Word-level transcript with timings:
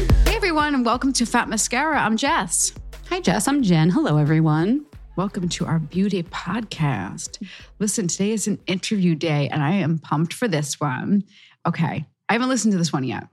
Hey 0.00 0.34
everyone, 0.34 0.74
and 0.74 0.86
welcome 0.86 1.12
to 1.12 1.26
Fat 1.26 1.50
Mascara. 1.50 2.00
I'm 2.00 2.16
Jess. 2.16 2.72
Hi, 3.10 3.20
Jess. 3.20 3.46
I'm 3.46 3.62
Jen. 3.62 3.90
Hello, 3.90 4.16
everyone. 4.16 4.86
Welcome 5.16 5.50
to 5.50 5.66
our 5.66 5.78
beauty 5.78 6.22
podcast. 6.22 7.46
Listen, 7.78 8.08
today 8.08 8.30
is 8.30 8.46
an 8.46 8.58
interview 8.66 9.14
day, 9.14 9.50
and 9.50 9.62
I 9.62 9.72
am 9.72 9.98
pumped 9.98 10.32
for 10.32 10.48
this 10.48 10.80
one. 10.80 11.24
Okay, 11.66 12.06
I 12.30 12.32
haven't 12.32 12.48
listened 12.48 12.72
to 12.72 12.78
this 12.78 12.94
one 12.94 13.04
yet. 13.04 13.24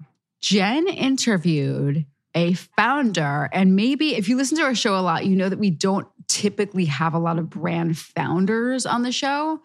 Jen 0.41 0.89
interviewed 0.89 2.05
a 2.35 2.53
founder, 2.53 3.47
and 3.53 3.77
maybe 3.77 4.15
if 4.15 4.27
you 4.27 4.35
listen 4.35 4.57
to 4.57 4.63
our 4.63 4.75
show 4.75 4.99
a 4.99 4.99
lot, 4.99 5.25
you 5.25 5.37
know 5.37 5.47
that 5.47 5.59
we 5.59 5.69
don't 5.69 6.07
typically 6.27 6.85
have 6.85 7.13
a 7.13 7.19
lot 7.19 7.39
of 7.39 7.49
brand 7.49 7.97
founders 7.97 8.85
on 8.85 9.03
the 9.03 9.13
show, 9.13 9.61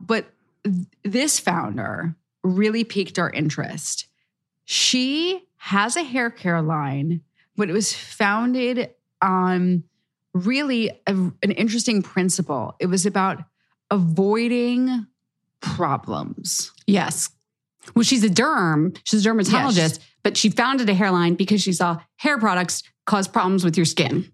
but 0.00 0.24
th- 0.64 0.86
this 1.04 1.38
founder 1.38 2.16
really 2.42 2.82
piqued 2.82 3.18
our 3.18 3.28
interest. 3.28 4.06
She 4.64 5.42
has 5.66 5.96
a 5.96 6.02
hair 6.04 6.30
care 6.30 6.62
line, 6.62 7.20
but 7.56 7.68
it 7.68 7.72
was 7.72 7.92
founded 7.92 8.90
on 9.20 9.82
really 10.32 10.90
a- 11.08 11.12
an 11.12 11.50
interesting 11.56 12.02
principle. 12.02 12.76
It 12.78 12.86
was 12.86 13.04
about 13.04 13.42
avoiding 13.90 15.06
problems. 15.60 16.70
Yes. 16.86 17.30
Well, 17.96 18.04
she's 18.04 18.22
a 18.22 18.28
derm, 18.28 18.96
she's 19.02 19.20
a 19.20 19.24
dermatologist, 19.24 19.96
Yes. 20.00 20.08
but 20.22 20.36
she 20.36 20.50
founded 20.50 20.88
a 20.88 20.94
hairline 20.94 21.34
because 21.34 21.62
she 21.62 21.72
saw 21.72 21.98
hair 22.16 22.38
products 22.38 22.84
cause 23.04 23.26
problems 23.26 23.64
with 23.64 23.76
your 23.76 23.86
skin. 23.86 24.30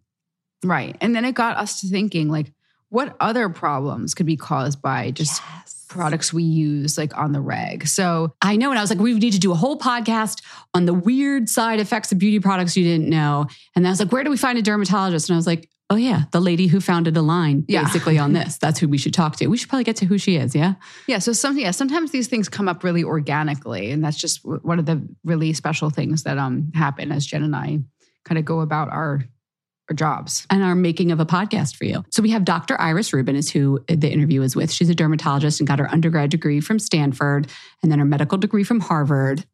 Right. 0.63 0.97
And 1.01 1.15
then 1.17 1.25
it 1.25 1.35
got 1.35 1.57
us 1.57 1.81
to 1.81 1.89
thinking 1.89 2.29
like, 2.29 2.53
what 2.93 3.17
other 3.21 3.49
problems 3.49 4.13
could 4.15 4.27
be 4.27 4.37
caused 4.37 4.83
by 4.83 5.11
just 5.11 5.41
products 5.89 6.31
we 6.33 6.43
use 6.43 6.99
like 6.99 7.17
on 7.17 7.33
the 7.33 7.41
reg? 7.41 7.87
So 7.87 8.35
I 8.43 8.57
know. 8.57 8.69
And 8.71 8.79
I 8.79 8.83
was 8.83 8.91
like, 8.91 8.99
we 8.99 9.15
need 9.15 9.33
to 9.33 9.39
do 9.39 9.51
a 9.51 9.55
whole 9.55 9.79
podcast 9.79 10.43
on 10.75 10.85
the 10.85 10.93
weird 10.95 11.49
side 11.49 11.81
effects 11.81 12.13
of 12.13 12.19
beauty 12.19 12.39
products 12.39 12.77
you 12.77 12.85
didn't 12.85 13.09
know. 13.09 13.47
And 13.75 13.87
I 13.87 13.91
was 13.91 13.99
like, 13.99 14.13
where 14.13 14.23
do 14.23 14.31
we 14.31 14.37
find 14.37 14.59
a 14.59 14.63
dermatologist? 14.63 15.31
And 15.31 15.35
I 15.35 15.39
was 15.39 15.47
like, 15.47 15.71
oh, 15.89 15.97
yeah, 15.97 16.25
the 16.33 16.41
lady 16.41 16.67
who 16.67 16.81
founded 16.81 17.17
a 17.17 17.23
line 17.23 17.65
Yeah. 17.67 17.85
basically 17.85 18.19
on 18.19 18.35
this. 18.35 18.59
That's 18.59 18.79
who 18.79 18.89
we 18.89 18.99
should 18.99 19.15
talk 19.15 19.37
to. 19.37 19.47
We 19.47 19.57
should 19.57 19.69
probably 19.71 19.85
get 19.85 19.97
to 19.97 20.07
who 20.07 20.19
she 20.19 20.37
is. 20.37 20.55
Yeah. 20.55 20.75
Yeah. 21.07 21.19
So 21.19 21.33
some, 21.33 21.59
yeah, 21.59 21.71
sometimes 21.71 22.11
these 22.11 22.29
things 22.29 22.49
come 22.51 22.69
up 22.69 22.85
really 22.85 23.05
organically, 23.05 23.91
and 23.91 24.05
that's 24.05 24.19
just 24.19 24.41
one 24.45 24.79
of 24.79 24.85
the 24.87 25.07
really 25.25 25.53
special 25.55 25.89
things 25.91 26.25
that 26.25 26.37
um 26.39 26.73
happen 26.75 27.11
as 27.11 27.25
Jen 27.27 27.43
and 27.43 27.57
I 27.57 27.81
kind 28.25 28.39
of 28.39 28.45
go 28.45 28.61
about 28.61 28.89
our 28.91 29.25
jobs. 29.95 30.47
and 30.51 30.63
our 30.63 30.75
making 30.75 31.13
of 31.13 31.21
a 31.21 31.27
podcast 31.27 31.77
for 31.77 31.85
you. 31.85 32.05
So 32.11 32.23
we 32.23 32.31
have 32.31 32.45
Dr. 32.45 32.81
Iris 32.81 33.13
Rubin 33.13 33.37
is 33.37 33.51
who 33.51 33.81
the 33.89 34.11
interview 34.11 34.43
is 34.43 34.57
with. 34.57 34.73
She's 34.73 34.89
a 34.89 34.95
dermatologist 34.95 35.61
and 35.61 35.67
got 35.67 35.79
her 35.79 35.91
undergrad 35.91 36.31
degree 36.31 36.61
from 36.61 36.79
Stanford 36.79 37.49
and 37.83 37.93
then 37.93 37.99
her 37.99 38.05
medical 38.05 38.39
degree 38.39 38.65
from 38.65 38.81
Harvard. 38.81 39.45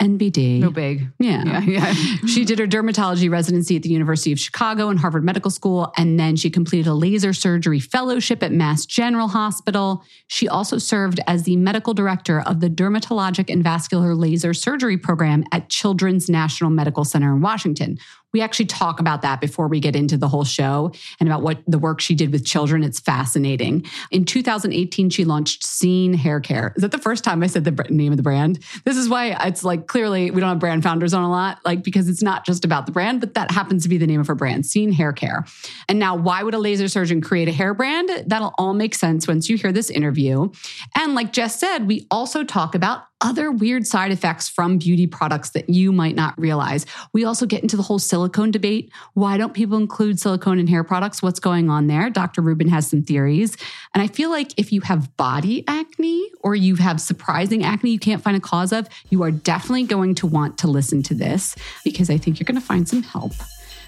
NBD. 0.00 0.60
No 0.60 0.70
big. 0.70 1.08
Yeah. 1.18 1.44
Yeah. 1.44 1.60
Yeah. 1.60 1.92
she 2.26 2.46
did 2.46 2.58
her 2.58 2.66
dermatology 2.66 3.30
residency 3.30 3.76
at 3.76 3.82
the 3.82 3.90
University 3.90 4.32
of 4.32 4.40
Chicago 4.40 4.88
and 4.88 4.98
Harvard 4.98 5.24
Medical 5.24 5.50
School, 5.50 5.92
and 5.96 6.18
then 6.18 6.36
she 6.36 6.48
completed 6.48 6.86
a 6.86 6.94
laser 6.94 7.34
surgery 7.34 7.80
fellowship 7.80 8.42
at 8.42 8.50
Mass 8.50 8.86
General 8.86 9.28
Hospital. 9.28 10.02
She 10.26 10.48
also 10.48 10.78
served 10.78 11.20
as 11.26 11.42
the 11.42 11.56
medical 11.56 11.92
director 11.92 12.40
of 12.40 12.60
the 12.60 12.70
Dermatologic 12.70 13.52
and 13.52 13.62
Vascular 13.62 14.14
Laser 14.14 14.54
Surgery 14.54 14.96
Program 14.96 15.44
at 15.52 15.68
Children's 15.68 16.30
National 16.30 16.70
Medical 16.70 17.04
Center 17.04 17.34
in 17.34 17.42
Washington, 17.42 17.98
We 18.32 18.40
actually 18.40 18.66
talk 18.66 19.00
about 19.00 19.22
that 19.22 19.40
before 19.40 19.68
we 19.68 19.80
get 19.80 19.96
into 19.96 20.16
the 20.16 20.28
whole 20.28 20.44
show 20.44 20.92
and 21.18 21.28
about 21.28 21.42
what 21.42 21.58
the 21.66 21.78
work 21.78 22.00
she 22.00 22.14
did 22.14 22.32
with 22.32 22.44
children. 22.44 22.84
It's 22.84 23.00
fascinating. 23.00 23.84
In 24.10 24.24
2018, 24.24 25.10
she 25.10 25.24
launched 25.24 25.64
Seen 25.64 26.14
Hair 26.14 26.40
Care. 26.40 26.72
Is 26.76 26.82
that 26.82 26.92
the 26.92 26.98
first 26.98 27.24
time 27.24 27.42
I 27.42 27.46
said 27.46 27.64
the 27.64 27.86
name 27.90 28.12
of 28.12 28.16
the 28.16 28.22
brand? 28.22 28.60
This 28.84 28.96
is 28.96 29.08
why 29.08 29.36
it's 29.46 29.64
like 29.64 29.86
clearly 29.86 30.30
we 30.30 30.40
don't 30.40 30.48
have 30.48 30.58
brand 30.58 30.82
founders 30.82 31.14
on 31.14 31.22
a 31.22 31.30
lot, 31.30 31.58
like 31.64 31.82
because 31.82 32.08
it's 32.08 32.22
not 32.22 32.46
just 32.46 32.64
about 32.64 32.86
the 32.86 32.92
brand, 32.92 33.20
but 33.20 33.34
that 33.34 33.50
happens 33.50 33.82
to 33.82 33.88
be 33.88 33.98
the 33.98 34.06
name 34.06 34.20
of 34.20 34.26
her 34.26 34.34
brand, 34.34 34.66
Seen 34.66 34.92
Hair 34.92 35.12
Care. 35.14 35.44
And 35.88 35.98
now, 35.98 36.16
why 36.16 36.42
would 36.42 36.54
a 36.54 36.58
laser 36.58 36.88
surgeon 36.88 37.20
create 37.20 37.48
a 37.48 37.52
hair 37.52 37.74
brand? 37.74 38.10
That'll 38.26 38.54
all 38.58 38.74
make 38.74 38.94
sense 38.94 39.26
once 39.26 39.48
you 39.48 39.56
hear 39.56 39.72
this 39.72 39.90
interview. 39.90 40.50
And 40.96 41.14
like 41.14 41.32
Jess 41.32 41.58
said, 41.58 41.86
we 41.86 42.06
also 42.10 42.44
talk 42.44 42.74
about 42.74 43.04
other 43.20 43.50
weird 43.50 43.86
side 43.86 44.10
effects 44.10 44.48
from 44.48 44.78
beauty 44.78 45.06
products 45.06 45.50
that 45.50 45.68
you 45.68 45.92
might 45.92 46.14
not 46.14 46.38
realize. 46.38 46.86
We 47.12 47.24
also 47.24 47.46
get 47.46 47.62
into 47.62 47.76
the 47.76 47.82
whole 47.82 47.98
silicone 47.98 48.50
debate. 48.50 48.90
Why 49.14 49.36
don't 49.36 49.54
people 49.54 49.76
include 49.76 50.18
silicone 50.18 50.58
in 50.58 50.66
hair 50.66 50.84
products? 50.84 51.22
What's 51.22 51.40
going 51.40 51.70
on 51.70 51.86
there? 51.86 52.10
Dr. 52.10 52.42
Rubin 52.42 52.68
has 52.68 52.88
some 52.88 53.02
theories. 53.02 53.56
And 53.94 54.02
I 54.02 54.06
feel 54.06 54.30
like 54.30 54.52
if 54.56 54.72
you 54.72 54.80
have 54.82 55.16
body 55.16 55.64
acne 55.68 56.30
or 56.40 56.54
you 56.54 56.76
have 56.76 57.00
surprising 57.00 57.64
acne 57.64 57.90
you 57.90 57.98
can't 57.98 58.22
find 58.22 58.36
a 58.36 58.40
cause 58.40 58.72
of, 58.72 58.88
you 59.10 59.22
are 59.22 59.30
definitely 59.30 59.84
going 59.84 60.14
to 60.16 60.26
want 60.26 60.58
to 60.58 60.68
listen 60.68 61.02
to 61.04 61.14
this 61.14 61.56
because 61.84 62.10
I 62.10 62.16
think 62.16 62.38
you're 62.38 62.46
going 62.46 62.60
to 62.60 62.66
find 62.66 62.88
some 62.88 63.02
help. 63.02 63.32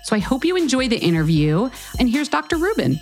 So 0.04 0.16
I 0.16 0.18
hope 0.18 0.44
you 0.44 0.56
enjoy 0.56 0.88
the 0.88 0.98
interview. 0.98 1.70
And 1.98 2.08
here's 2.08 2.28
Dr. 2.28 2.56
Rubin. 2.56 2.98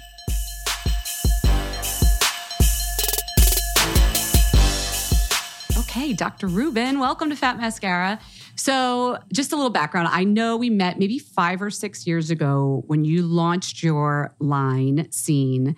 Okay, 5.90 6.12
Dr. 6.12 6.46
Rubin, 6.46 7.00
welcome 7.00 7.30
to 7.30 7.36
Fat 7.36 7.58
Mascara. 7.58 8.20
So, 8.54 9.18
just 9.32 9.52
a 9.52 9.56
little 9.56 9.72
background. 9.72 10.06
I 10.12 10.22
know 10.22 10.56
we 10.56 10.70
met 10.70 11.00
maybe 11.00 11.18
five 11.18 11.60
or 11.60 11.68
six 11.68 12.06
years 12.06 12.30
ago 12.30 12.84
when 12.86 13.04
you 13.04 13.22
launched 13.22 13.82
your 13.82 14.32
line 14.38 15.10
Seen. 15.10 15.74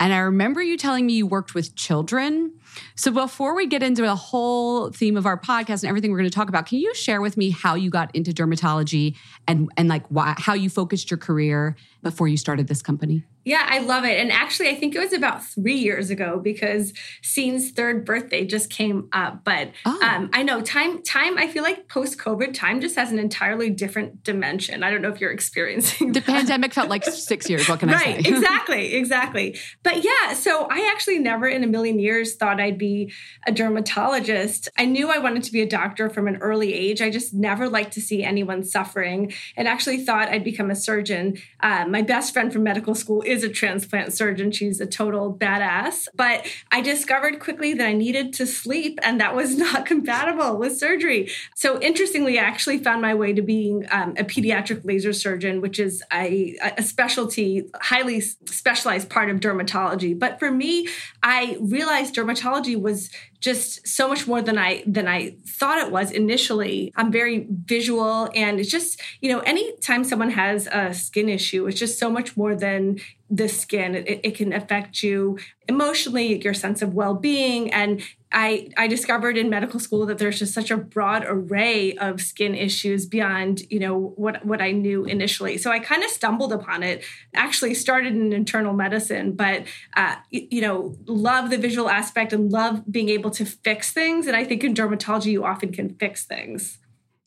And 0.00 0.12
I 0.12 0.18
remember 0.18 0.60
you 0.60 0.76
telling 0.76 1.06
me 1.06 1.12
you 1.12 1.28
worked 1.28 1.54
with 1.54 1.76
children. 1.76 2.54
So, 2.96 3.12
before 3.12 3.54
we 3.54 3.68
get 3.68 3.84
into 3.84 4.02
the 4.02 4.16
whole 4.16 4.90
theme 4.90 5.16
of 5.16 5.26
our 5.26 5.38
podcast 5.38 5.84
and 5.84 5.84
everything 5.84 6.10
we're 6.10 6.18
going 6.18 6.30
to 6.30 6.34
talk 6.34 6.48
about, 6.48 6.66
can 6.66 6.80
you 6.80 6.92
share 6.96 7.20
with 7.20 7.36
me 7.36 7.50
how 7.50 7.76
you 7.76 7.88
got 7.88 8.12
into 8.16 8.32
dermatology 8.32 9.14
and, 9.46 9.70
and 9.76 9.88
like 9.88 10.04
why, 10.08 10.34
how 10.38 10.54
you 10.54 10.70
focused 10.70 11.08
your 11.08 11.18
career 11.18 11.76
before 12.02 12.26
you 12.26 12.36
started 12.36 12.66
this 12.66 12.82
company? 12.82 13.22
Yeah, 13.44 13.66
I 13.68 13.80
love 13.80 14.04
it. 14.04 14.20
And 14.20 14.30
actually, 14.30 14.68
I 14.68 14.74
think 14.74 14.94
it 14.94 14.98
was 14.98 15.12
about 15.12 15.44
three 15.44 15.76
years 15.76 16.10
ago 16.10 16.40
because 16.42 16.92
Seen's 17.22 17.70
third 17.70 18.04
birthday 18.04 18.44
just 18.44 18.70
came 18.70 19.08
up. 19.12 19.44
But 19.44 19.70
oh. 19.84 20.00
um, 20.02 20.30
I 20.32 20.42
know 20.42 20.60
time, 20.60 21.02
time, 21.02 21.38
I 21.38 21.48
feel 21.48 21.62
like 21.62 21.88
post 21.88 22.18
COVID, 22.18 22.54
time 22.54 22.80
just 22.80 22.96
has 22.96 23.10
an 23.10 23.18
entirely 23.18 23.70
different 23.70 24.22
dimension. 24.22 24.82
I 24.82 24.90
don't 24.90 25.02
know 25.02 25.10
if 25.10 25.20
you're 25.20 25.30
experiencing 25.42 26.12
The 26.12 26.20
that. 26.20 26.26
pandemic 26.26 26.72
felt 26.72 26.88
like 26.88 27.04
six 27.04 27.48
years. 27.50 27.68
What 27.68 27.80
can 27.80 27.88
right, 27.88 27.96
I 27.96 28.04
say? 28.04 28.12
Right, 28.14 28.26
exactly, 28.26 28.94
exactly. 28.94 29.58
But 29.82 30.04
yeah, 30.04 30.34
so 30.34 30.66
I 30.70 30.90
actually 30.92 31.18
never 31.18 31.48
in 31.48 31.64
a 31.64 31.66
million 31.66 31.98
years 31.98 32.36
thought 32.36 32.60
I'd 32.60 32.78
be 32.78 33.12
a 33.46 33.52
dermatologist. 33.52 34.68
I 34.78 34.84
knew 34.84 35.10
I 35.10 35.18
wanted 35.18 35.42
to 35.44 35.52
be 35.52 35.60
a 35.62 35.68
doctor 35.68 36.08
from 36.08 36.28
an 36.28 36.36
early 36.36 36.72
age. 36.72 37.02
I 37.02 37.10
just 37.10 37.34
never 37.34 37.68
liked 37.68 37.92
to 37.94 38.00
see 38.00 38.22
anyone 38.22 38.62
suffering 38.62 39.32
and 39.56 39.66
actually 39.66 40.04
thought 40.04 40.28
I'd 40.28 40.44
become 40.44 40.70
a 40.70 40.76
surgeon. 40.76 41.38
Uh, 41.60 41.86
my 41.88 42.02
best 42.02 42.32
friend 42.32 42.52
from 42.52 42.62
medical 42.62 42.94
school 42.94 43.22
is 43.32 43.42
a 43.42 43.48
transplant 43.48 44.12
surgeon. 44.12 44.52
She's 44.52 44.80
a 44.80 44.86
total 44.86 45.34
badass. 45.34 46.06
But 46.14 46.46
I 46.70 46.80
discovered 46.80 47.40
quickly 47.40 47.74
that 47.74 47.86
I 47.86 47.92
needed 47.94 48.32
to 48.34 48.46
sleep, 48.46 48.98
and 49.02 49.20
that 49.20 49.34
was 49.34 49.56
not 49.66 49.86
compatible 49.86 50.58
with 50.58 50.76
surgery. 50.78 51.30
So, 51.56 51.80
interestingly, 51.80 52.38
I 52.38 52.42
actually 52.42 52.78
found 52.78 53.02
my 53.02 53.14
way 53.14 53.32
to 53.32 53.42
being 53.42 53.86
um, 53.90 54.10
a 54.16 54.24
pediatric 54.24 54.84
laser 54.84 55.12
surgeon, 55.12 55.60
which 55.60 55.80
is 55.80 56.02
a, 56.12 56.56
a 56.76 56.82
specialty, 56.82 57.68
highly 57.80 58.20
specialized 58.20 59.08
part 59.08 59.30
of 59.30 59.40
dermatology. 59.40 60.16
But 60.16 60.38
for 60.38 60.50
me, 60.50 60.88
I 61.22 61.56
realized 61.60 62.14
dermatology 62.14 62.80
was 62.80 63.10
just 63.42 63.86
so 63.86 64.08
much 64.08 64.26
more 64.26 64.40
than 64.40 64.56
I 64.56 64.84
than 64.86 65.08
I 65.08 65.36
thought 65.46 65.78
it 65.78 65.90
was 65.90 66.12
initially. 66.12 66.92
I'm 66.96 67.10
very 67.10 67.46
visual 67.50 68.30
and 68.34 68.60
it's 68.60 68.70
just, 68.70 69.00
you 69.20 69.30
know, 69.30 69.40
anytime 69.40 70.04
someone 70.04 70.30
has 70.30 70.68
a 70.72 70.94
skin 70.94 71.28
issue, 71.28 71.66
it's 71.66 71.78
just 71.78 71.98
so 71.98 72.08
much 72.08 72.36
more 72.36 72.54
than 72.54 73.00
the 73.28 73.48
skin. 73.48 73.96
It, 73.96 74.20
it 74.22 74.34
can 74.36 74.52
affect 74.52 75.02
you 75.02 75.38
emotionally, 75.68 76.40
your 76.42 76.54
sense 76.54 76.82
of 76.82 76.94
well-being 76.94 77.72
and 77.72 78.00
I, 78.32 78.68
I 78.76 78.86
discovered 78.86 79.36
in 79.36 79.50
medical 79.50 79.78
school 79.78 80.06
that 80.06 80.18
there's 80.18 80.38
just 80.38 80.54
such 80.54 80.70
a 80.70 80.76
broad 80.76 81.24
array 81.26 81.94
of 81.96 82.20
skin 82.20 82.54
issues 82.54 83.06
beyond 83.06 83.62
you 83.70 83.78
know 83.78 84.12
what 84.16 84.44
what 84.44 84.60
I 84.60 84.72
knew 84.72 85.04
initially. 85.04 85.58
So 85.58 85.70
I 85.70 85.78
kind 85.78 86.02
of 86.02 86.10
stumbled 86.10 86.52
upon 86.52 86.82
it. 86.82 87.04
Actually, 87.34 87.74
started 87.74 88.14
in 88.14 88.32
internal 88.32 88.72
medicine, 88.72 89.32
but 89.32 89.64
uh, 89.96 90.16
you, 90.30 90.60
know 90.60 90.96
love 91.06 91.50
the 91.50 91.58
visual 91.58 91.88
aspect 91.88 92.32
and 92.32 92.50
love 92.50 92.82
being 92.90 93.08
able 93.08 93.30
to 93.32 93.44
fix 93.44 93.92
things. 93.92 94.26
And 94.26 94.36
I 94.36 94.44
think 94.44 94.64
in 94.64 94.74
dermatology 94.74 95.32
you 95.32 95.44
often 95.44 95.72
can 95.72 95.94
fix 95.96 96.24
things. 96.24 96.78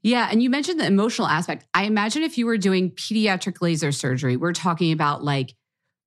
Yeah. 0.05 0.27
And 0.29 0.43
you 0.43 0.51
mentioned 0.51 0.79
the 0.79 0.85
emotional 0.85 1.27
aspect. 1.27 1.65
I 1.73 1.85
imagine 1.85 2.21
if 2.21 2.37
you 2.37 2.45
were 2.45 2.59
doing 2.59 2.91
pediatric 2.91 3.59
laser 3.59 3.91
surgery, 3.91 4.37
we're 4.37 4.53
talking 4.53 4.91
about 4.91 5.23
like 5.23 5.55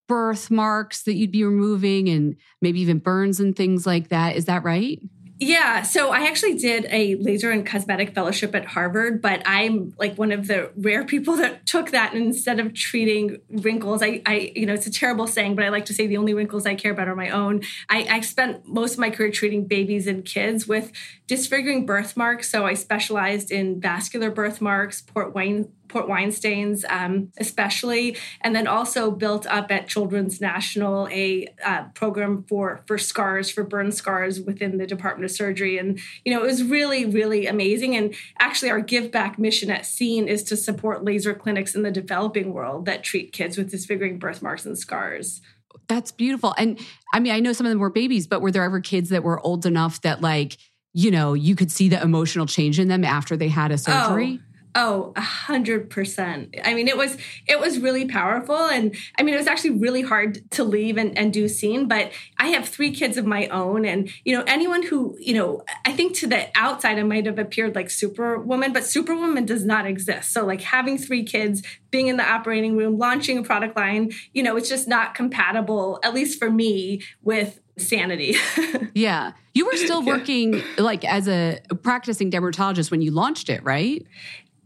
birthmarks 0.09 1.03
that 1.03 1.15
you'd 1.15 1.31
be 1.31 1.45
removing 1.45 2.09
and 2.09 2.37
maybe 2.61 2.81
even 2.81 2.99
burns 2.99 3.39
and 3.39 3.55
things 3.55 3.87
like 3.87 4.09
that. 4.09 4.37
Is 4.37 4.47
that 4.47 4.65
right? 4.65 5.01
Yeah, 5.41 5.83
so 5.83 6.11
I 6.11 6.27
actually 6.27 6.55
did 6.55 6.87
a 6.91 7.15
laser 7.15 7.53
and 7.53 7.65
cosmetic 7.65 8.13
fellowship 8.13 8.57
at 8.57 8.65
Harvard, 8.65 9.23
but 9.23 9.41
I'm 9.47 9.95
like 9.97 10.17
one 10.17 10.33
of 10.33 10.49
the 10.49 10.73
rare 10.77 11.05
people 11.05 11.37
that 11.37 11.65
took 11.65 11.93
that 11.93 12.13
and 12.13 12.25
instead 12.25 12.59
of 12.59 12.75
treating 12.75 13.39
wrinkles, 13.49 14.03
I, 14.03 14.21
I, 14.27 14.53
you 14.57 14.67
know, 14.67 14.75
it's 14.75 14.89
a 14.89 14.91
terrible 14.91 15.29
saying, 15.29 15.55
but 15.55 15.65
I 15.65 15.69
like 15.69 15.85
to 15.87 15.95
say 15.95 16.09
the 16.09 16.17
only 16.17 16.35
wrinkles 16.35 16.67
I 16.67 16.75
care 16.75 16.91
about 16.91 17.07
are 17.07 17.15
my 17.15 17.31
own. 17.31 17.63
I, 17.89 18.05
I 18.11 18.21
spent 18.23 18.67
most 18.67 18.95
of 18.95 18.99
my 18.99 19.11
career 19.11 19.31
treating 19.31 19.65
babies 19.65 20.09
and 20.09 20.25
kids 20.25 20.67
with 20.67 20.91
disfiguring 21.29 21.87
birthmarks. 21.87 22.51
So 22.51 22.67
I 22.67 22.75
specialized 22.75 23.53
in 23.53 23.81
vascular 23.81 24.33
birthmarks, 24.33 25.03
port 25.03 25.37
wine 25.37 25.71
port 25.89 26.09
wine 26.09 26.31
stains, 26.31 26.85
um, 26.89 27.33
especially, 27.39 28.17
and 28.41 28.55
then 28.55 28.67
also 28.67 29.11
built 29.11 29.47
up 29.47 29.71
at 29.71 29.89
Children's 29.89 30.41
National 30.41 31.09
a 31.09 31.49
uh, 31.65 31.85
program 31.95 32.45
for 32.49 32.83
for 32.87 32.99
scars 32.99 33.51
for 33.51 33.65
burn 33.65 33.93
scars 33.93 34.41
within 34.41 34.79
the 34.79 34.87
Department 34.87 35.25
of 35.25 35.31
Surgery, 35.31 35.79
and 35.79 35.99
you 36.25 36.33
know 36.33 36.43
it 36.43 36.47
was 36.47 36.63
really 36.63 37.05
really 37.05 37.47
amazing. 37.47 37.97
And 37.97 38.15
actually, 38.39 38.71
our 38.71 38.81
give 38.81 39.11
back 39.11 39.39
mission 39.39 39.71
at 39.71 39.87
Seen 39.87 40.29
is 40.29 40.43
to 40.45 40.57
support 40.57 41.05
laser 41.05 41.35
clinics 41.35 41.75
in 41.75 41.83
the 41.83 41.91
developing 41.91 42.53
world 42.53 42.85
that 42.87 43.03
treat 43.03 43.33
kids 43.33 43.57
with 43.57 43.71
disfiguring 43.71 44.19
birthmarks 44.19 44.67
and 44.67 44.79
scars. 44.79 45.41
That's 45.89 46.13
beautiful. 46.13 46.55
And 46.59 46.79
I 47.15 47.21
mean, 47.21 47.33
I 47.33 47.41
know 47.41 47.53
some 47.53 47.67
of 47.67 47.71
them 47.71 47.79
were 47.79 47.91
babies, 47.91 48.27
but 48.27 48.43
were 48.43 48.51
there 48.51 48.63
ever 48.63 48.81
kids 48.81 49.09
that 49.09 49.23
were 49.23 49.41
old 49.41 49.65
enough 49.67 50.03
that 50.03 50.21
like 50.21 50.59
you 50.95 51.11
know 51.11 51.35
you 51.35 51.55
could 51.55 51.71
see 51.71 51.89
the 51.89 52.01
emotional 52.01 52.47
change 52.47 52.79
in 52.79 52.89
them 52.89 53.05
after 53.05 53.37
they 53.37 53.49
had 53.49 53.71
a 53.71 53.79
surgery? 53.79 54.41
Oh 54.43 54.48
Oh, 54.81 55.13
a 55.17 55.21
hundred 55.21 55.91
percent. 55.91 56.55
I 56.63 56.73
mean, 56.73 56.87
it 56.87 56.97
was 56.97 57.17
it 57.49 57.59
was 57.59 57.81
really 57.81 58.07
powerful, 58.07 58.55
and 58.55 58.95
I 59.19 59.25
mean, 59.25 59.35
it 59.35 59.39
was 59.39 59.49
actually 59.49 59.71
really 59.71 60.03
hard 60.03 60.49
to 60.53 60.63
leave 60.63 60.97
and, 60.97 61.19
and 61.19 61.33
do 61.33 61.49
Seen. 61.49 61.89
But 61.89 62.13
I 62.39 62.51
have 62.51 62.69
three 62.69 62.93
kids 62.93 63.17
of 63.17 63.27
my 63.27 63.49
own, 63.49 63.85
and 63.85 64.09
you 64.25 64.37
know, 64.37 64.45
anyone 64.47 64.85
who 64.85 65.17
you 65.19 65.35
know, 65.35 65.65
I 65.85 65.91
think 65.91 66.15
to 66.19 66.29
the 66.29 66.47
outside, 66.55 66.97
I 66.97 67.03
might 67.03 67.27
have 67.27 67.41
appeared 67.41 67.75
like 67.75 67.91
Superwoman, 67.91 68.73
but 68.73 68.85
Superwoman 68.85 69.47
does 69.47 69.65
not 69.65 69.85
exist. 69.85 70.31
So, 70.33 70.47
like 70.47 70.61
having 70.61 70.97
three 70.97 71.25
kids, 71.25 71.65
being 71.91 72.07
in 72.07 72.17
the 72.17 72.31
operating 72.31 72.77
room, 72.77 72.99
launching 72.99 73.37
a 73.37 73.43
product 73.43 73.77
line, 73.77 74.13
you 74.33 74.45
know, 74.45 74.57
it's 74.57 74.69
just 74.69 74.87
not 74.87 75.13
compatible, 75.13 75.99
at 76.05 76.15
least 76.15 76.39
for 76.39 76.53
me, 76.53 77.03
with 77.25 77.59
sanity. 77.79 78.37
yeah. 78.95 79.33
You 79.55 79.67
were 79.67 79.77
still 79.77 80.05
working 80.05 80.63
like 80.77 81.05
as 81.05 81.27
a 81.27 81.59
practicing 81.83 82.31
dermatologist 82.31 82.93
when 82.93 83.03
you 83.03 83.11
launched 83.11 83.49
it, 83.49 83.63
right? 83.65 84.07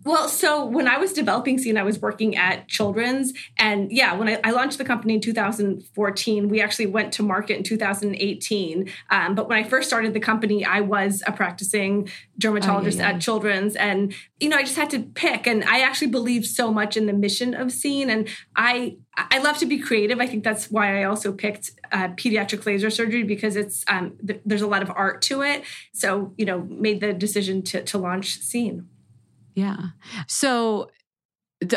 Well, 0.05 0.29
so 0.29 0.65
when 0.65 0.89
I 0.89 0.99
was 0.99 1.13
developing 1.13 1.59
Seen, 1.59 1.77
I 1.77 1.85
was 1.85 2.01
working 2.01 2.37
at 2.37 2.67
Children's. 2.67 3.33
And 3.57 3.93
yeah, 3.93 4.15
when 4.15 4.29
I, 4.29 4.41
I, 4.43 4.51
launched 4.51 4.79
the 4.79 4.85
company 4.85 5.15
in 5.15 5.21
2014, 5.21 6.49
we 6.49 6.61
actually 6.61 6.87
went 6.87 7.13
to 7.15 7.23
market 7.23 7.57
in 7.57 7.63
2018. 7.63 8.91
Um, 9.11 9.35
but 9.35 9.49
when 9.49 9.59
I 9.59 9.69
first 9.69 9.89
started 9.89 10.13
the 10.13 10.21
company, 10.21 10.65
I 10.65 10.81
was 10.81 11.23
a 11.27 11.33
practicing 11.33 12.09
dermatologist 12.37 12.99
oh, 12.99 13.03
yeah, 13.03 13.11
yeah. 13.11 13.15
at 13.17 13.23
Children's. 13.23 13.77
And, 13.77 14.13
you 14.41 14.49
know, 14.49 14.57
I 14.57 14.63
just 14.63 14.77
had 14.77 14.91
to 14.91 15.01
pick. 15.01 15.47
And 15.47 15.63
I 15.65 15.83
actually 15.83 16.09
believe 16.09 16.47
so 16.47 16.73
much 16.73 16.97
in 16.97 17.07
the 17.07 17.13
mission 17.13 17.55
of 17.55 17.71
Seen. 17.71 18.11
And 18.11 18.29
I, 18.57 18.97
I 19.17 19.39
love 19.39 19.59
to 19.59 19.67
be 19.67 19.79
creative. 19.79 20.21
I 20.21 20.27
think 20.27 20.43
that's 20.43 20.71
why 20.71 21.01
I 21.01 21.05
also 21.05 21.33
picked 21.33 21.71
uh, 21.93 22.09
pediatric 22.09 22.65
laser 22.65 22.91
surgery 22.91 23.23
because 23.23 23.57
it's 23.57 23.85
um, 23.87 24.17
th- 24.27 24.41
there's 24.45 24.63
a 24.63 24.67
lot 24.67 24.83
of 24.83 24.91
art 24.91 25.21
to 25.23 25.43
it. 25.43 25.65
So 25.93 26.33
you 26.39 26.47
know, 26.47 26.63
made 26.63 27.01
the 27.01 27.13
decision 27.13 27.63
to 27.65 27.83
to 27.85 27.99
launch 27.99 28.39
Seen. 28.41 28.89
Yeah. 29.55 29.77
So 30.27 30.91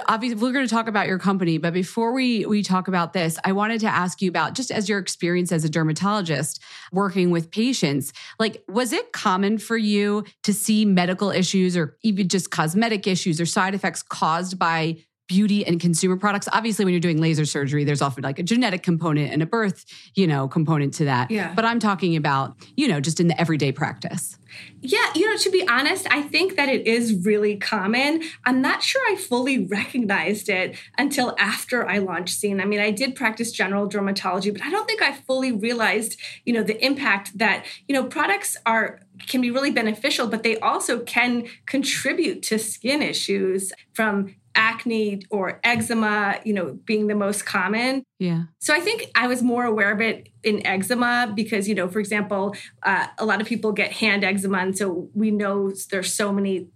obviously 0.07 0.41
we're 0.41 0.51
going 0.51 0.65
to 0.65 0.73
talk 0.73 0.87
about 0.87 1.07
your 1.07 1.19
company 1.19 1.57
but 1.57 1.73
before 1.73 2.13
we 2.13 2.45
we 2.45 2.63
talk 2.63 2.87
about 2.87 3.13
this 3.13 3.37
i 3.43 3.51
wanted 3.51 3.79
to 3.79 3.87
ask 3.87 4.21
you 4.21 4.29
about 4.29 4.53
just 4.55 4.71
as 4.71 4.89
your 4.89 4.99
experience 4.99 5.51
as 5.51 5.63
a 5.63 5.69
dermatologist 5.69 6.61
working 6.91 7.29
with 7.29 7.51
patients 7.51 8.11
like 8.39 8.63
was 8.67 8.91
it 8.91 9.11
common 9.11 9.57
for 9.57 9.77
you 9.77 10.23
to 10.43 10.53
see 10.53 10.85
medical 10.85 11.29
issues 11.29 11.77
or 11.77 11.97
even 12.03 12.27
just 12.27 12.51
cosmetic 12.51 13.05
issues 13.05 13.39
or 13.39 13.45
side 13.45 13.75
effects 13.75 14.01
caused 14.01 14.57
by 14.57 14.97
beauty 15.27 15.65
and 15.65 15.79
consumer 15.79 16.17
products. 16.17 16.47
Obviously 16.53 16.85
when 16.85 16.93
you're 16.93 17.01
doing 17.01 17.19
laser 17.19 17.45
surgery 17.45 17.83
there's 17.83 18.01
often 18.01 18.23
like 18.23 18.37
a 18.37 18.43
genetic 18.43 18.83
component 18.83 19.31
and 19.31 19.41
a 19.41 19.45
birth 19.45 19.85
you 20.13 20.27
know 20.27 20.47
component 20.47 20.93
to 20.95 21.05
that. 21.05 21.31
Yeah. 21.31 21.53
but 21.55 21.65
i'm 21.65 21.79
talking 21.79 22.15
about 22.15 22.55
you 22.77 22.87
know 22.87 22.99
just 22.99 23.19
in 23.19 23.27
the 23.27 23.39
everyday 23.39 23.71
practice. 23.71 24.37
Yeah 24.81 25.11
you 25.15 25.29
know 25.29 25.37
to 25.37 25.49
be 25.49 25.67
honest 25.67 26.07
i 26.11 26.21
think 26.21 26.55
that 26.57 26.69
it 26.69 26.85
is 26.85 27.25
really 27.25 27.57
common. 27.57 28.21
I'm 28.45 28.61
not 28.61 28.83
sure 28.83 29.01
i 29.09 29.15
fully 29.15 29.65
recognized 29.65 30.47
it 30.49 30.77
until 30.97 31.35
after 31.39 31.87
i 31.87 31.97
launched 31.97 32.37
Seen. 32.37 32.61
I 32.61 32.65
mean 32.65 32.79
i 32.79 32.91
did 32.91 33.15
practice 33.15 33.51
general 33.51 33.89
dermatology 33.89 34.53
but 34.53 34.61
i 34.61 34.69
don't 34.69 34.85
think 34.87 35.01
i 35.01 35.13
fully 35.13 35.51
realized 35.51 36.19
you 36.45 36.53
know 36.53 36.63
the 36.63 36.83
impact 36.85 37.37
that 37.37 37.65
you 37.87 37.93
know 37.93 38.03
products 38.03 38.57
are 38.65 38.99
can 39.27 39.41
be 39.41 39.49
really 39.49 39.71
beneficial 39.71 40.27
but 40.27 40.43
they 40.43 40.59
also 40.59 40.99
can 40.99 41.47
contribute 41.65 42.43
to 42.43 42.59
skin 42.59 43.01
issues 43.01 43.73
from 43.93 44.35
acne 44.55 45.21
or 45.29 45.59
eczema, 45.63 46.39
you 46.43 46.53
know, 46.53 46.79
being 46.85 47.07
the 47.07 47.15
most 47.15 47.45
common. 47.45 48.03
Yeah. 48.19 48.43
So 48.59 48.73
I 48.73 48.79
think 48.79 49.11
I 49.13 49.27
was 49.27 49.43
more 49.43 49.65
aware 49.65 49.91
of 49.91 50.01
it 50.01 50.29
in 50.43 50.65
eczema 50.65 51.31
because, 51.35 51.67
you 51.67 51.75
know, 51.75 51.87
for 51.87 51.99
example, 51.99 52.55
uh, 52.83 53.07
a 53.17 53.25
lot 53.25 53.41
of 53.41 53.47
people 53.47 53.73
get 53.73 53.91
hand 53.91 54.23
eczema. 54.23 54.59
And 54.59 54.77
so 54.77 55.09
we 55.13 55.31
know 55.31 55.71
there's 55.91 56.13
so 56.13 56.31
many 56.31 56.67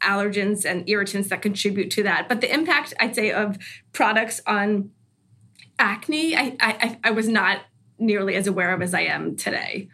allergens 0.00 0.64
and 0.64 0.88
irritants 0.88 1.28
that 1.28 1.42
contribute 1.42 1.90
to 1.92 2.02
that. 2.02 2.28
But 2.28 2.40
the 2.40 2.52
impact, 2.52 2.94
I'd 2.98 3.14
say, 3.14 3.32
of 3.32 3.58
products 3.92 4.40
on 4.46 4.90
acne, 5.78 6.36
I, 6.36 6.56
I, 6.60 6.98
I 7.04 7.10
was 7.10 7.28
not 7.28 7.60
nearly 7.98 8.34
as 8.34 8.46
aware 8.46 8.72
of 8.72 8.82
as 8.82 8.94
I 8.94 9.02
am 9.02 9.36
today. 9.36 9.88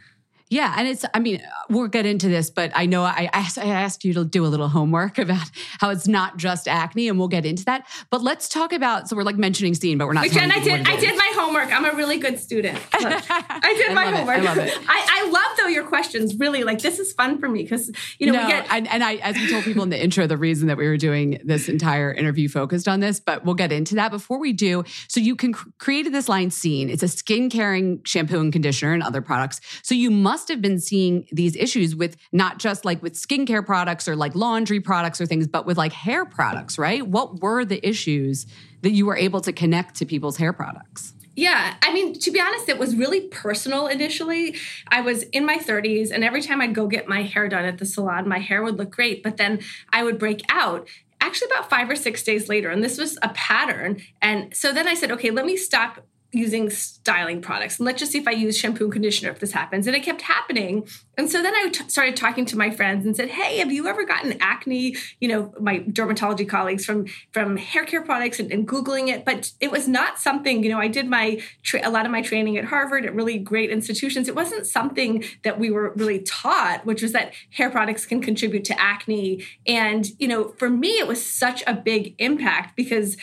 Yeah, 0.53 0.75
and 0.77 0.87
it's 0.87 1.03
I 1.15 1.19
mean, 1.19 1.43
we'll 1.71 1.89
get 1.89 2.05
into 2.05 2.29
this, 2.29 2.51
but 2.51 2.73
I 2.75 2.85
know 2.85 3.05
I 3.05 3.31
asked, 3.33 3.57
I 3.57 3.69
asked 3.69 4.05
you 4.05 4.13
to 4.13 4.25
do 4.27 4.45
a 4.45 4.49
little 4.49 4.69
homework 4.69 5.17
about 5.27 5.49
how 5.81 5.89
it's 5.89 6.07
not 6.07 6.37
just 6.37 6.69
acne, 6.69 7.09
and 7.09 7.19
we'll 7.19 7.29
get 7.29 7.47
into 7.47 7.65
that. 7.65 7.89
But 8.11 8.21
let's 8.23 8.51
talk 8.51 8.75
about 8.75 9.09
so 9.09 9.17
we're 9.17 9.23
like 9.23 9.39
mentioning 9.39 9.73
Seen, 9.73 9.97
but 9.97 10.07
we're 10.07 10.13
not. 10.13 10.29
Jen, 10.29 10.53
I 10.53 10.59
did 10.59 10.87
I 10.87 11.01
did 11.01 11.17
my 11.17 11.33
homework. 11.37 11.73
I'm 11.73 11.87
a 11.87 11.97
really 11.97 12.19
good 12.19 12.39
student. 12.39 12.75
Look, 13.01 13.25
I 13.31 13.75
did 13.79 13.95
my 13.95 14.05
I 14.05 14.11
homework. 14.11 14.39
It. 14.39 14.41
I 14.43 14.45
love 14.45 14.59
it. 14.59 14.79
I, 14.87 15.23
I, 15.23 15.31
love 15.31 15.57
though 15.57 15.69
your 15.69 15.85
questions. 15.85 16.39
Really, 16.39 16.65
like 16.65 16.83
this 16.83 16.99
is 16.99 17.15
fun 17.15 17.39
for 17.39 17.49
me 17.49 17.63
because 17.63 17.91
you 18.19 18.27
know 18.27 18.35
no, 18.35 18.45
we 18.45 18.53
get 18.53 18.67
and, 18.71 18.87
and 18.89 19.03
I 19.03 19.15
as 19.17 19.37
we 19.37 19.51
told 19.51 19.65
people 19.65 19.83
in 19.83 19.89
the 19.89 20.03
intro, 20.03 20.27
the 20.27 20.37
reason 20.37 20.69
that 20.69 20.77
we 20.77 20.87
were 20.87 20.99
doing 20.99 21.41
this 21.43 21.71
entire 21.71 22.13
interview 22.13 22.51
focused 22.51 22.89
on 22.89 23.01
this, 23.01 23.21
but 23.21 23.43
we'll 23.47 23.55
get 23.55 23.73
into 23.73 23.95
that 23.95 24.11
before 24.11 24.39
we 24.39 24.53
do. 24.53 24.85
So 25.09 25.19
you 25.19 25.35
can 25.35 25.55
cr- 25.55 25.71
created 25.79 26.13
this 26.13 26.29
line 26.29 26.51
Seen. 26.51 26.91
It's 26.91 27.03
a 27.03 27.09
skin 27.09 27.49
caring 27.49 28.03
shampoo 28.05 28.39
and 28.39 28.53
conditioner 28.53 28.93
and 28.93 29.03
other 29.03 29.23
products. 29.23 29.63
So 29.83 29.95
you 29.95 30.11
must 30.11 30.42
have 30.49 30.61
been 30.61 30.79
seeing 30.79 31.27
these 31.33 31.57
issues 31.57 31.95
with 31.95 32.17
not 32.33 32.59
just 32.59 32.85
like 32.85 33.03
with 33.03 33.15
skincare 33.15 33.65
products 33.65 34.09
or 34.09 34.17
like 34.17 34.35
laundry 34.35 34.81
products 34.81 35.21
or 35.21 35.27
things, 35.27 35.47
but 35.47 35.67
with 35.67 35.77
like 35.77 35.93
hair 35.93 36.25
products, 36.25 36.79
right? 36.79 37.07
What 37.07 37.41
were 37.41 37.65
the 37.65 37.87
issues 37.87 38.47
that 38.83 38.91
you 38.91 39.07
were 39.07 39.17
able 39.17 39.41
to 39.43 39.53
connect 39.53 39.97
to 39.97 40.07
people's 40.07 40.37
hair 40.37 40.53
products? 40.53 41.15
Yeah, 41.35 41.75
I 41.81 41.95
mean, 41.95 42.13
to 42.19 42.31
be 42.31 42.41
honest, 42.41 42.69
it 42.69 42.79
was 42.79 42.95
really 42.95 43.23
personal 43.29 43.87
initially. 43.87 44.55
I 44.89 45.01
was 45.01 45.23
in 45.25 45.47
my 45.47 45.57
30s, 45.57 46.11
and 46.11 46.23
every 46.23 46.43
time 46.43 46.61
I'd 46.61 46.75
go 46.75 46.87
get 46.87 47.09
my 47.09 47.23
hair 47.23 47.49
done 47.49 47.65
at 47.65 47.79
the 47.79 47.87
salon, 47.87 48.29
my 48.29 48.39
hair 48.39 48.63
would 48.63 48.77
look 48.77 48.91
great, 48.91 49.23
but 49.23 49.39
then 49.39 49.61
I 49.91 50.05
would 50.05 50.19
break 50.19 50.43
out 50.51 50.89
actually 51.23 51.51
about 51.51 51.71
five 51.71 51.89
or 51.89 51.97
six 51.97 52.23
days 52.23 52.49
later. 52.49 52.69
And 52.69 52.85
this 52.85 52.99
was 52.99 53.17
a 53.23 53.31
pattern. 53.31 54.03
And 54.21 54.55
so 54.55 54.73
then 54.73 54.87
I 54.87 54.95
said, 54.95 55.11
okay, 55.13 55.31
let 55.31 55.47
me 55.47 55.57
stop 55.57 56.05
using 56.33 56.71
styling 56.71 57.43
products 57.43 57.79
and 57.79 57.87
let's 57.87 58.01
just 58.01 58.13
see 58.13 58.19
if 58.19 58.27
I 58.27 58.33
use 58.33 58.57
shampoo 58.57 58.85
and 58.85 58.93
conditioner 58.93 59.31
if 59.31 59.39
this 59.39 59.53
happens. 59.53 59.87
And 59.87 59.95
it 59.95 60.03
kept 60.03 60.23
happening. 60.23 60.87
And 61.19 61.31
so 61.31 61.43
then 61.43 61.55
I 61.55 61.69
t- 61.69 61.89
started 61.89 62.17
talking 62.17 62.47
to 62.47 62.57
my 62.57 62.71
friends 62.71 63.05
and 63.05 63.15
said, 63.15 63.29
"Hey, 63.29 63.59
have 63.59 63.71
you 63.71 63.87
ever 63.87 64.05
gotten 64.05 64.37
acne?" 64.41 64.97
You 65.21 65.29
know, 65.29 65.55
my 65.61 65.81
dermatology 65.81 66.49
colleagues 66.49 66.87
from 66.87 67.07
from 67.33 67.59
hair 67.59 67.85
care 67.85 68.03
products 68.03 68.41
and, 68.41 68.51
and 68.51 68.67
googling 68.67 69.09
it, 69.09 69.27
but 69.27 69.53
it 69.61 69.71
was 69.71 69.87
not 69.87 70.19
something. 70.19 70.65
You 70.65 70.71
know, 70.71 70.79
I 70.79 70.89
did 70.89 71.09
my 71.09 71.41
tra- 71.63 71.87
a 71.87 71.91
lot 71.91 72.07
of 72.07 72.13
my 72.13 72.23
training 72.23 72.57
at 72.57 72.65
Harvard 72.65 73.05
at 73.05 73.15
really 73.15 73.39
great 73.39 73.71
institutions. 73.71 74.27
It 74.27 74.35
wasn't 74.35 74.67
something 74.67 75.23
that 75.43 75.59
we 75.59 75.71
were 75.71 75.93
really 75.97 76.21
taught, 76.21 76.87
which 76.87 77.03
was 77.03 77.13
that 77.13 77.35
hair 77.51 77.69
products 77.69 78.07
can 78.07 78.23
contribute 78.23 78.65
to 78.65 78.81
acne. 78.81 79.45
And 79.67 80.09
you 80.19 80.29
know, 80.29 80.55
for 80.57 80.71
me, 80.71 80.99
it 80.99 81.07
was 81.07 81.25
such 81.25 81.63
a 81.67 81.75
big 81.75 82.15
impact 82.19 82.75
because 82.75 83.19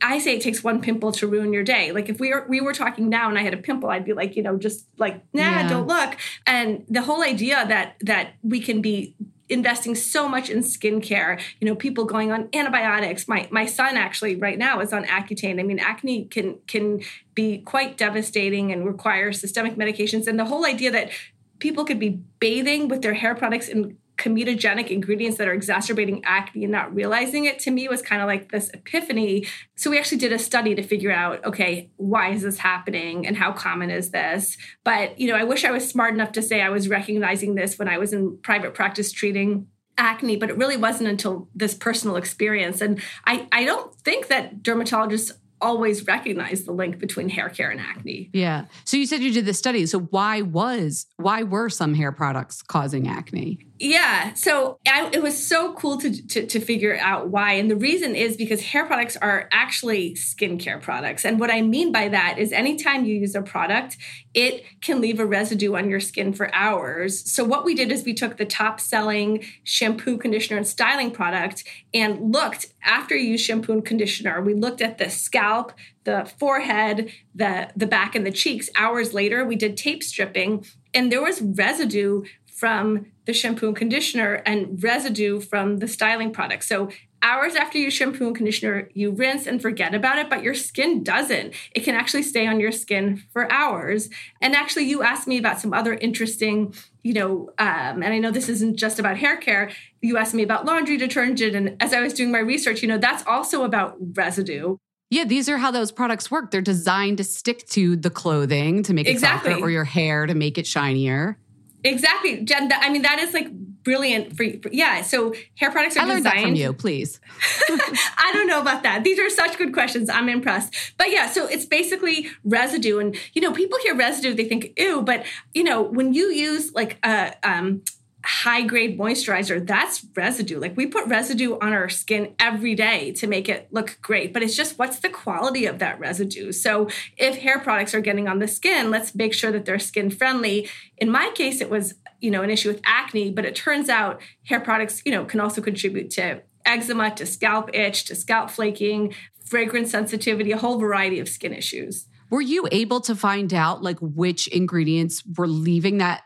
I 0.00 0.18
say 0.18 0.36
it 0.36 0.42
takes 0.42 0.62
one 0.62 0.80
pimple 0.80 1.12
to 1.12 1.26
ruin 1.26 1.52
your 1.52 1.62
day. 1.62 1.92
Like 1.92 2.08
if 2.08 2.20
we 2.20 2.30
were 2.30 2.46
we 2.48 2.60
were 2.60 2.74
talking 2.74 3.08
now 3.08 3.28
and 3.28 3.38
I 3.38 3.42
had 3.42 3.54
a 3.54 3.58
pimple, 3.58 3.90
I'd 3.90 4.04
be 4.04 4.12
like, 4.12 4.36
you 4.36 4.42
know, 4.42 4.56
just 4.56 4.86
like, 4.98 5.22
nah, 5.32 5.42
yeah. 5.42 5.68
don't 5.68 5.86
look. 5.86 6.16
And 6.46 6.84
the 6.88 7.02
whole 7.02 7.22
idea 7.22 7.64
that 7.66 7.96
that 8.00 8.34
we 8.42 8.60
can 8.60 8.82
be 8.82 9.14
investing 9.48 9.94
so 9.94 10.28
much 10.28 10.48
in 10.48 10.60
skincare, 10.60 11.40
you 11.60 11.66
know, 11.66 11.74
people 11.74 12.04
going 12.04 12.32
on 12.32 12.48
antibiotics. 12.52 13.28
My 13.28 13.48
my 13.50 13.66
son 13.66 13.96
actually 13.96 14.36
right 14.36 14.58
now 14.58 14.80
is 14.80 14.92
on 14.92 15.04
Accutane. 15.04 15.60
I 15.60 15.62
mean, 15.62 15.78
acne 15.78 16.24
can 16.26 16.58
can 16.66 17.00
be 17.34 17.58
quite 17.58 17.96
devastating 17.96 18.72
and 18.72 18.86
require 18.86 19.32
systemic 19.32 19.76
medications. 19.76 20.26
And 20.26 20.38
the 20.38 20.46
whole 20.46 20.66
idea 20.66 20.90
that 20.92 21.10
people 21.58 21.84
could 21.84 21.98
be 21.98 22.20
bathing 22.40 22.88
with 22.88 23.02
their 23.02 23.14
hair 23.14 23.34
products 23.34 23.68
in 23.68 23.96
comedogenic 24.16 24.88
ingredients 24.88 25.38
that 25.38 25.48
are 25.48 25.52
exacerbating 25.52 26.22
acne 26.24 26.64
and 26.64 26.72
not 26.72 26.94
realizing 26.94 27.44
it 27.46 27.58
to 27.60 27.70
me 27.70 27.88
was 27.88 28.00
kind 28.00 28.22
of 28.22 28.26
like 28.26 28.52
this 28.52 28.70
epiphany. 28.70 29.46
So 29.74 29.90
we 29.90 29.98
actually 29.98 30.18
did 30.18 30.32
a 30.32 30.38
study 30.38 30.74
to 30.74 30.82
figure 30.82 31.10
out, 31.10 31.44
okay, 31.44 31.90
why 31.96 32.30
is 32.30 32.42
this 32.42 32.58
happening 32.58 33.26
and 33.26 33.36
how 33.36 33.52
common 33.52 33.90
is 33.90 34.10
this? 34.10 34.56
But, 34.84 35.18
you 35.18 35.28
know, 35.28 35.36
I 35.36 35.44
wish 35.44 35.64
I 35.64 35.72
was 35.72 35.88
smart 35.88 36.14
enough 36.14 36.32
to 36.32 36.42
say 36.42 36.60
I 36.60 36.70
was 36.70 36.88
recognizing 36.88 37.54
this 37.54 37.78
when 37.78 37.88
I 37.88 37.98
was 37.98 38.12
in 38.12 38.38
private 38.38 38.74
practice 38.74 39.10
treating 39.10 39.66
acne, 39.98 40.36
but 40.36 40.50
it 40.50 40.56
really 40.56 40.76
wasn't 40.76 41.08
until 41.08 41.48
this 41.54 41.74
personal 41.74 42.16
experience. 42.16 42.80
And 42.80 43.00
I, 43.26 43.48
I 43.52 43.64
don't 43.64 43.94
think 43.96 44.28
that 44.28 44.62
dermatologists 44.62 45.32
always 45.60 46.06
recognize 46.06 46.64
the 46.64 46.72
link 46.72 46.98
between 46.98 47.28
hair 47.28 47.48
care 47.48 47.70
and 47.70 47.80
acne. 47.80 48.28
Yeah. 48.32 48.66
So 48.84 48.96
you 48.96 49.06
said 49.06 49.20
you 49.20 49.32
did 49.32 49.46
the 49.46 49.54
study. 49.54 49.86
So 49.86 50.00
why 50.00 50.42
was 50.42 51.06
why 51.16 51.42
were 51.42 51.70
some 51.70 51.94
hair 51.94 52.12
products 52.12 52.60
causing 52.62 53.08
acne? 53.08 53.58
Yeah, 53.80 54.34
so 54.34 54.78
I, 54.86 55.10
it 55.12 55.20
was 55.20 55.44
so 55.44 55.74
cool 55.74 55.98
to, 55.98 56.26
to, 56.28 56.46
to 56.46 56.60
figure 56.60 56.96
out 57.00 57.28
why, 57.30 57.54
and 57.54 57.68
the 57.68 57.76
reason 57.76 58.14
is 58.14 58.36
because 58.36 58.62
hair 58.62 58.86
products 58.86 59.16
are 59.16 59.48
actually 59.50 60.14
skincare 60.14 60.80
products, 60.80 61.24
and 61.24 61.40
what 61.40 61.50
I 61.50 61.60
mean 61.60 61.90
by 61.90 62.08
that 62.08 62.38
is 62.38 62.52
anytime 62.52 63.04
you 63.04 63.16
use 63.16 63.34
a 63.34 63.42
product, 63.42 63.96
it 64.32 64.64
can 64.80 65.00
leave 65.00 65.18
a 65.18 65.26
residue 65.26 65.74
on 65.74 65.90
your 65.90 65.98
skin 65.98 66.32
for 66.32 66.54
hours. 66.54 67.28
So 67.30 67.42
what 67.42 67.64
we 67.64 67.74
did 67.74 67.90
is 67.90 68.04
we 68.04 68.14
took 68.14 68.36
the 68.36 68.44
top 68.44 68.78
selling 68.78 69.44
shampoo, 69.64 70.18
conditioner, 70.18 70.56
and 70.56 70.66
styling 70.66 71.10
product 71.10 71.64
and 71.92 72.32
looked 72.32 72.66
after 72.84 73.16
you 73.16 73.32
use 73.32 73.40
shampoo 73.40 73.72
and 73.72 73.84
conditioner. 73.84 74.40
We 74.40 74.54
looked 74.54 74.82
at 74.82 74.98
the 74.98 75.10
scalp, 75.10 75.72
the 76.04 76.30
forehead, 76.38 77.10
the 77.34 77.70
the 77.74 77.86
back, 77.86 78.14
and 78.14 78.24
the 78.24 78.30
cheeks. 78.30 78.70
Hours 78.76 79.12
later, 79.12 79.44
we 79.44 79.56
did 79.56 79.76
tape 79.76 80.04
stripping, 80.04 80.64
and 80.92 81.10
there 81.10 81.22
was 81.22 81.42
residue 81.42 82.22
from 82.54 83.06
the 83.26 83.32
shampoo 83.32 83.68
and 83.68 83.76
conditioner 83.76 84.34
and 84.46 84.82
residue 84.82 85.40
from 85.40 85.78
the 85.78 85.88
styling 85.88 86.32
product. 86.32 86.64
So 86.64 86.88
hours 87.20 87.56
after 87.56 87.78
you 87.78 87.90
shampoo 87.90 88.26
and 88.26 88.36
conditioner, 88.36 88.88
you 88.94 89.10
rinse 89.10 89.46
and 89.46 89.60
forget 89.60 89.94
about 89.94 90.18
it, 90.18 90.30
but 90.30 90.42
your 90.42 90.54
skin 90.54 91.02
doesn't. 91.02 91.54
It 91.74 91.80
can 91.80 91.94
actually 91.94 92.22
stay 92.22 92.46
on 92.46 92.60
your 92.60 92.70
skin 92.70 93.24
for 93.32 93.50
hours. 93.50 94.08
And 94.40 94.54
actually, 94.54 94.84
you 94.84 95.02
asked 95.02 95.26
me 95.26 95.38
about 95.38 95.60
some 95.60 95.72
other 95.72 95.94
interesting, 95.94 96.74
you 97.02 97.14
know, 97.14 97.50
um, 97.58 98.02
and 98.02 98.06
I 98.06 98.18
know 98.18 98.30
this 98.30 98.48
isn't 98.48 98.76
just 98.76 98.98
about 98.98 99.16
hair 99.16 99.36
care. 99.36 99.70
You 100.00 100.16
asked 100.16 100.34
me 100.34 100.42
about 100.42 100.66
laundry 100.66 100.96
detergent. 100.96 101.56
And 101.56 101.76
as 101.80 101.92
I 101.92 102.00
was 102.00 102.12
doing 102.12 102.30
my 102.30 102.40
research, 102.40 102.82
you 102.82 102.88
know, 102.88 102.98
that's 102.98 103.26
also 103.26 103.64
about 103.64 103.96
residue. 104.16 104.76
Yeah, 105.10 105.24
these 105.24 105.48
are 105.48 105.58
how 105.58 105.70
those 105.70 105.92
products 105.92 106.30
work. 106.30 106.50
They're 106.50 106.60
designed 106.60 107.18
to 107.18 107.24
stick 107.24 107.66
to 107.68 107.96
the 107.96 108.10
clothing 108.10 108.82
to 108.84 108.92
make 108.92 109.06
it 109.06 109.10
exactly. 109.10 109.52
softer 109.52 109.64
or 109.64 109.70
your 109.70 109.84
hair 109.84 110.26
to 110.26 110.34
make 110.34 110.58
it 110.58 110.66
shinier. 110.66 111.38
Exactly, 111.84 112.42
Jen. 112.42 112.70
I 112.72 112.88
mean, 112.90 113.02
that 113.02 113.18
is 113.18 113.34
like 113.34 113.48
brilliant 113.84 114.36
for, 114.36 114.44
for 114.62 114.70
yeah. 114.72 115.02
So 115.02 115.34
hair 115.56 115.70
products 115.70 115.96
are 115.96 116.00
I 116.00 116.06
learned 116.06 116.24
designed. 116.24 116.38
that 116.38 116.48
from 116.48 116.54
you, 116.54 116.72
please. 116.72 117.20
I 117.68 118.30
don't 118.32 118.48
know 118.48 118.60
about 118.60 118.82
that. 118.82 119.04
These 119.04 119.18
are 119.18 119.30
such 119.30 119.56
good 119.58 119.72
questions. 119.72 120.08
I'm 120.08 120.28
impressed. 120.28 120.74
But 120.96 121.10
yeah, 121.10 121.30
so 121.30 121.46
it's 121.46 121.66
basically 121.66 122.28
residue, 122.42 122.98
and 122.98 123.16
you 123.34 123.42
know, 123.42 123.52
people 123.52 123.78
hear 123.82 123.94
residue, 123.94 124.34
they 124.34 124.46
think 124.46 124.72
ew, 124.76 125.02
but 125.02 125.24
you 125.52 125.62
know, 125.62 125.82
when 125.82 126.14
you 126.14 126.30
use 126.30 126.72
like 126.74 126.98
a 127.04 127.34
um, 127.42 127.82
high 128.24 128.62
grade 128.62 128.98
moisturizer, 128.98 129.64
that's 129.64 130.06
residue. 130.16 130.58
Like 130.58 130.76
we 130.76 130.86
put 130.86 131.06
residue 131.06 131.58
on 131.60 131.72
our 131.72 131.88
skin 131.88 132.34
every 132.38 132.74
day 132.74 133.12
to 133.12 133.26
make 133.26 133.48
it 133.48 133.68
look 133.70 133.98
great, 134.00 134.32
but 134.32 134.42
it's 134.42 134.56
just 134.56 134.78
what's 134.78 134.98
the 135.00 135.10
quality 135.10 135.66
of 135.66 135.78
that 135.80 136.00
residue? 136.00 136.50
So 136.52 136.88
if 137.18 137.36
hair 137.36 137.58
products 137.58 137.94
are 137.94 138.00
getting 138.00 138.26
on 138.26 138.38
the 138.38 138.48
skin, 138.48 138.90
let's 138.90 139.14
make 139.14 139.34
sure 139.34 139.52
that 139.52 139.66
they're 139.66 139.78
skin 139.78 140.10
friendly. 140.10 140.68
In 140.96 141.10
my 141.10 141.30
case, 141.34 141.60
it 141.60 141.68
was, 141.68 141.94
you 142.20 142.30
know, 142.30 142.42
an 142.42 142.50
issue 142.50 142.70
with 142.70 142.80
acne, 142.84 143.30
but 143.30 143.44
it 143.44 143.54
turns 143.54 143.90
out 143.90 144.20
hair 144.44 144.60
products, 144.60 145.02
you 145.04 145.12
know, 145.12 145.24
can 145.26 145.40
also 145.40 145.60
contribute 145.60 146.10
to 146.12 146.42
eczema, 146.64 147.10
to 147.16 147.26
scalp 147.26 147.74
itch, 147.74 148.06
to 148.06 148.14
scalp 148.14 148.50
flaking, 148.50 149.14
fragrance 149.44 149.90
sensitivity, 149.90 150.50
a 150.50 150.56
whole 150.56 150.78
variety 150.78 151.20
of 151.20 151.28
skin 151.28 151.52
issues. 151.52 152.06
Were 152.30 152.40
you 152.40 152.66
able 152.72 153.00
to 153.02 153.14
find 153.14 153.52
out 153.52 153.82
like 153.82 153.98
which 154.00 154.48
ingredients 154.48 155.22
were 155.36 155.46
leaving 155.46 155.98
that 155.98 156.22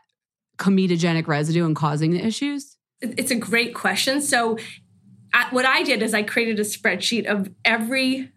comedogenic 0.59 1.27
residue 1.27 1.65
and 1.65 1.75
causing 1.75 2.11
the 2.11 2.25
issues? 2.25 2.77
It's 3.01 3.31
a 3.31 3.37
great 3.37 3.75
question. 3.75 4.21
So 4.21 4.59
what 5.51 5.65
I 5.65 5.83
did 5.83 6.03
is 6.03 6.15
I 6.15 6.23
created 6.23 6.59
a 6.59 6.65
spreadsheet 6.65 7.27
of 7.27 7.51
every 7.65 8.31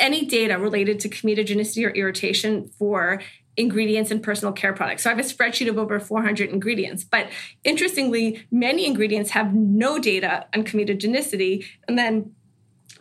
any 0.00 0.26
data 0.26 0.58
related 0.58 0.98
to 1.00 1.08
comedogenicy 1.08 1.86
or 1.86 1.90
irritation 1.90 2.68
for 2.78 3.22
ingredients 3.56 4.10
in 4.10 4.20
personal 4.20 4.52
care 4.52 4.72
products. 4.72 5.04
So 5.04 5.10
I 5.10 5.14
have 5.14 5.24
a 5.24 5.28
spreadsheet 5.28 5.68
of 5.68 5.78
over 5.78 6.00
400 6.00 6.50
ingredients. 6.50 7.04
But 7.04 7.28
interestingly, 7.62 8.44
many 8.50 8.86
ingredients 8.86 9.30
have 9.30 9.54
no 9.54 9.98
data 9.98 10.46
on 10.54 10.64
comedogenicity. 10.64 11.64
And 11.86 11.96
then 11.96 12.34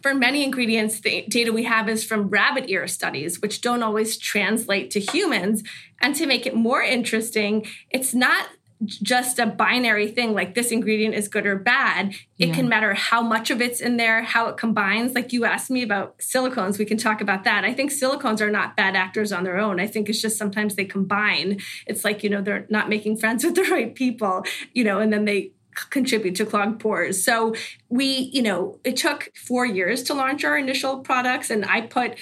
for 0.04 0.13
many 0.13 0.44
ingredients, 0.44 1.00
the 1.00 1.25
data 1.28 1.51
we 1.51 1.63
have 1.63 1.90
is 1.90 2.04
from 2.04 2.30
rabbit 2.30 2.70
ear 2.70 2.88
studies, 2.88 3.42
which 3.42 3.62
don't 3.62 3.82
always 3.82 4.18
translate 4.18 4.92
to 4.92 5.00
humans. 5.00 5.63
And 6.01 6.13
to 6.16 6.28
make 6.28 6.46
it 6.46 6.56
more 6.56 6.84
interesting, 6.84 7.66
it's 7.90 8.13
not 8.13 8.48
just 8.85 9.39
a 9.39 9.45
binary 9.45 10.07
thing 10.07 10.33
like 10.33 10.55
this 10.55 10.71
ingredient 10.71 11.13
is 11.13 11.27
good 11.27 11.45
or 11.45 11.55
bad. 11.55 12.13
It 12.39 12.50
yeah. 12.50 12.55
can 12.55 12.67
matter 12.67 12.93
how 12.93 13.21
much 13.21 13.51
of 13.51 13.61
it's 13.61 13.79
in 13.79 13.97
there, 13.97 14.23
how 14.23 14.47
it 14.47 14.57
combines. 14.57 15.13
Like 15.13 15.31
you 15.33 15.45
asked 15.45 15.69
me 15.69 15.83
about 15.83 16.17
silicones, 16.19 16.79
we 16.79 16.85
can 16.85 16.97
talk 16.97 17.21
about 17.21 17.43
that. 17.43 17.63
I 17.63 17.73
think 17.73 17.91
silicones 17.91 18.41
are 18.41 18.50
not 18.50 18.75
bad 18.75 18.95
actors 18.95 19.31
on 19.31 19.43
their 19.43 19.57
own. 19.57 19.79
I 19.79 19.88
think 19.88 20.09
it's 20.09 20.21
just 20.21 20.38
sometimes 20.38 20.75
they 20.75 20.85
combine. 20.85 21.59
It's 21.85 22.03
like, 22.03 22.23
you 22.23 22.29
know, 22.29 22.41
they're 22.41 22.65
not 22.69 22.89
making 22.89 23.17
friends 23.17 23.43
with 23.45 23.55
the 23.55 23.63
right 23.63 23.93
people, 23.93 24.43
you 24.73 24.83
know, 24.83 25.00
and 25.00 25.13
then 25.13 25.25
they 25.25 25.51
contribute 25.89 26.35
to 26.35 26.45
clogged 26.45 26.79
pores. 26.79 27.23
So 27.23 27.55
we, 27.89 28.05
you 28.33 28.41
know, 28.41 28.79
it 28.83 28.97
took 28.97 29.31
four 29.35 29.65
years 29.65 30.03
to 30.03 30.13
launch 30.13 30.43
our 30.43 30.57
initial 30.57 31.00
products, 31.00 31.50
and 31.50 31.65
I 31.65 31.81
put 31.81 32.17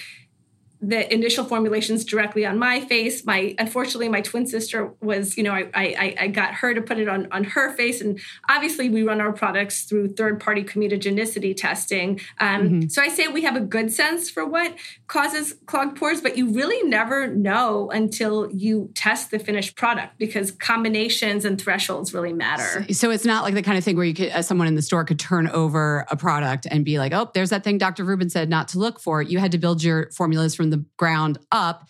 the 0.82 1.12
initial 1.12 1.44
formulations 1.44 2.04
directly 2.04 2.46
on 2.46 2.58
my 2.58 2.80
face. 2.80 3.24
My 3.24 3.54
unfortunately, 3.58 4.08
my 4.08 4.20
twin 4.22 4.46
sister 4.46 4.92
was, 5.00 5.36
you 5.36 5.42
know, 5.42 5.52
I, 5.52 5.70
I, 5.74 6.14
I 6.18 6.28
got 6.28 6.54
her 6.54 6.72
to 6.74 6.80
put 6.80 6.98
it 6.98 7.08
on 7.08 7.28
on 7.30 7.44
her 7.44 7.74
face, 7.74 8.00
and 8.00 8.18
obviously 8.48 8.88
we 8.88 9.02
run 9.02 9.20
our 9.20 9.32
products 9.32 9.82
through 9.82 10.08
third 10.14 10.40
party 10.40 10.64
comedogenicity 10.64 11.56
testing. 11.56 12.20
Um, 12.38 12.62
mm-hmm. 12.62 12.88
So 12.88 13.02
I 13.02 13.08
say 13.08 13.28
we 13.28 13.42
have 13.42 13.56
a 13.56 13.60
good 13.60 13.92
sense 13.92 14.30
for 14.30 14.46
what 14.46 14.74
causes 15.06 15.54
clogged 15.66 15.96
pores, 15.96 16.20
but 16.20 16.38
you 16.38 16.50
really 16.52 16.88
never 16.88 17.26
know 17.26 17.90
until 17.90 18.50
you 18.52 18.90
test 18.94 19.30
the 19.30 19.38
finished 19.38 19.76
product 19.76 20.18
because 20.18 20.50
combinations 20.50 21.44
and 21.44 21.60
thresholds 21.60 22.14
really 22.14 22.32
matter. 22.32 22.84
So, 22.88 22.92
so 22.92 23.10
it's 23.10 23.24
not 23.24 23.44
like 23.44 23.54
the 23.54 23.62
kind 23.62 23.76
of 23.76 23.84
thing 23.84 23.96
where 23.96 24.04
you 24.04 24.14
could, 24.14 24.28
as 24.28 24.46
someone 24.46 24.68
in 24.68 24.76
the 24.76 24.82
store 24.82 25.04
could 25.04 25.18
turn 25.18 25.48
over 25.48 26.06
a 26.10 26.16
product 26.16 26.66
and 26.70 26.84
be 26.84 26.98
like, 26.98 27.12
oh, 27.12 27.30
there's 27.34 27.50
that 27.50 27.64
thing 27.64 27.76
Dr. 27.76 28.04
Rubin 28.04 28.30
said 28.30 28.48
not 28.48 28.68
to 28.68 28.78
look 28.78 29.00
for. 29.00 29.20
You 29.20 29.38
had 29.38 29.52
to 29.52 29.58
build 29.58 29.82
your 29.82 30.10
formulas 30.12 30.54
from 30.54 30.69
the 30.70 30.84
ground 30.96 31.38
up 31.52 31.88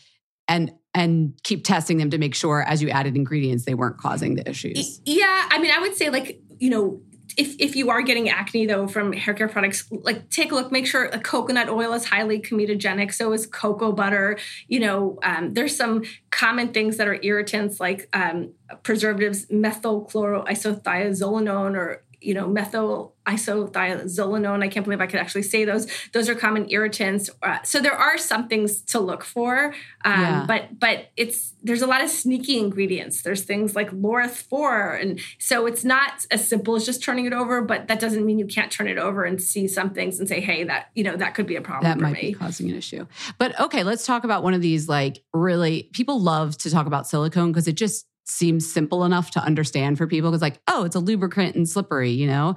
and 0.49 0.73
and 0.93 1.39
keep 1.45 1.65
testing 1.65 1.99
them 1.99 2.11
to 2.11 2.19
make 2.19 2.35
sure 2.35 2.63
as 2.63 2.83
you 2.83 2.91
added 2.91 3.17
ingredients 3.17 3.65
they 3.65 3.75
weren't 3.75 3.99
causing 3.99 4.35
the 4.35 4.49
issues. 4.49 5.01
Yeah, 5.05 5.49
I 5.51 5.61
mean 5.61 5.71
I 5.71 5.79
would 5.79 5.95
say 5.95 6.11
like, 6.11 6.41
you 6.59 6.71
know, 6.71 7.01
if, 7.37 7.57
if 7.59 7.77
you 7.77 7.91
are 7.91 8.01
getting 8.03 8.29
acne 8.29 8.67
though 8.67 8.89
from 8.89 9.13
hair 9.13 9.35
care 9.35 9.47
products, 9.49 9.89
like 9.91 10.31
take 10.31 10.53
a 10.53 10.55
look, 10.55 10.71
make 10.73 10.87
sure 10.87 11.05
a 11.07 11.19
coconut 11.19 11.69
oil 11.69 11.93
is 11.93 12.07
highly 12.07 12.41
comedogenic. 12.41 13.13
So 13.15 13.33
is 13.33 13.47
cocoa 13.47 13.93
butter. 13.93 14.39
You 14.69 14.81
know, 14.81 15.19
um, 15.23 15.55
there's 15.55 15.77
some 15.77 16.03
common 16.31 16.73
things 16.73 16.97
that 16.97 17.07
are 17.09 17.19
irritants 17.23 17.81
like 17.81 18.09
um, 18.13 18.53
preservatives, 18.83 19.47
methylchloroisothiazolinone 19.47 21.77
or 21.77 22.03
you 22.21 22.35
know 22.35 22.47
methyl 22.47 23.15
isothiazolinone. 23.27 24.63
I 24.63 24.69
can't 24.69 24.85
believe 24.85 25.01
I 25.01 25.07
could 25.07 25.21
actually 25.21 25.43
say 25.43 25.65
those. 25.65 25.87
Those 26.13 26.29
are 26.29 26.35
common 26.35 26.67
irritants. 26.71 27.31
Uh, 27.43 27.59
so 27.63 27.81
there 27.81 27.95
are 27.95 28.19
some 28.19 28.49
things 28.49 28.83
to 28.83 29.01
look 29.01 29.25
for, 29.25 29.75
um, 30.05 30.21
yeah. 30.21 30.45
but 30.47 30.79
but 30.79 31.11
it's 31.17 31.55
there's 31.63 31.83
a 31.83 31.87
lot 31.87 32.03
of 32.03 32.11
sneaky 32.11 32.59
ingredients. 32.59 33.23
There's 33.23 33.43
things 33.43 33.77
like 33.77 33.93
laureth 33.93 34.37
four, 34.37 34.95
and 34.95 35.21
so 35.39 35.67
it's 35.67 35.85
not 35.85 36.27
as 36.31 36.47
simple 36.47 36.75
as 36.75 36.87
just 36.87 37.03
turning 37.03 37.27
it 37.27 37.33
over. 37.33 37.63
But 37.63 37.89
that 37.89 38.01
doesn't 38.01 38.25
mean 38.25 38.39
you 38.39 38.47
can't 38.47 38.73
turn 38.73 38.89
it 38.89 38.99
over 38.99 39.25
and 39.25 39.41
see 39.41 39.69
some 39.69 39.91
things 39.91 40.19
and 40.19 40.29
say, 40.29 40.41
hey, 40.41 40.65
that 40.65 40.91
you 40.95 41.05
know 41.05 41.17
that 41.17 41.35
could 41.35 41.47
be 41.47 41.57
a 41.57 41.63
problem. 41.63 41.85
That 41.85 42.01
might 42.01 42.15
me. 42.15 42.33
be 42.33 42.35
causing 42.35 42.71
an 42.71 42.77
issue. 42.77 43.07
But 43.39 43.59
okay, 43.61 43.85
let's 43.85 44.07
talk 44.07 44.25
about 44.25 44.43
one 44.43 44.55
of 44.55 44.63
these. 44.63 44.89
Like 44.89 45.23
really, 45.33 45.89
people 45.93 46.21
love 46.21 46.57
to 46.59 46.71
talk 46.71 46.87
about 46.87 47.07
silicone 47.07 47.53
because 47.53 47.69
it 47.69 47.75
just 47.75 48.07
seems 48.31 48.71
simple 48.71 49.05
enough 49.05 49.31
to 49.33 49.41
understand 49.41 49.99
for 49.99 50.07
people 50.07 50.31
because 50.31 50.43
like 50.43 50.61
oh 50.69 50.85
it's 50.85 50.97
a 50.97 51.01
lubricant 51.01 51.55
and 51.55 51.69
slippery 51.69 52.11
you 52.11 52.27
know? 52.27 52.55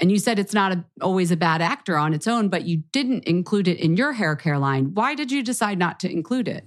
And 0.00 0.10
you 0.10 0.18
said 0.18 0.38
it's 0.38 0.54
not 0.54 0.72
a, 0.72 0.84
always 1.00 1.30
a 1.30 1.36
bad 1.36 1.60
actor 1.60 1.96
on 1.96 2.14
its 2.14 2.26
own 2.26 2.48
but 2.48 2.64
you 2.64 2.78
didn't 2.92 3.24
include 3.24 3.68
it 3.68 3.78
in 3.78 3.96
your 3.96 4.12
hair 4.12 4.36
care 4.36 4.58
line. 4.58 4.94
Why 4.94 5.14
did 5.14 5.30
you 5.32 5.42
decide 5.42 5.78
not 5.78 6.00
to 6.00 6.10
include 6.10 6.48
it? 6.48 6.64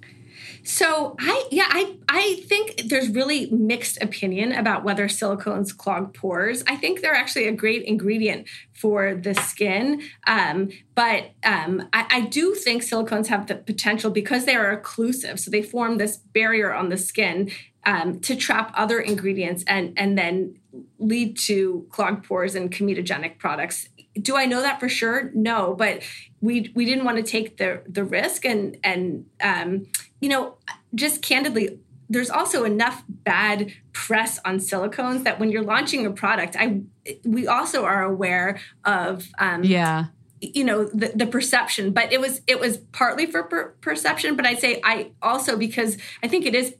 So 0.63 1.15
I 1.19 1.48
yeah 1.52 1.67
I 1.69 1.98
I 2.08 2.43
think 2.48 2.84
there's 2.89 3.10
really 3.10 3.50
mixed 3.52 4.02
opinion 4.02 4.52
about 4.52 4.84
whether 4.84 5.08
silicones 5.08 5.76
clog 5.76 6.13
pores. 6.13 6.63
I 6.67 6.76
think 6.76 7.02
they're 7.02 7.15
actually 7.15 7.48
a 7.48 7.52
great 7.52 7.84
ingredient 7.84 8.48
for 8.74 9.15
the 9.15 9.34
skin, 9.34 10.02
um, 10.26 10.69
but 10.95 11.32
um, 11.43 11.89
I, 11.91 12.06
I, 12.10 12.22
do 12.22 12.56
think 12.56 12.82
silicones 12.82 13.28
have 13.28 13.48
the 13.48 13.56
potential 13.56 14.10
because 14.10 14.45
they 14.45 14.56
are 14.56 14.76
occlusive, 14.76 15.38
so 15.38 15.52
they 15.52 15.62
form 15.62 15.98
this 15.98 16.17
barrier 16.17 16.74
on 16.74 16.88
the 16.88 16.98
skin 16.98 17.52
um, 17.85 18.19
to 18.21 18.35
trap 18.35 18.71
other 18.75 18.99
ingredients 18.99 19.63
and 19.67 19.93
and 19.97 20.17
then 20.17 20.59
lead 20.97 21.37
to 21.37 21.87
clogged 21.89 22.25
pores 22.25 22.55
and 22.55 22.71
comedogenic 22.71 23.37
products. 23.37 23.89
Do 24.19 24.35
I 24.35 24.45
know 24.45 24.61
that 24.61 24.79
for 24.79 24.89
sure? 24.89 25.31
No, 25.33 25.73
but 25.73 26.03
we 26.41 26.71
we 26.75 26.85
didn't 26.85 27.05
want 27.05 27.17
to 27.17 27.23
take 27.23 27.57
the 27.57 27.81
the 27.87 28.03
risk 28.03 28.45
and 28.45 28.77
and 28.83 29.25
um, 29.41 29.87
you 30.19 30.29
know 30.29 30.57
just 30.95 31.21
candidly 31.21 31.79
there's 32.11 32.29
also 32.29 32.63
enough 32.63 33.03
bad 33.07 33.71
press 33.93 34.39
on 34.43 34.57
silicones 34.57 35.23
that 35.23 35.39
when 35.39 35.51
you're 35.51 35.63
launching 35.63 36.05
a 36.05 36.11
product 36.11 36.55
i 36.57 36.81
we 37.23 37.47
also 37.47 37.85
are 37.85 38.03
aware 38.03 38.59
of 38.83 39.27
um, 39.37 39.63
yeah 39.63 40.05
you 40.41 40.63
know 40.63 40.85
the, 40.85 41.11
the 41.15 41.27
perception 41.27 41.91
but 41.91 42.11
it 42.11 42.19
was 42.19 42.41
it 42.47 42.59
was 42.59 42.77
partly 42.91 43.25
for 43.25 43.43
per- 43.43 43.69
perception 43.81 44.35
but 44.35 44.45
i'd 44.45 44.59
say 44.59 44.81
i 44.83 45.11
also 45.21 45.57
because 45.57 45.97
i 46.23 46.27
think 46.27 46.45
it 46.45 46.55
is 46.55 46.75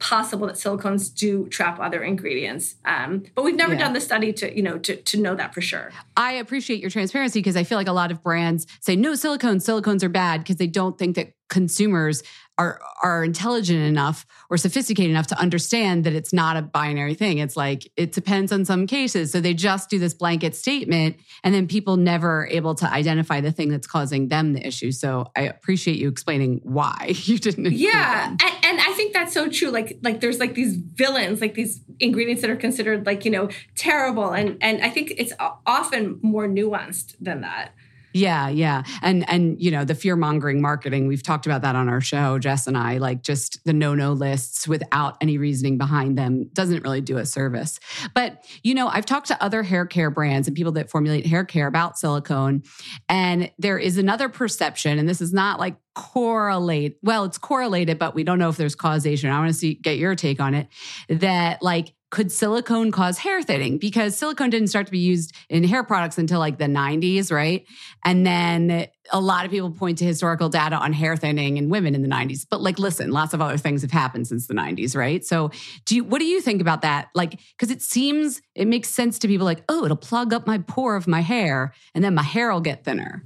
possible 0.00 0.46
that 0.46 0.56
silicones 0.56 1.14
do 1.14 1.46
trap 1.48 1.78
other 1.78 2.02
ingredients. 2.02 2.74
Um, 2.84 3.24
but 3.34 3.44
we've 3.44 3.54
never 3.54 3.74
yeah. 3.74 3.80
done 3.80 3.92
the 3.92 4.00
study 4.00 4.32
to, 4.32 4.54
you 4.54 4.62
know, 4.62 4.78
to, 4.78 4.96
to 4.96 5.20
know 5.20 5.34
that 5.34 5.54
for 5.54 5.60
sure. 5.60 5.92
I 6.16 6.32
appreciate 6.32 6.80
your 6.80 6.90
transparency 6.90 7.38
because 7.38 7.56
I 7.56 7.64
feel 7.64 7.78
like 7.78 7.86
a 7.86 7.92
lot 7.92 8.10
of 8.10 8.22
brands 8.22 8.66
say 8.80 8.96
no 8.96 9.12
silicones, 9.12 9.62
silicones 9.62 10.02
are 10.02 10.08
bad 10.08 10.40
because 10.40 10.56
they 10.56 10.66
don't 10.66 10.98
think 10.98 11.16
that 11.16 11.34
consumers 11.48 12.22
are 12.60 12.78
are 13.02 13.24
intelligent 13.24 13.80
enough 13.80 14.26
or 14.50 14.58
sophisticated 14.58 15.10
enough 15.10 15.26
to 15.28 15.38
understand 15.38 16.04
that 16.04 16.12
it's 16.12 16.32
not 16.32 16.58
a 16.58 16.62
binary 16.62 17.14
thing. 17.14 17.38
It's 17.38 17.56
like 17.56 17.90
it 17.96 18.12
depends 18.12 18.52
on 18.52 18.66
some 18.66 18.86
cases. 18.86 19.32
So 19.32 19.40
they 19.40 19.54
just 19.54 19.88
do 19.88 19.98
this 19.98 20.12
blanket 20.12 20.54
statement 20.54 21.16
and 21.42 21.54
then 21.54 21.66
people 21.66 21.96
never 21.96 22.42
are 22.42 22.46
able 22.48 22.74
to 22.74 22.92
identify 22.92 23.40
the 23.40 23.50
thing 23.50 23.70
that's 23.70 23.86
causing 23.86 24.28
them 24.28 24.52
the 24.52 24.66
issue. 24.66 24.92
So 24.92 25.30
I 25.34 25.42
appreciate 25.42 25.96
you 25.96 26.08
explaining 26.08 26.60
why 26.62 27.14
you 27.24 27.38
didn't 27.38 27.72
Yeah. 27.72 28.28
And, 28.28 28.40
and 28.40 28.80
I 28.80 28.92
think 28.92 29.14
that's 29.14 29.32
so 29.32 29.48
true. 29.48 29.70
Like 29.70 29.98
like 30.02 30.20
there's 30.20 30.38
like 30.38 30.54
these 30.54 30.76
villains, 30.76 31.40
like 31.40 31.54
these 31.54 31.80
ingredients 31.98 32.42
that 32.42 32.50
are 32.50 32.56
considered 32.56 33.06
like, 33.06 33.24
you 33.24 33.30
know, 33.30 33.48
terrible 33.74 34.32
and 34.32 34.58
and 34.60 34.82
I 34.82 34.90
think 34.90 35.14
it's 35.16 35.32
often 35.66 36.20
more 36.22 36.46
nuanced 36.46 37.14
than 37.20 37.40
that. 37.40 37.72
Yeah, 38.12 38.48
yeah. 38.48 38.82
And 39.02 39.28
and 39.28 39.60
you 39.60 39.70
know, 39.70 39.84
the 39.84 39.94
fear-mongering 39.94 40.60
marketing, 40.60 41.06
we've 41.06 41.22
talked 41.22 41.46
about 41.46 41.62
that 41.62 41.76
on 41.76 41.88
our 41.88 42.00
show, 42.00 42.38
Jess 42.38 42.66
and 42.66 42.76
I, 42.76 42.98
like 42.98 43.22
just 43.22 43.62
the 43.64 43.72
no-no 43.72 44.12
lists 44.12 44.66
without 44.66 45.16
any 45.20 45.38
reasoning 45.38 45.78
behind 45.78 46.18
them 46.18 46.48
doesn't 46.52 46.82
really 46.82 47.00
do 47.00 47.18
a 47.18 47.26
service. 47.26 47.78
But, 48.14 48.44
you 48.62 48.74
know, 48.74 48.88
I've 48.88 49.06
talked 49.06 49.28
to 49.28 49.42
other 49.42 49.62
hair 49.62 49.86
care 49.86 50.10
brands 50.10 50.48
and 50.48 50.56
people 50.56 50.72
that 50.72 50.90
formulate 50.90 51.26
hair 51.26 51.44
care 51.44 51.66
about 51.66 51.98
silicone, 51.98 52.62
and 53.08 53.50
there 53.58 53.78
is 53.78 53.98
another 53.98 54.28
perception 54.28 54.98
and 54.98 55.08
this 55.08 55.20
is 55.20 55.32
not 55.32 55.58
like 55.58 55.76
correlate 55.94 56.96
well 57.02 57.24
it's 57.24 57.36
correlated 57.36 57.98
but 57.98 58.14
we 58.14 58.22
don't 58.22 58.38
know 58.38 58.48
if 58.48 58.56
there's 58.56 58.76
causation 58.76 59.28
i 59.28 59.38
want 59.38 59.50
to 59.50 59.54
see 59.54 59.74
get 59.74 59.98
your 59.98 60.14
take 60.14 60.40
on 60.40 60.54
it 60.54 60.68
that 61.08 61.60
like 61.62 61.92
could 62.10 62.32
silicone 62.32 62.90
cause 62.90 63.18
hair 63.18 63.40
thinning? 63.40 63.78
Because 63.78 64.16
silicone 64.16 64.50
didn't 64.50 64.68
start 64.68 64.86
to 64.86 64.92
be 64.92 64.98
used 64.98 65.32
in 65.48 65.62
hair 65.62 65.84
products 65.84 66.18
until 66.18 66.40
like 66.40 66.58
the 66.58 66.64
90s, 66.64 67.30
right? 67.30 67.64
And 68.04 68.26
then 68.26 68.88
a 69.12 69.20
lot 69.20 69.44
of 69.44 69.52
people 69.52 69.70
point 69.70 69.98
to 69.98 70.04
historical 70.04 70.48
data 70.48 70.76
on 70.76 70.92
hair 70.92 71.16
thinning 71.16 71.56
in 71.56 71.68
women 71.68 71.94
in 71.94 72.02
the 72.02 72.08
90s. 72.08 72.46
But 72.48 72.60
like, 72.60 72.78
listen, 72.80 73.12
lots 73.12 73.32
of 73.32 73.40
other 73.40 73.56
things 73.56 73.82
have 73.82 73.92
happened 73.92 74.26
since 74.26 74.48
the 74.48 74.54
90s, 74.54 74.96
right? 74.96 75.24
So, 75.24 75.50
do 75.84 75.94
you, 75.94 76.04
what 76.04 76.18
do 76.18 76.24
you 76.24 76.40
think 76.40 76.60
about 76.60 76.82
that? 76.82 77.10
Like, 77.14 77.38
because 77.56 77.70
it 77.70 77.80
seems 77.80 78.42
it 78.56 78.66
makes 78.66 78.88
sense 78.88 79.18
to 79.20 79.28
people 79.28 79.44
like, 79.44 79.62
oh, 79.68 79.84
it'll 79.84 79.96
plug 79.96 80.32
up 80.32 80.46
my 80.46 80.58
pore 80.58 80.96
of 80.96 81.06
my 81.06 81.20
hair, 81.20 81.72
and 81.94 82.02
then 82.02 82.14
my 82.14 82.22
hair 82.22 82.52
will 82.52 82.60
get 82.60 82.84
thinner. 82.84 83.24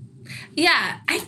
Yeah, 0.55 0.99
I 1.09 1.27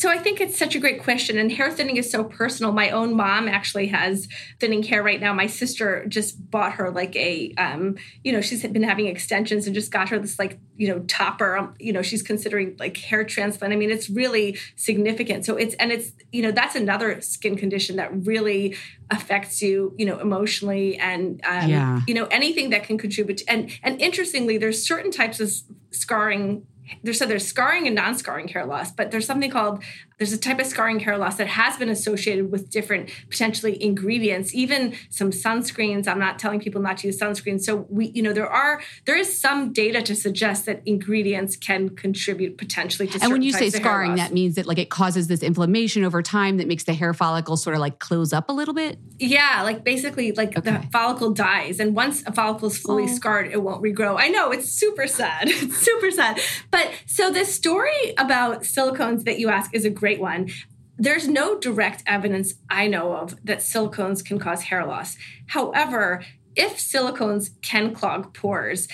so 0.00 0.08
I 0.08 0.16
think 0.16 0.40
it's 0.40 0.56
such 0.56 0.74
a 0.74 0.78
great 0.78 1.02
question. 1.02 1.36
And 1.36 1.52
hair 1.52 1.70
thinning 1.70 1.98
is 1.98 2.10
so 2.10 2.24
personal. 2.24 2.72
My 2.72 2.88
own 2.88 3.14
mom 3.14 3.46
actually 3.48 3.88
has 3.88 4.28
thinning 4.58 4.82
hair 4.82 5.02
right 5.02 5.20
now. 5.20 5.34
My 5.34 5.46
sister 5.46 6.06
just 6.08 6.50
bought 6.50 6.72
her 6.72 6.90
like 6.90 7.14
a, 7.16 7.52
um, 7.58 7.96
you 8.24 8.32
know, 8.32 8.40
she's 8.40 8.66
been 8.66 8.82
having 8.82 9.08
extensions 9.08 9.66
and 9.66 9.74
just 9.74 9.92
got 9.92 10.08
her 10.08 10.18
this 10.18 10.38
like, 10.38 10.58
you 10.78 10.88
know, 10.88 11.00
topper. 11.00 11.54
Um, 11.54 11.74
you 11.78 11.92
know, 11.92 12.00
she's 12.00 12.22
considering 12.22 12.76
like 12.78 12.96
hair 12.96 13.24
transplant. 13.24 13.74
I 13.74 13.76
mean, 13.76 13.90
it's 13.90 14.08
really 14.08 14.56
significant. 14.74 15.44
So 15.44 15.56
it's, 15.56 15.74
and 15.74 15.92
it's, 15.92 16.12
you 16.32 16.40
know, 16.40 16.50
that's 16.50 16.76
another 16.76 17.20
skin 17.20 17.56
condition 17.56 17.96
that 17.96 18.10
really 18.24 18.78
affects 19.10 19.60
you, 19.60 19.94
you 19.98 20.06
know, 20.06 20.18
emotionally 20.18 20.96
and, 20.96 21.42
um, 21.44 21.68
yeah. 21.68 22.00
you 22.06 22.14
know, 22.14 22.24
anything 22.30 22.70
that 22.70 22.84
can 22.84 22.96
contribute. 22.96 23.36
To, 23.36 23.50
and, 23.52 23.70
and 23.82 24.00
interestingly, 24.00 24.56
there's 24.56 24.82
certain 24.82 25.10
types 25.10 25.40
of 25.40 25.52
scarring 25.90 26.66
there's 27.02 27.18
so 27.18 27.26
there's 27.26 27.46
scarring 27.46 27.86
and 27.86 27.94
non-scarring 27.94 28.48
hair 28.48 28.64
loss, 28.64 28.90
but 28.90 29.10
there's 29.10 29.26
something 29.26 29.50
called 29.50 29.82
there's 30.20 30.34
a 30.34 30.38
type 30.38 30.60
of 30.60 30.66
scarring 30.66 31.00
hair 31.00 31.16
loss 31.16 31.36
that 31.36 31.46
has 31.46 31.78
been 31.78 31.88
associated 31.88 32.52
with 32.52 32.68
different 32.68 33.08
potentially 33.30 33.82
ingredients, 33.82 34.54
even 34.54 34.94
some 35.08 35.30
sunscreens. 35.30 36.06
I'm 36.06 36.18
not 36.18 36.38
telling 36.38 36.60
people 36.60 36.82
not 36.82 36.98
to 36.98 37.06
use 37.06 37.18
sunscreen. 37.18 37.58
So 37.58 37.86
we, 37.88 38.08
you 38.08 38.22
know, 38.22 38.34
there 38.34 38.46
are 38.46 38.82
there 39.06 39.16
is 39.16 39.40
some 39.40 39.72
data 39.72 40.02
to 40.02 40.14
suggest 40.14 40.66
that 40.66 40.82
ingredients 40.84 41.56
can 41.56 41.96
contribute 41.96 42.58
potentially 42.58 43.08
to. 43.08 43.18
And 43.22 43.32
when 43.32 43.40
you 43.40 43.50
say 43.50 43.70
scarring, 43.70 44.16
that 44.16 44.34
means 44.34 44.56
that 44.56 44.66
like 44.66 44.76
it 44.76 44.90
causes 44.90 45.26
this 45.28 45.42
inflammation 45.42 46.04
over 46.04 46.20
time 46.22 46.58
that 46.58 46.68
makes 46.68 46.84
the 46.84 46.92
hair 46.92 47.14
follicle 47.14 47.56
sort 47.56 47.74
of 47.74 47.80
like 47.80 47.98
close 47.98 48.34
up 48.34 48.50
a 48.50 48.52
little 48.52 48.74
bit. 48.74 48.98
Yeah, 49.18 49.62
like 49.62 49.84
basically 49.84 50.32
like 50.32 50.58
okay. 50.58 50.70
the 50.70 50.86
follicle 50.92 51.30
dies, 51.30 51.80
and 51.80 51.96
once 51.96 52.22
a 52.26 52.32
follicle 52.32 52.68
is 52.68 52.76
fully 52.76 53.04
oh. 53.04 53.14
scarred, 53.14 53.50
it 53.50 53.62
won't 53.62 53.82
regrow. 53.82 54.16
I 54.18 54.28
know 54.28 54.50
it's 54.50 54.70
super 54.70 55.06
sad. 55.06 55.44
it's 55.48 55.78
super 55.78 56.10
sad. 56.10 56.38
But 56.70 56.90
so 57.06 57.30
this 57.30 57.54
story 57.54 58.14
about 58.18 58.64
silicones 58.64 59.24
that 59.24 59.38
you 59.38 59.48
ask 59.48 59.74
is 59.74 59.86
a 59.86 59.90
great 59.90 60.09
great 60.10 60.20
one. 60.20 60.50
There's 60.98 61.28
no 61.28 61.56
direct 61.56 62.02
evidence 62.04 62.54
I 62.68 62.88
know 62.88 63.14
of 63.14 63.36
that 63.44 63.60
silicones 63.60 64.24
can 64.24 64.40
cause 64.40 64.62
hair 64.64 64.84
loss. 64.84 65.16
However, 65.46 66.24
if 66.56 66.78
silicones 66.78 67.50
can 67.62 67.94
clog 67.94 68.34
pores, 68.34 68.88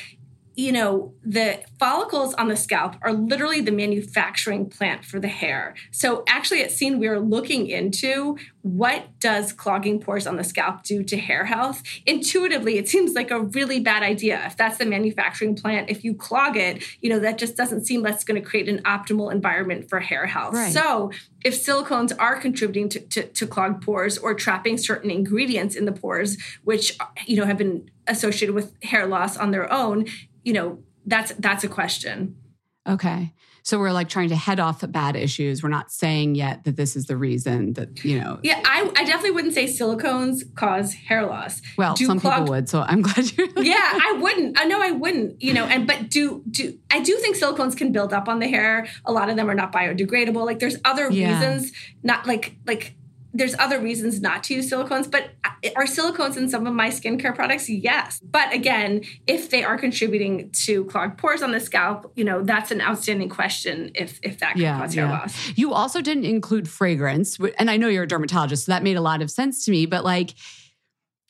you 0.56 0.72
know, 0.72 1.12
the 1.22 1.62
follicles 1.78 2.32
on 2.34 2.48
the 2.48 2.56
scalp 2.56 2.96
are 3.02 3.12
literally 3.12 3.60
the 3.60 3.70
manufacturing 3.70 4.70
plant 4.70 5.04
for 5.04 5.20
the 5.20 5.28
hair. 5.28 5.74
So 5.90 6.24
actually 6.26 6.62
at 6.62 6.72
Seen, 6.72 6.98
we 6.98 7.06
are 7.08 7.20
looking 7.20 7.68
into 7.68 8.38
what 8.62 9.20
does 9.20 9.52
clogging 9.52 10.00
pores 10.00 10.26
on 10.26 10.36
the 10.36 10.42
scalp 10.42 10.82
do 10.82 11.04
to 11.04 11.16
hair 11.18 11.44
health? 11.44 11.82
Intuitively, 12.06 12.78
it 12.78 12.88
seems 12.88 13.12
like 13.12 13.30
a 13.30 13.40
really 13.40 13.80
bad 13.80 14.02
idea. 14.02 14.42
If 14.46 14.56
that's 14.56 14.78
the 14.78 14.86
manufacturing 14.86 15.54
plant, 15.54 15.90
if 15.90 16.02
you 16.02 16.14
clog 16.14 16.56
it, 16.56 16.82
you 17.02 17.10
know, 17.10 17.18
that 17.18 17.36
just 17.36 17.54
doesn't 17.54 17.84
seem 17.84 18.02
like 18.02 18.14
it's 18.14 18.24
going 18.24 18.42
to 18.42 18.48
create 18.48 18.68
an 18.68 18.82
optimal 18.84 19.30
environment 19.30 19.90
for 19.90 20.00
hair 20.00 20.24
health. 20.24 20.54
Right. 20.54 20.72
So 20.72 21.12
if 21.44 21.54
silicones 21.62 22.12
are 22.18 22.40
contributing 22.40 22.88
to, 22.88 23.00
to, 23.00 23.22
to 23.24 23.46
clogged 23.46 23.82
pores 23.82 24.16
or 24.16 24.34
trapping 24.34 24.78
certain 24.78 25.10
ingredients 25.10 25.76
in 25.76 25.84
the 25.84 25.92
pores, 25.92 26.38
which, 26.64 26.96
you 27.26 27.36
know, 27.36 27.44
have 27.44 27.58
been 27.58 27.90
associated 28.06 28.54
with 28.54 28.72
hair 28.82 29.06
loss 29.06 29.36
on 29.36 29.50
their 29.50 29.70
own, 29.72 30.06
you 30.46 30.52
know, 30.52 30.78
that's 31.04 31.32
that's 31.34 31.64
a 31.64 31.68
question. 31.68 32.36
Okay. 32.86 33.34
So 33.64 33.80
we're 33.80 33.90
like 33.90 34.08
trying 34.08 34.28
to 34.28 34.36
head 34.36 34.60
off 34.60 34.84
bad 34.92 35.16
issues. 35.16 35.60
We're 35.60 35.70
not 35.70 35.90
saying 35.90 36.36
yet 36.36 36.62
that 36.62 36.76
this 36.76 36.94
is 36.94 37.06
the 37.06 37.16
reason 37.16 37.72
that, 37.72 38.04
you 38.04 38.20
know. 38.20 38.38
Yeah, 38.44 38.60
I, 38.64 38.88
I 38.94 39.02
definitely 39.02 39.32
wouldn't 39.32 39.54
say 39.54 39.64
silicones 39.64 40.54
cause 40.54 40.94
hair 40.94 41.26
loss. 41.26 41.60
Well, 41.76 41.94
do 41.94 42.06
some 42.06 42.20
clogged, 42.20 42.44
people 42.44 42.50
would, 42.52 42.68
so 42.68 42.82
I'm 42.82 43.02
glad 43.02 43.36
you 43.36 43.52
Yeah, 43.56 43.74
I 43.74 44.18
wouldn't. 44.20 44.60
I 44.60 44.66
know 44.66 44.80
I 44.80 44.92
wouldn't, 44.92 45.42
you 45.42 45.52
know, 45.52 45.64
and 45.64 45.84
but 45.84 46.10
do 46.10 46.44
do 46.48 46.78
I 46.92 47.00
do 47.00 47.16
think 47.16 47.36
silicones 47.36 47.76
can 47.76 47.90
build 47.90 48.12
up 48.12 48.28
on 48.28 48.38
the 48.38 48.46
hair. 48.46 48.86
A 49.04 49.10
lot 49.10 49.30
of 49.30 49.34
them 49.34 49.50
are 49.50 49.54
not 49.54 49.72
biodegradable. 49.72 50.46
Like 50.46 50.60
there's 50.60 50.76
other 50.84 51.10
yeah. 51.10 51.34
reasons, 51.34 51.72
not 52.04 52.24
like 52.24 52.54
like 52.66 52.94
there's 53.36 53.54
other 53.58 53.80
reasons 53.80 54.20
not 54.20 54.44
to 54.44 54.54
use 54.54 54.70
silicones, 54.70 55.10
but 55.10 55.30
uh, 55.44 55.70
are 55.76 55.84
silicones 55.84 56.36
in 56.36 56.48
some 56.48 56.66
of 56.66 56.74
my 56.74 56.88
skincare 56.88 57.34
products? 57.34 57.68
Yes. 57.68 58.20
But 58.20 58.52
again, 58.52 59.02
if 59.26 59.50
they 59.50 59.64
are 59.64 59.78
contributing 59.78 60.50
to 60.64 60.84
clogged 60.86 61.18
pores 61.18 61.42
on 61.42 61.52
the 61.52 61.60
scalp, 61.60 62.12
you 62.16 62.24
know, 62.24 62.42
that's 62.42 62.70
an 62.70 62.80
outstanding 62.80 63.28
question 63.28 63.90
if 63.94 64.18
if 64.22 64.38
that 64.38 64.52
can 64.52 64.62
yeah, 64.62 64.78
cause 64.78 64.94
hair 64.94 65.06
yeah. 65.06 65.18
loss. 65.18 65.52
You 65.56 65.72
also 65.72 66.00
didn't 66.00 66.24
include 66.24 66.68
fragrance, 66.68 67.38
and 67.58 67.70
I 67.70 67.76
know 67.76 67.88
you're 67.88 68.04
a 68.04 68.08
dermatologist, 68.08 68.66
so 68.66 68.72
that 68.72 68.82
made 68.82 68.96
a 68.96 69.00
lot 69.00 69.22
of 69.22 69.30
sense 69.30 69.64
to 69.66 69.70
me, 69.70 69.86
but 69.86 70.04
like 70.04 70.34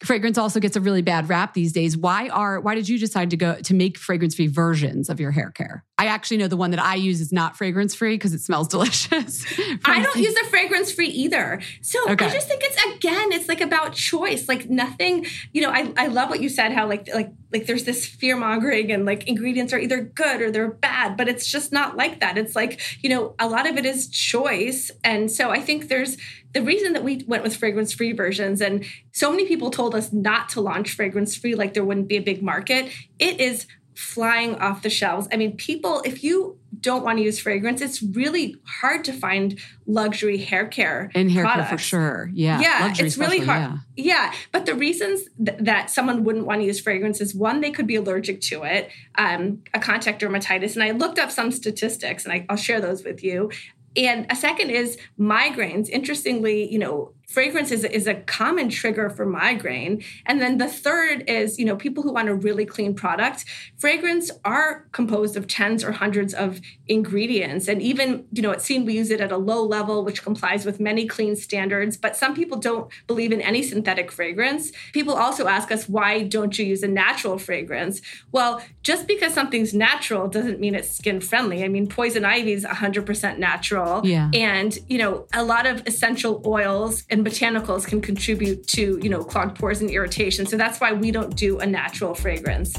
fragrance 0.05 0.37
also 0.37 0.61
gets 0.61 0.77
a 0.77 0.81
really 0.81 1.03
bad 1.03 1.29
rap 1.29 1.55
these 1.55 1.73
days. 1.73 1.97
Why 1.97 2.29
are 2.29 2.61
why 2.61 2.75
did 2.75 2.89
you 2.89 2.99
decide 2.99 3.31
to 3.31 3.37
go 3.37 3.55
to 3.61 3.75
make 3.75 3.97
fragrance 3.97 4.35
free 4.35 4.47
versions 4.47 5.09
of 5.09 5.19
your 5.19 5.31
hair 5.31 5.51
care? 5.51 5.85
I 5.99 6.07
actually 6.07 6.37
know 6.37 6.49
the 6.49 6.57
one 6.57 6.71
that 6.73 6.83
I 6.83 6.97
use 6.97 7.23
is 7.23 7.33
not 7.33 7.57
fragrance 7.57 7.95
free 7.95 8.15
because 8.15 8.35
it 8.35 8.41
smells 8.41 8.69
delicious. 8.77 9.45
I 9.85 10.03
don't 10.03 10.17
use 10.17 10.35
the 10.35 10.47
fragrance 10.51 10.93
free 10.93 11.09
either. 11.09 11.61
So 11.81 11.99
okay. 12.11 12.27
I 12.27 12.31
just 12.31 12.47
think 12.47 12.63
it's 12.65 12.97
again, 12.97 13.33
it's 13.33 13.49
like 13.49 13.63
about 13.63 13.95
choice. 13.95 14.49
Like 14.49 14.69
nothing, 14.69 15.27
you 15.53 15.63
know, 15.63 15.71
I, 15.71 15.93
I 15.97 16.07
love 16.09 16.29
what 16.29 16.41
you 16.43 16.51
said, 16.51 16.73
how 16.73 16.87
like 16.87 17.09
like 17.15 17.33
like 17.53 17.67
there's 17.67 17.85
this 17.85 18.07
fear 18.07 18.37
mongering 18.37 18.93
and 18.93 19.07
like 19.07 19.27
ingredients 19.27 19.73
are 19.73 19.79
either 19.79 20.03
good 20.03 20.43
or 20.43 20.51
they're 20.51 20.71
bad, 20.71 21.17
but 21.17 21.29
it's 21.29 21.51
just 21.51 21.73
not 21.73 21.97
like 21.97 22.21
that. 22.21 22.37
It's 22.37 22.55
like, 22.55 22.81
you 23.03 23.09
know, 23.09 23.35
a 23.39 23.49
lot 23.49 23.69
of 23.69 23.79
it 23.79 23.87
is 23.87 24.09
choice. 24.09 24.91
And 25.03 25.31
so 25.31 25.51
I 25.51 25.61
think 25.61 25.89
there's 25.89 26.19
the 26.57 26.63
reason 26.63 26.95
that 26.95 27.05
we 27.05 27.23
went 27.27 27.43
with 27.43 27.55
fragrance 27.55 27.93
free 27.93 28.13
versions 28.13 28.63
and 28.63 28.83
so 29.13 29.31
many 29.31 29.47
people 29.47 29.71
told 29.71 29.95
us 29.95 30.11
not 30.11 30.49
to 30.49 30.59
launch 30.63 30.93
fragrance 30.93 31.37
free 31.37 31.55
like 31.55 31.75
there 31.75 31.85
wouldn't 31.85 32.09
be 32.09 32.17
a 32.17 32.23
big 32.23 32.43
market 32.43 32.91
it 33.19 33.39
is 33.39 33.67
flying 33.95 34.55
off 34.57 34.81
the 34.81 34.89
shelves 34.89 35.29
i 35.33 35.37
mean 35.37 35.55
people 35.57 36.01
if 36.07 36.25
you 36.25 36.59
don't 36.81 37.05
want 37.05 37.19
to 37.19 37.25
use 37.25 37.39
fragrance 37.39 37.83
it's 37.83 38.03
really 38.03 38.57
hard 38.81 39.05
to 39.05 39.13
find 39.13 39.59
luxury 39.87 40.39
hair 40.39 40.67
care 40.67 41.11
and 41.15 41.31
hair 41.31 41.45
products. 41.45 41.69
care 41.69 41.79
for 41.79 41.83
sure 41.83 42.31
yeah 42.33 42.61
yeah 42.61 42.95
it's 42.99 43.19
really 43.19 43.39
hard 43.39 43.79
yeah. 43.97 44.31
yeah. 44.31 44.33
but 44.51 44.65
the 44.65 44.75
reasons 44.75 45.25
th- 45.45 45.59
that 45.61 45.91
someone 45.91 46.25
wouldn't 46.25 46.47
want 46.47 46.61
to 46.61 46.67
use 46.67 46.81
fragrance 46.81 47.21
is 47.21 47.35
one 47.35 47.61
they 47.61 47.71
could 47.71 47.87
be 47.87 47.97
allergic 47.97 48.41
to 48.41 48.63
it 48.63 48.91
um, 49.17 49.63
a 49.75 49.79
contact 49.79 50.23
dermatitis 50.23 50.75
and 50.75 50.83
i 50.83 50.91
looked 50.91 51.19
up 51.19 51.31
some 51.31 51.51
statistics 51.51 52.25
and 52.25 52.33
I, 52.33 52.47
i'll 52.49 52.57
share 52.57 52.81
those 52.81 53.05
with 53.05 53.23
you 53.23 53.51
and 53.97 54.27
a 54.31 54.37
second 54.37 54.71
is 54.71 54.99
migraines. 55.19 55.89
Interestingly, 55.89 56.71
you 56.71 56.79
know, 56.79 57.13
fragrance 57.27 57.71
is, 57.71 57.85
is 57.85 58.07
a 58.07 58.15
common 58.15 58.69
trigger 58.69 59.11
for 59.11 59.27
migraine. 59.27 60.03
And 60.25 60.41
then 60.41 60.59
the 60.59 60.69
third 60.69 61.29
is, 61.29 61.59
you 61.59 61.65
know, 61.65 61.77
people 61.77 62.03
who 62.03 62.13
want 62.13 62.29
a 62.29 62.35
really 62.35 62.65
clean 62.65 62.95
product. 62.95 63.45
Fragrance 63.77 64.31
are 64.45 64.87
composed 64.93 65.37
of 65.37 65.47
tens 65.47 65.83
or 65.83 65.93
hundreds 65.93 66.33
of 66.33 66.61
ingredients. 66.87 67.67
And 67.69 67.83
even, 67.83 68.27
you 68.33 68.43
know, 68.43 68.53
it 68.53 68.63
seems 68.63 68.87
we 68.87 68.95
use 68.95 69.11
it 69.11 69.21
at 69.21 69.33
a 69.33 69.37
low 69.37 69.65
level, 69.65 70.05
which 70.05 70.23
complies 70.23 70.65
with 70.65 70.79
many 70.79 71.07
clean 71.07 71.35
standards. 71.35 71.97
But 71.97 72.17
some 72.17 72.35
people 72.35 72.59
don't 72.59 72.91
believe 73.07 73.33
in 73.33 73.41
any 73.41 73.63
synthetic 73.63 74.13
fragrance. 74.13 74.71
People 74.93 75.15
also 75.15 75.49
ask 75.49 75.73
us, 75.73 75.89
why 75.89 76.23
don't 76.23 76.57
you 76.59 76.65
use 76.65 76.83
a 76.83 76.89
natural 76.89 77.39
fragrance? 77.39 78.01
Well, 78.31 78.63
just 78.83 79.09
because 79.09 79.35
something's 79.35 79.75
natural 79.75 80.29
doesn't 80.29 80.61
mean 80.61 80.75
it's 80.75 80.91
skin 80.91 81.21
friendly. 81.21 81.65
I 81.65 81.69
mean, 81.69 81.89
poison 81.89 82.25
ivy 82.25 82.53
is 82.53 82.65
100% 82.65 83.39
natural. 83.39 84.07
Yeah. 84.07 84.31
And, 84.33 84.79
you 84.89 84.99
know, 84.99 85.27
a 85.35 85.43
lot 85.43 85.67
of 85.67 85.83
essential 85.87 86.43
oils 86.47 87.03
and 87.17 87.27
botanicals 87.27 87.87
can 87.87 88.03
contribute 88.03 88.67
to, 88.69 89.01
you 89.03 89.09
know, 89.09 89.25
clogged 89.25 89.59
pores 89.59 89.81
and 89.81 89.91
irritation. 89.91 90.45
So 90.45 90.59
that's 90.59 90.81
why 90.81 90.93
we 90.93 91.11
don't 91.11 91.35
do 91.35 91.59
a 91.61 91.67
natural 91.67 92.15
fragrance. 92.15 92.75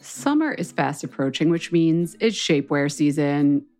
Summer 0.00 0.52
is 0.52 0.72
fast 0.72 1.04
approaching, 1.04 1.50
which 1.50 1.70
means 1.70 2.16
it's 2.18 2.36
shapewear 2.36 2.90
season. 2.90 3.66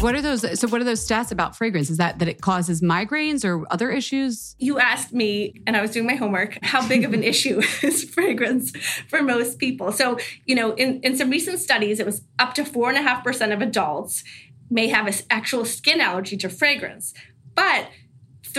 What 0.00 0.14
are 0.14 0.22
those? 0.22 0.60
So, 0.60 0.68
what 0.68 0.80
are 0.80 0.84
those 0.84 1.04
stats 1.04 1.32
about 1.32 1.56
fragrance? 1.56 1.90
Is 1.90 1.96
that 1.96 2.20
that 2.20 2.28
it 2.28 2.40
causes 2.40 2.80
migraines 2.80 3.44
or 3.44 3.66
other 3.72 3.90
issues? 3.90 4.54
You 4.58 4.78
asked 4.78 5.12
me, 5.12 5.54
and 5.66 5.76
I 5.76 5.80
was 5.80 5.90
doing 5.90 6.06
my 6.06 6.14
homework, 6.14 6.56
how 6.62 6.86
big 6.86 7.04
of 7.04 7.12
an 7.12 7.22
issue 7.32 7.60
is 7.82 8.04
fragrance 8.04 8.76
for 9.08 9.22
most 9.22 9.58
people? 9.58 9.90
So, 9.90 10.18
you 10.46 10.54
know, 10.54 10.72
in, 10.74 11.00
in 11.00 11.16
some 11.16 11.30
recent 11.30 11.58
studies, 11.58 11.98
it 11.98 12.06
was 12.06 12.22
up 12.38 12.54
to 12.54 12.64
four 12.64 12.88
and 12.88 12.98
a 12.98 13.02
half 13.02 13.24
percent 13.24 13.52
of 13.52 13.60
adults 13.60 14.22
may 14.70 14.86
have 14.88 15.06
an 15.08 15.14
actual 15.30 15.64
skin 15.64 16.00
allergy 16.00 16.36
to 16.36 16.48
fragrance. 16.48 17.12
But 17.54 17.88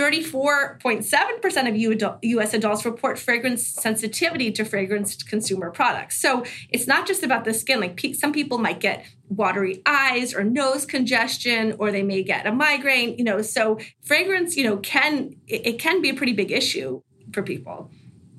34.7% 0.00 1.68
of 1.68 2.20
US 2.22 2.54
adults 2.54 2.86
report 2.86 3.18
fragrance 3.18 3.66
sensitivity 3.66 4.50
to 4.52 4.64
fragrance 4.64 5.22
consumer 5.22 5.70
products. 5.70 6.18
So 6.18 6.44
it's 6.70 6.86
not 6.86 7.06
just 7.06 7.22
about 7.22 7.44
the 7.44 7.52
skin. 7.52 7.80
Like 7.80 8.00
some 8.14 8.32
people 8.32 8.56
might 8.56 8.80
get 8.80 9.04
watery 9.28 9.82
eyes 9.84 10.34
or 10.34 10.42
nose 10.42 10.86
congestion, 10.86 11.76
or 11.78 11.92
they 11.92 12.02
may 12.02 12.22
get 12.22 12.46
a 12.46 12.52
migraine, 12.52 13.18
you 13.18 13.24
know. 13.24 13.42
So 13.42 13.78
fragrance, 14.02 14.56
you 14.56 14.64
know, 14.64 14.78
can, 14.78 15.36
it 15.46 15.78
can 15.78 16.00
be 16.00 16.08
a 16.08 16.14
pretty 16.14 16.32
big 16.32 16.50
issue 16.50 17.02
for 17.32 17.42
people. 17.42 17.90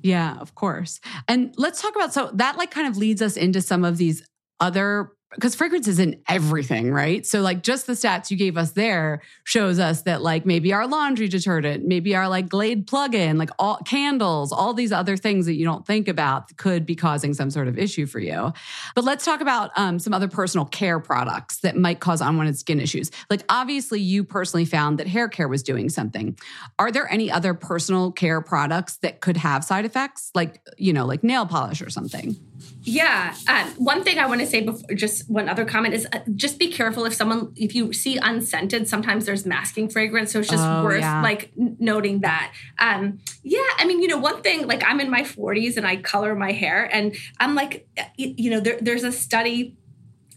Yeah, 0.02 0.36
of 0.38 0.56
course. 0.56 0.98
And 1.28 1.54
let's 1.56 1.80
talk 1.80 1.94
about 1.94 2.12
so 2.12 2.32
that 2.34 2.58
like 2.58 2.72
kind 2.72 2.88
of 2.88 2.96
leads 2.96 3.22
us 3.22 3.36
into 3.36 3.60
some 3.60 3.84
of 3.84 3.98
these 3.98 4.26
other 4.58 5.12
because 5.34 5.54
fragrance 5.54 5.88
is 5.88 5.98
in 5.98 6.20
everything, 6.28 6.92
right? 6.92 7.24
So 7.24 7.40
like 7.40 7.62
just 7.62 7.86
the 7.86 7.94
stats 7.94 8.30
you 8.30 8.36
gave 8.36 8.56
us 8.56 8.72
there 8.72 9.22
shows 9.44 9.78
us 9.78 10.02
that 10.02 10.22
like 10.22 10.44
maybe 10.44 10.72
our 10.72 10.86
laundry 10.86 11.28
detergent, 11.28 11.86
maybe 11.86 12.14
our 12.14 12.28
like 12.28 12.48
Glade 12.48 12.86
plug-in, 12.86 13.38
like 13.38 13.50
all 13.58 13.78
candles, 13.78 14.52
all 14.52 14.74
these 14.74 14.92
other 14.92 15.16
things 15.16 15.46
that 15.46 15.54
you 15.54 15.64
don't 15.64 15.86
think 15.86 16.08
about 16.08 16.54
could 16.56 16.84
be 16.84 16.94
causing 16.94 17.32
some 17.32 17.50
sort 17.50 17.68
of 17.68 17.78
issue 17.78 18.06
for 18.06 18.18
you. 18.18 18.52
But 18.94 19.04
let's 19.04 19.24
talk 19.24 19.40
about 19.40 19.70
um, 19.76 19.98
some 19.98 20.12
other 20.12 20.28
personal 20.28 20.66
care 20.66 21.00
products 21.00 21.58
that 21.60 21.76
might 21.76 22.00
cause 22.00 22.20
unwanted 22.20 22.58
skin 22.58 22.80
issues. 22.80 23.10
Like 23.30 23.42
obviously 23.48 24.00
you 24.00 24.24
personally 24.24 24.64
found 24.64 24.98
that 24.98 25.06
hair 25.06 25.28
care 25.28 25.48
was 25.48 25.62
doing 25.62 25.88
something. 25.88 26.36
Are 26.78 26.92
there 26.92 27.10
any 27.10 27.30
other 27.30 27.54
personal 27.54 28.12
care 28.12 28.40
products 28.40 28.98
that 28.98 29.20
could 29.20 29.38
have 29.38 29.64
side 29.64 29.84
effects, 29.84 30.30
like 30.34 30.60
you 30.76 30.92
know, 30.92 31.06
like 31.06 31.24
nail 31.24 31.46
polish 31.46 31.80
or 31.80 31.90
something? 31.90 32.36
Yeah. 32.84 33.34
Um, 33.48 33.68
one 33.76 34.02
thing 34.02 34.18
I 34.18 34.26
want 34.26 34.40
to 34.40 34.46
say 34.46 34.62
before, 34.62 34.94
just 34.94 35.30
one 35.30 35.48
other 35.48 35.64
comment 35.64 35.94
is 35.94 36.06
uh, 36.12 36.18
just 36.34 36.58
be 36.58 36.68
careful 36.68 37.04
if 37.04 37.14
someone, 37.14 37.52
if 37.56 37.74
you 37.74 37.92
see 37.92 38.18
unscented, 38.18 38.88
sometimes 38.88 39.24
there's 39.24 39.46
masking 39.46 39.88
fragrance. 39.88 40.32
So 40.32 40.40
it's 40.40 40.48
just 40.48 40.64
oh, 40.64 40.84
worth 40.84 41.00
yeah. 41.00 41.22
like 41.22 41.52
n- 41.58 41.76
noting 41.78 42.20
that. 42.20 42.52
Um, 42.78 43.18
yeah. 43.42 43.60
I 43.78 43.84
mean, 43.84 44.02
you 44.02 44.08
know, 44.08 44.18
one 44.18 44.42
thing, 44.42 44.66
like 44.66 44.82
I'm 44.84 45.00
in 45.00 45.10
my 45.10 45.22
40s 45.22 45.76
and 45.76 45.86
I 45.86 45.96
color 45.96 46.34
my 46.34 46.52
hair 46.52 46.88
and 46.92 47.14
I'm 47.38 47.54
like, 47.54 47.86
you 48.16 48.50
know, 48.50 48.60
there, 48.60 48.78
there's 48.80 49.04
a 49.04 49.12
study 49.12 49.76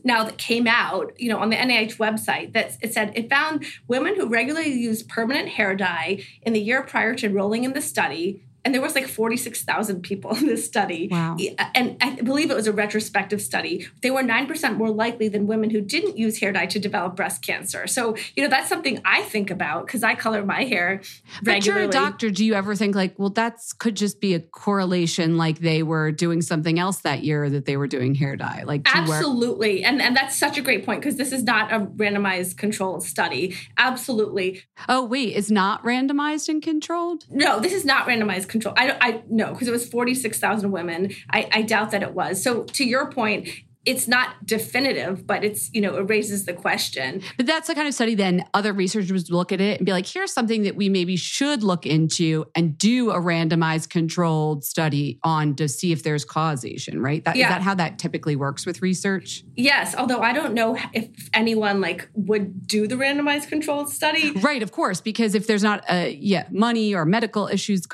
now 0.05 0.23
that 0.23 0.37
came 0.37 0.67
out, 0.67 1.19
you 1.19 1.29
know, 1.29 1.39
on 1.39 1.49
the 1.49 1.55
NIH 1.55 1.97
website 1.97 2.53
that 2.53 2.77
it 2.81 2.93
said 2.93 3.11
it 3.15 3.27
found 3.27 3.65
women 3.87 4.15
who 4.15 4.29
regularly 4.29 4.71
use 4.71 5.01
permanent 5.01 5.49
hair 5.49 5.75
dye 5.75 6.23
in 6.43 6.53
the 6.53 6.61
year 6.61 6.83
prior 6.83 7.15
to 7.15 7.25
enrolling 7.25 7.63
in 7.63 7.73
the 7.73 7.81
study 7.81 8.44
and 8.65 8.73
there 8.73 8.81
was 8.81 8.95
like 8.95 9.07
46,000 9.07 10.01
people 10.01 10.35
in 10.35 10.47
this 10.47 10.65
study. 10.65 11.07
Wow. 11.09 11.37
And 11.75 11.97
I 12.01 12.15
believe 12.15 12.49
it 12.49 12.55
was 12.55 12.65
a 12.65 12.73
retrospective 12.73 13.41
study. 13.41 13.87
They 14.01 14.09
were 14.09 14.23
9% 14.23 14.77
more 14.77 14.89
likely 14.89 15.27
than 15.27 15.45
women 15.45 15.69
who 15.69 15.81
didn't 15.81 16.17
use 16.17 16.39
hair 16.39 16.51
dye 16.51 16.65
to 16.65 16.79
develop 16.79 17.15
breast 17.15 17.43
cancer. 17.43 17.85
So, 17.85 18.15
you 18.35 18.41
know, 18.41 18.49
that's 18.49 18.67
something 18.67 18.99
I 19.05 19.21
think 19.21 19.51
about 19.51 19.85
because 19.85 20.03
I 20.03 20.15
color 20.15 20.43
my 20.43 20.63
hair 20.63 21.01
regularly. 21.43 21.59
But 21.59 21.65
you're 21.65 21.79
a 21.83 21.87
doctor. 21.87 22.31
Do 22.31 22.43
you 22.43 22.55
ever 22.55 22.75
think 22.75 22.95
like, 22.95 23.17
well, 23.19 23.29
that 23.29 23.59
could 23.77 23.95
just 23.95 24.19
be 24.19 24.33
a 24.33 24.39
correlation 24.39 25.37
like 25.37 25.59
they 25.59 25.83
were 25.83 26.11
doing 26.11 26.41
something 26.41 26.79
else 26.79 26.97
that 27.01 27.23
year 27.23 27.49
that 27.49 27.65
they 27.65 27.77
were 27.77 27.87
doing 27.87 28.15
hair 28.15 28.35
dye? 28.35 28.63
Like 28.65 28.81
Absolutely. 28.85 29.83
and 29.83 30.01
and 30.01 30.15
that's 30.15 30.35
such 30.35 30.57
a 30.57 30.61
great 30.61 30.85
point 30.85 31.01
because 31.01 31.17
this 31.17 31.31
is 31.31 31.43
not 31.43 31.71
a 31.71 31.81
randomized 31.81 32.57
controlled 32.57 33.03
study. 33.03 33.55
Absolutely. 33.77 34.63
Oh, 34.89 35.05
wait, 35.05 35.35
it's 35.35 35.51
not 35.51 35.83
randomized 35.83 36.49
and 36.49 36.63
controlled? 36.63 37.25
No, 37.29 37.59
this 37.59 37.73
is 37.73 37.85
not 37.85 38.07
randomized 38.07 38.47
control. 38.55 38.73
I, 38.77 38.97
I 39.01 39.23
no, 39.29 39.51
because 39.51 39.67
it 39.67 39.71
was 39.71 39.87
46,000 39.87 40.71
women. 40.71 41.13
I, 41.29 41.49
I 41.51 41.61
doubt 41.61 41.91
that 41.91 42.03
it 42.03 42.13
was. 42.13 42.41
So 42.43 42.63
to 42.63 42.85
your 42.85 43.11
point, 43.11 43.49
it's 43.85 44.07
not 44.07 44.45
definitive, 44.45 45.27
but 45.27 45.43
it's, 45.43 45.69
you 45.73 45.81
know, 45.81 45.95
it 45.97 46.09
raises 46.09 46.45
the 46.45 46.53
question. 46.53 47.21
But 47.37 47.45
that's 47.45 47.67
the 47.67 47.75
kind 47.75 47.87
of 47.87 47.93
study 47.93 48.15
then 48.15 48.43
other 48.53 48.73
researchers 48.73 49.29
look 49.29 49.51
at 49.51 49.61
it 49.61 49.79
and 49.79 49.85
be 49.85 49.91
like, 49.91 50.07
here's 50.07 50.33
something 50.33 50.63
that 50.63 50.75
we 50.75 50.89
maybe 50.89 51.15
should 51.15 51.61
look 51.61 51.85
into 51.85 52.45
and 52.55 52.77
do 52.77 53.11
a 53.11 53.19
randomized 53.19 53.89
controlled 53.89 54.65
study 54.65 55.19
on 55.23 55.55
to 55.55 55.67
see 55.67 55.91
if 55.91 56.01
there's 56.01 56.25
causation, 56.25 57.01
right? 57.01 57.23
That, 57.25 57.35
yeah. 57.35 57.45
Is 57.45 57.49
that 57.49 57.61
how 57.61 57.75
that 57.75 57.99
typically 57.99 58.35
works 58.35 58.65
with 58.65 58.81
research? 58.81 59.43
Yes. 59.55 59.95
Although 59.95 60.19
I 60.19 60.33
don't 60.33 60.53
know 60.53 60.77
if 60.93 61.29
anyone 61.33 61.79
like 61.79 62.09
would 62.13 62.65
do 62.65 62.87
the 62.87 62.95
randomized 62.95 63.49
controlled 63.49 63.91
study. 63.91 64.31
Right. 64.31 64.63
Of 64.63 64.71
course. 64.71 64.99
Because 64.99 65.35
if 65.35 65.45
there's 65.45 65.63
not 65.63 65.83
a, 65.89 66.09
yeah, 66.09 66.47
money 66.49 66.95
or 66.95 67.05
medical 67.05 67.47
issues, 67.47 67.85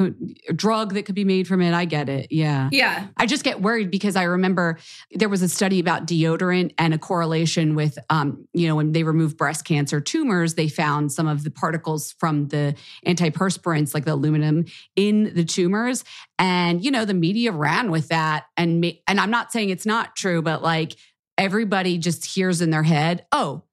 drug 0.56 0.94
that 0.94 1.06
could 1.06 1.16
be 1.16 1.26
made 1.26 1.48
from 1.48 1.62
it, 1.62 1.74
I 1.74 1.84
get 1.84 2.08
it. 2.08 2.32
Yeah. 2.32 2.70
Yeah. 2.72 3.08
I 3.18 3.26
just 3.26 3.44
get 3.44 3.62
worried 3.62 3.92
because 3.92 4.16
I 4.16 4.24
remember 4.24 4.80
there 5.12 5.28
was 5.28 5.42
a 5.42 5.50
study 5.50 5.81
about 5.82 6.08
deodorant 6.08 6.74
and 6.78 6.94
a 6.94 6.98
correlation 6.98 7.76
with, 7.76 8.00
um, 8.10 8.48
you 8.54 8.68
know, 8.68 8.76
when 8.76 8.94
they 8.94 9.04
removed 9.04 9.38
breast 9.38 9.66
cancer 9.66 10.00
tumors, 10.00 10.54
they 10.54 10.70
found 10.70 11.12
some 11.12 11.28
of 11.28 11.44
the 11.44 11.52
particles 11.52 12.14
from 12.14 12.48
the 12.48 12.76
antiperspirants, 13.06 13.94
like 13.94 14.06
the 14.06 14.14
aluminum, 14.14 14.66
in 14.96 15.34
the 15.36 15.44
tumors. 15.44 16.04
And, 16.40 16.84
you 16.84 16.92
know, 16.92 17.04
the 17.04 17.14
media 17.14 17.52
ran 17.52 17.92
with 17.92 18.08
that. 18.08 18.46
And, 18.56 18.86
and 19.08 19.20
I'm 19.20 19.32
not 19.32 19.52
saying 19.52 19.70
it's 19.70 19.86
not 19.86 20.16
true, 20.16 20.42
but 20.42 20.64
like 20.64 20.96
everybody 21.38 21.98
just 21.98 22.26
hears 22.26 22.62
in 22.62 22.70
their 22.70 22.84
head, 22.84 23.26
oh, 23.32 23.64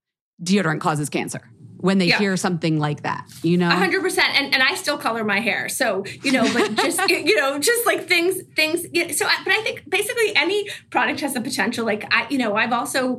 deodorant 0.42 0.80
causes 0.80 1.08
cancer 1.08 1.48
when 1.78 1.98
they 1.98 2.08
yeah. 2.08 2.18
hear 2.18 2.36
something 2.36 2.78
like 2.78 3.02
that, 3.02 3.26
you 3.42 3.56
know? 3.56 3.70
100%. 3.70 4.18
And, 4.18 4.52
and 4.52 4.62
I 4.62 4.74
still 4.74 4.98
color 4.98 5.24
my 5.24 5.40
hair. 5.40 5.68
So, 5.68 6.04
you 6.22 6.32
know, 6.32 6.42
but 6.52 6.74
just, 6.74 7.00
you 7.08 7.36
know, 7.36 7.58
just 7.58 7.86
like 7.86 8.06
things, 8.06 8.42
things. 8.56 8.82
So, 9.16 9.26
but 9.44 9.52
I 9.52 9.62
think 9.62 9.88
basically 9.88 10.34
any 10.34 10.68
product 10.90 11.20
has 11.20 11.34
the 11.34 11.40
potential. 11.40 11.86
Like, 11.86 12.12
I, 12.12 12.26
you 12.30 12.38
know, 12.38 12.56
I've 12.56 12.72
also, 12.72 13.18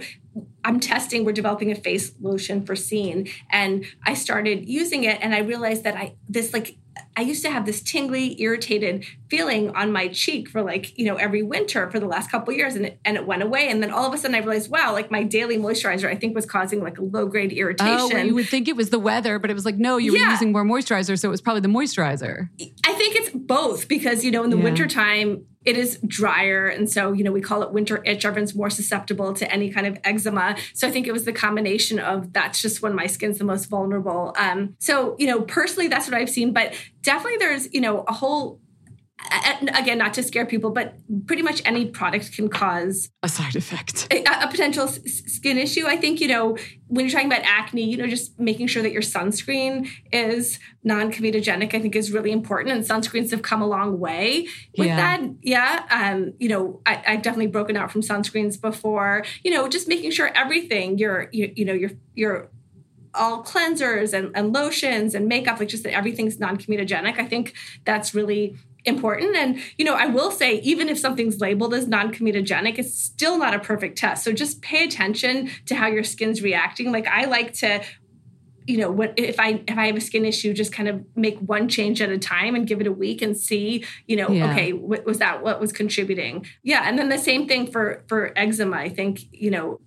I'm 0.66 0.80
testing, 0.80 1.24
we're 1.24 1.32
developing 1.32 1.72
a 1.72 1.76
face 1.76 2.12
lotion 2.20 2.66
for 2.66 2.76
Seen. 2.76 3.30
And 3.50 3.86
I 4.04 4.14
started 4.14 4.68
using 4.68 5.06
it 5.06 5.20
and 5.22 5.34
I 5.34 5.40
realized 5.40 5.86
that 5.86 5.96
I, 5.96 6.16
this 6.28 6.54
like, 6.54 6.76
I 7.20 7.24
used 7.24 7.44
to 7.44 7.52
have 7.52 7.66
this 7.66 7.82
tingly, 7.82 8.42
irritated 8.42 9.04
feeling 9.28 9.76
on 9.76 9.92
my 9.92 10.08
cheek 10.08 10.48
for 10.48 10.62
like, 10.62 10.98
you 10.98 11.04
know, 11.04 11.18
every 11.18 11.44
winter 11.44 11.92
for 11.92 12.00
the 12.00 12.06
last 12.06 12.32
couple 12.32 12.54
years 12.54 12.76
and 12.76 12.86
it, 12.86 13.00
and 13.04 13.18
it 13.18 13.28
went 13.28 13.44
away. 13.44 13.68
And 13.68 13.84
then 13.84 13.92
all 13.92 14.06
of 14.06 14.14
a 14.14 14.18
sudden 14.18 14.36
I 14.36 14.38
realized, 14.38 14.72
wow, 14.72 14.94
like 14.94 15.12
my 15.12 15.24
daily 15.24 15.58
moisturizer, 15.58 16.08
I 16.08 16.16
think 16.16 16.34
was 16.34 16.46
causing 16.46 16.82
like 16.82 16.98
a 16.98 17.04
low 17.04 17.26
grade 17.26 17.52
irritation. 17.52 18.00
Oh, 18.00 18.08
well, 18.08 18.26
you 18.26 18.34
would 18.36 18.48
think 18.48 18.70
it 18.70 18.78
was 18.78 18.90
the 18.90 19.00
weather, 19.00 19.38
but 19.38 19.52
it 19.52 19.54
was 19.54 19.66
like, 19.66 19.76
no, 19.76 19.98
you 19.98 20.16
yeah. 20.16 20.28
were 20.28 20.32
using 20.32 20.54
more 20.54 20.64
moisturizer. 20.64 21.20
So 21.20 21.28
it 21.28 21.32
was 21.32 21.42
probably 21.42 21.60
the 21.60 21.68
moisturizer. 21.68 22.48
I 22.86 22.94
think 22.94 23.18
it's 23.18 23.32
both 23.32 23.90
because, 23.90 24.24
you 24.24 24.32
know, 24.32 24.46
in 24.46 24.50
the 24.50 24.58
yeah. 24.58 24.64
wintertime, 24.64 25.44
it 25.70 25.78
is 25.78 26.00
drier. 26.08 26.66
And 26.66 26.90
so, 26.90 27.14
you 27.14 27.24
know, 27.24 27.32
we 27.32 27.42
call 27.42 27.62
it 27.62 27.72
winter 27.72 28.02
itch. 28.04 28.26
Everyone's 28.26 28.56
more 28.56 28.72
susceptible 28.72 29.36
to 29.36 29.54
any 29.54 29.70
kind 29.70 29.86
of 29.86 30.00
eczema. 30.04 30.58
So 30.74 30.88
I 30.88 30.92
think 30.92 31.06
it 31.06 31.12
was 31.12 31.26
the 31.26 31.32
combination 31.32 32.00
of 32.00 32.34
that's 32.34 32.60
just 32.60 32.82
when 32.82 32.96
my 32.96 33.06
skin's 33.06 33.38
the 33.38 33.44
most 33.44 33.66
vulnerable. 33.66 34.34
Um, 34.36 34.76
so, 34.80 35.16
you 35.20 35.28
know, 35.28 35.42
personally, 35.42 35.88
that's 35.88 36.08
what 36.08 36.16
I've 36.16 36.30
seen. 36.30 36.54
But 36.54 36.74
definitely 37.04 37.38
there's, 37.38 37.72
you 37.72 37.82
know, 37.82 38.04
a 38.08 38.14
whole 38.14 38.60
again, 39.76 39.98
not 39.98 40.14
to 40.14 40.24
scare 40.24 40.46
people, 40.46 40.72
but 40.72 40.96
pretty 41.28 41.42
much 41.42 41.62
any 41.66 41.86
product 41.86 42.32
can 42.32 42.50
cause 42.50 43.10
a 43.22 43.30
side 43.30 43.56
effect, 43.56 44.08
a, 44.12 44.24
a 44.24 44.48
potential 44.50 44.86
s- 44.86 45.00
skin 45.28 45.58
issue. 45.58 45.86
I 45.86 45.98
think, 45.98 46.22
you 46.22 46.28
know, 46.28 46.58
when 46.88 47.06
you're 47.06 47.12
talking 47.12 47.28
about 47.28 47.44
acne, 47.44 47.84
you 47.84 47.98
know, 47.98 48.08
just 48.08 48.40
making 48.40 48.68
sure 48.68 48.82
that 48.82 48.92
your 48.92 49.02
sunscreen 49.02 49.90
is 50.12 50.60
non 50.84 51.12
comedogenic, 51.12 51.74
I 51.74 51.80
think 51.80 51.96
is 51.96 52.12
really 52.12 52.32
important. 52.32 52.76
And 52.76 52.84
sunscreens 52.84 53.32
have 53.32 53.42
come 53.42 53.62
a 53.62 53.68
long 53.68 54.00
way 54.00 54.48
with 54.78 54.88
yeah. 54.88 54.96
that. 54.96 55.22
Yeah. 55.42 55.86
Um, 55.90 56.34
you 56.40 56.50
know, 56.50 56.82
I, 56.86 56.96
have 57.06 57.22
definitely 57.22 57.48
broken 57.48 57.78
out 57.78 57.92
from 57.92 58.02
sunscreens 58.02 58.60
before, 58.60 59.26
you 59.44 59.52
know, 59.52 59.68
just 59.68 59.88
making 59.88 60.12
sure 60.12 60.32
everything, 60.36 60.98
your, 60.98 61.30
you, 61.32 61.52
you 61.56 61.66
know, 61.66 61.74
your, 61.74 61.92
your, 62.16 62.50
all 63.16 63.44
cleansers 63.44 64.14
and, 64.14 64.32
and 64.36 64.54
lotions 64.54 65.16
and 65.16 65.28
makeup, 65.28 65.60
like 65.60 65.68
just 65.68 65.84
that 65.84 65.94
everything's 65.94 66.40
non 66.40 66.58
comedogenic. 66.58 67.20
I 67.20 67.26
think 67.26 67.54
that's 67.84 68.14
really 68.14 68.56
important. 68.86 69.36
And, 69.36 69.60
you 69.78 69.86
know, 69.86 69.96
I 69.96 70.08
will 70.08 70.32
say, 70.32 70.56
even 70.60 70.90
if 70.90 70.98
something's 70.98 71.40
labeled 71.40 71.74
as 71.74 71.88
non 71.88 72.14
comedogenic, 72.14 72.78
it's 72.78 72.94
still 72.94 73.38
not 73.38 73.54
a 73.54 73.60
perfect 73.60 73.98
test. 73.98 74.24
So 74.24 74.32
just 74.32 74.62
pay 74.62 74.84
attention 74.84 75.50
to 75.66 75.76
how 75.76 75.88
your 75.88 76.04
skin's 76.04 76.42
reacting. 76.42 76.92
Like, 76.92 77.08
I 77.08 77.26
like 77.26 77.54
to 77.56 77.82
you 78.66 78.78
know 78.78 78.92
what 78.92 79.14
if 79.18 79.40
i 79.40 79.64
if 79.68 79.78
i 79.80 79.88
have 79.88 79.96
a 79.96 80.02
skin 80.02 80.24
issue 80.24 80.54
just 80.54 80.72
kind 80.72 80.88
of 80.88 81.04
make 81.16 81.40
one 81.40 81.68
change 81.68 82.04
at 82.04 82.10
a 82.10 82.20
time 82.20 82.54
and 82.54 82.68
give 82.68 82.80
it 82.80 82.86
a 82.86 82.92
week 82.92 83.20
and 83.24 83.36
see 83.36 83.84
you 84.06 84.16
know 84.16 84.30
yeah. 84.30 84.52
okay 84.52 84.74
what 84.74 85.04
was 85.06 85.18
that 85.18 85.42
what 85.42 85.60
was 85.60 85.72
contributing 85.72 86.46
yeah 86.62 86.84
and 86.86 87.00
then 87.00 87.10
the 87.10 87.18
same 87.18 87.48
thing 87.48 87.66
for 87.66 88.04
for 88.08 88.32
eczema 88.36 88.78
i 88.78 88.88
think 88.88 89.22
you 89.32 89.50
know 89.50 89.80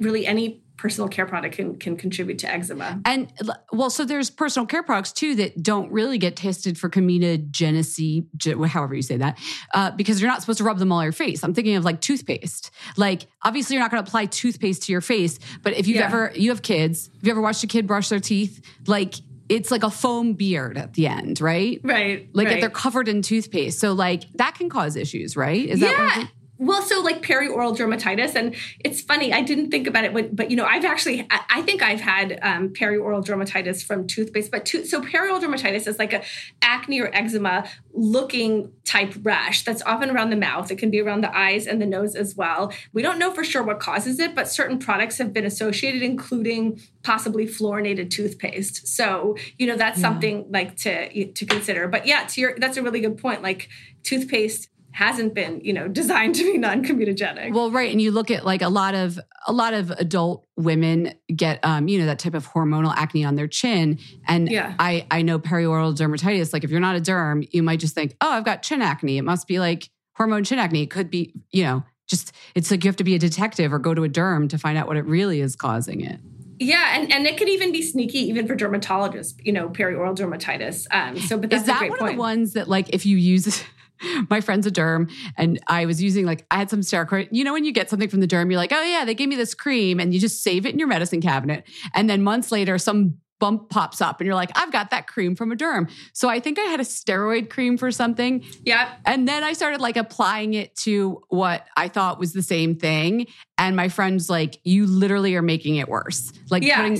really 0.00 0.26
any 0.26 0.63
personal 0.76 1.08
care 1.08 1.26
product 1.26 1.54
can 1.54 1.76
can 1.76 1.96
contribute 1.96 2.38
to 2.40 2.50
eczema. 2.50 3.00
And 3.04 3.32
well, 3.72 3.90
so 3.90 4.04
there's 4.04 4.30
personal 4.30 4.66
care 4.66 4.82
products 4.82 5.12
too 5.12 5.34
that 5.36 5.62
don't 5.62 5.90
really 5.92 6.18
get 6.18 6.36
tested 6.36 6.76
for 6.76 6.90
comedogenicy, 6.90 8.26
however 8.68 8.94
you 8.94 9.02
say 9.02 9.16
that, 9.18 9.38
uh, 9.72 9.90
because 9.92 10.20
you're 10.20 10.30
not 10.30 10.40
supposed 10.40 10.58
to 10.58 10.64
rub 10.64 10.78
them 10.78 10.92
all 10.92 11.02
your 11.02 11.12
face. 11.12 11.42
I'm 11.44 11.54
thinking 11.54 11.76
of 11.76 11.84
like 11.84 12.00
toothpaste. 12.00 12.70
Like 12.96 13.26
obviously 13.42 13.74
you're 13.74 13.82
not 13.82 13.90
going 13.90 14.02
to 14.02 14.08
apply 14.08 14.26
toothpaste 14.26 14.82
to 14.84 14.92
your 14.92 15.00
face, 15.00 15.38
but 15.62 15.74
if 15.74 15.86
you've 15.86 15.98
yeah. 15.98 16.06
ever 16.06 16.32
you 16.34 16.50
have 16.50 16.62
kids, 16.62 17.06
have 17.06 17.24
you 17.24 17.30
ever 17.30 17.40
watched 17.40 17.62
a 17.62 17.68
kid 17.68 17.86
brush 17.86 18.08
their 18.08 18.20
teeth? 18.20 18.64
Like 18.86 19.14
it's 19.48 19.70
like 19.70 19.82
a 19.82 19.90
foam 19.90 20.32
beard 20.32 20.78
at 20.78 20.94
the 20.94 21.06
end, 21.06 21.40
right? 21.40 21.80
Right. 21.82 22.28
Like 22.32 22.48
right. 22.48 22.60
they're 22.60 22.70
covered 22.70 23.08
in 23.08 23.22
toothpaste. 23.22 23.78
So 23.78 23.92
like 23.92 24.24
that 24.34 24.54
can 24.54 24.68
cause 24.68 24.96
issues, 24.96 25.36
right? 25.36 25.64
Is 25.64 25.80
yeah. 25.80 25.90
that 25.90 26.30
well, 26.66 26.82
so 26.82 27.00
like 27.00 27.22
perioral 27.22 27.76
dermatitis, 27.76 28.34
and 28.34 28.54
it's 28.84 29.00
funny. 29.00 29.32
I 29.32 29.42
didn't 29.42 29.70
think 29.70 29.86
about 29.86 30.04
it, 30.04 30.12
but, 30.12 30.34
but 30.34 30.50
you 30.50 30.56
know, 30.56 30.64
I've 30.64 30.84
actually, 30.84 31.26
I 31.30 31.62
think 31.62 31.82
I've 31.82 32.00
had 32.00 32.38
um, 32.42 32.70
perioral 32.70 33.24
dermatitis 33.24 33.84
from 33.84 34.06
toothpaste. 34.06 34.50
But 34.50 34.64
to, 34.66 34.84
so 34.84 35.00
perioral 35.00 35.40
dermatitis 35.40 35.86
is 35.86 35.98
like 35.98 36.12
a 36.12 36.22
acne 36.62 37.00
or 37.00 37.14
eczema 37.14 37.68
looking 37.92 38.72
type 38.84 39.14
rash 39.22 39.64
that's 39.64 39.82
often 39.82 40.10
around 40.10 40.30
the 40.30 40.36
mouth. 40.36 40.70
It 40.70 40.76
can 40.76 40.90
be 40.90 41.00
around 41.00 41.22
the 41.22 41.36
eyes 41.36 41.66
and 41.66 41.80
the 41.80 41.86
nose 41.86 42.14
as 42.14 42.34
well. 42.36 42.72
We 42.92 43.02
don't 43.02 43.18
know 43.18 43.32
for 43.32 43.44
sure 43.44 43.62
what 43.62 43.80
causes 43.80 44.18
it, 44.18 44.34
but 44.34 44.48
certain 44.48 44.78
products 44.78 45.18
have 45.18 45.32
been 45.32 45.44
associated, 45.44 46.02
including 46.02 46.80
possibly 47.02 47.46
fluorinated 47.46 48.10
toothpaste. 48.10 48.86
So 48.88 49.36
you 49.58 49.66
know, 49.66 49.76
that's 49.76 49.98
yeah. 49.98 50.02
something 50.02 50.46
like 50.50 50.76
to 50.78 51.32
to 51.32 51.46
consider. 51.46 51.88
But 51.88 52.06
yeah, 52.06 52.24
to 52.26 52.40
your, 52.40 52.58
that's 52.58 52.76
a 52.76 52.82
really 52.82 53.00
good 53.00 53.18
point. 53.18 53.42
Like 53.42 53.68
toothpaste 54.02 54.68
hasn't 54.94 55.34
been 55.34 55.60
you 55.64 55.72
know 55.72 55.88
designed 55.88 56.36
to 56.36 56.44
be 56.44 56.56
non-comedogenic 56.56 57.52
well 57.52 57.68
right 57.68 57.90
and 57.90 58.00
you 58.00 58.12
look 58.12 58.30
at 58.30 58.46
like 58.46 58.62
a 58.62 58.68
lot 58.68 58.94
of 58.94 59.18
a 59.48 59.52
lot 59.52 59.74
of 59.74 59.90
adult 59.90 60.46
women 60.56 61.12
get 61.34 61.58
um 61.64 61.88
you 61.88 61.98
know 61.98 62.06
that 62.06 62.20
type 62.20 62.32
of 62.32 62.46
hormonal 62.46 62.94
acne 62.96 63.24
on 63.24 63.34
their 63.34 63.48
chin 63.48 63.98
and 64.28 64.48
yeah. 64.48 64.72
i 64.78 65.04
i 65.10 65.20
know 65.20 65.36
perioral 65.36 65.92
dermatitis 65.92 66.52
like 66.52 66.62
if 66.62 66.70
you're 66.70 66.78
not 66.78 66.94
a 66.94 67.00
derm 67.00 67.46
you 67.50 67.60
might 67.60 67.80
just 67.80 67.92
think 67.92 68.16
oh 68.20 68.30
i've 68.30 68.44
got 68.44 68.62
chin 68.62 68.80
acne 68.80 69.18
it 69.18 69.22
must 69.22 69.48
be 69.48 69.58
like 69.58 69.90
hormone 70.16 70.44
chin 70.44 70.60
acne 70.60 70.82
it 70.82 70.90
could 70.90 71.10
be 71.10 71.34
you 71.50 71.64
know 71.64 71.82
just 72.06 72.30
it's 72.54 72.70
like 72.70 72.84
you 72.84 72.88
have 72.88 72.94
to 72.94 73.02
be 73.02 73.16
a 73.16 73.18
detective 73.18 73.72
or 73.72 73.80
go 73.80 73.94
to 73.94 74.04
a 74.04 74.08
derm 74.08 74.48
to 74.48 74.56
find 74.58 74.78
out 74.78 74.86
what 74.86 74.96
it 74.96 75.04
really 75.06 75.40
is 75.40 75.56
causing 75.56 76.02
it 76.02 76.20
yeah, 76.60 76.96
and, 76.96 77.12
and 77.12 77.26
it 77.26 77.36
could 77.36 77.48
even 77.48 77.72
be 77.72 77.82
sneaky, 77.82 78.20
even 78.20 78.46
for 78.46 78.54
dermatologists. 78.54 79.44
You 79.44 79.52
know, 79.52 79.68
perioral 79.68 80.16
dermatitis. 80.16 80.86
Um, 80.92 81.18
so, 81.18 81.36
but 81.36 81.50
that's 81.50 81.62
is 81.62 81.66
that 81.66 81.80
one 81.80 81.98
point. 81.98 82.02
of 82.02 82.16
the 82.16 82.20
ones 82.20 82.52
that, 82.52 82.68
like, 82.68 82.90
if 82.90 83.04
you 83.04 83.16
use 83.16 83.64
my 84.30 84.40
friend's 84.40 84.66
a 84.66 84.70
derm 84.70 85.10
and 85.36 85.58
I 85.66 85.86
was 85.86 86.02
using 86.02 86.26
like 86.26 86.46
I 86.50 86.56
had 86.56 86.70
some 86.70 86.80
steroid. 86.80 87.28
You 87.30 87.44
know 87.44 87.52
when 87.52 87.64
you 87.64 87.72
get 87.72 87.90
something 87.90 88.08
from 88.08 88.20
the 88.20 88.26
derm, 88.28 88.50
you're 88.50 88.58
like, 88.58 88.72
oh 88.72 88.82
yeah, 88.82 89.04
they 89.04 89.14
gave 89.14 89.28
me 89.28 89.36
this 89.36 89.54
cream, 89.54 90.00
and 90.00 90.12
you 90.12 90.20
just 90.20 90.42
save 90.42 90.66
it 90.66 90.72
in 90.72 90.78
your 90.78 90.88
medicine 90.88 91.20
cabinet. 91.20 91.64
And 91.94 92.08
then 92.10 92.22
months 92.22 92.50
later, 92.52 92.78
some 92.78 93.14
bump 93.40 93.68
pops 93.68 94.00
up 94.00 94.20
and 94.20 94.26
you're 94.26 94.34
like, 94.36 94.50
I've 94.54 94.70
got 94.72 94.90
that 94.90 95.06
cream 95.08 95.34
from 95.34 95.50
a 95.52 95.56
derm. 95.56 95.90
So 96.12 96.28
I 96.28 96.38
think 96.40 96.58
I 96.58 96.62
had 96.62 96.78
a 96.80 96.84
steroid 96.84 97.50
cream 97.50 97.76
for 97.76 97.90
something. 97.90 98.44
Yeah. 98.64 98.94
And 99.04 99.26
then 99.28 99.42
I 99.42 99.52
started 99.54 99.80
like 99.80 99.96
applying 99.96 100.54
it 100.54 100.74
to 100.76 101.20
what 101.28 101.66
I 101.76 101.88
thought 101.88 102.18
was 102.20 102.32
the 102.32 102.42
same 102.42 102.76
thing. 102.76 103.26
And 103.58 103.74
my 103.74 103.88
friend's 103.88 104.30
like, 104.30 104.60
you 104.62 104.86
literally 104.86 105.34
are 105.34 105.42
making 105.42 105.76
it 105.76 105.88
worse. 105.88 106.32
Like 106.48 106.62
Yeah. 106.62 106.76
putting, 106.76 106.92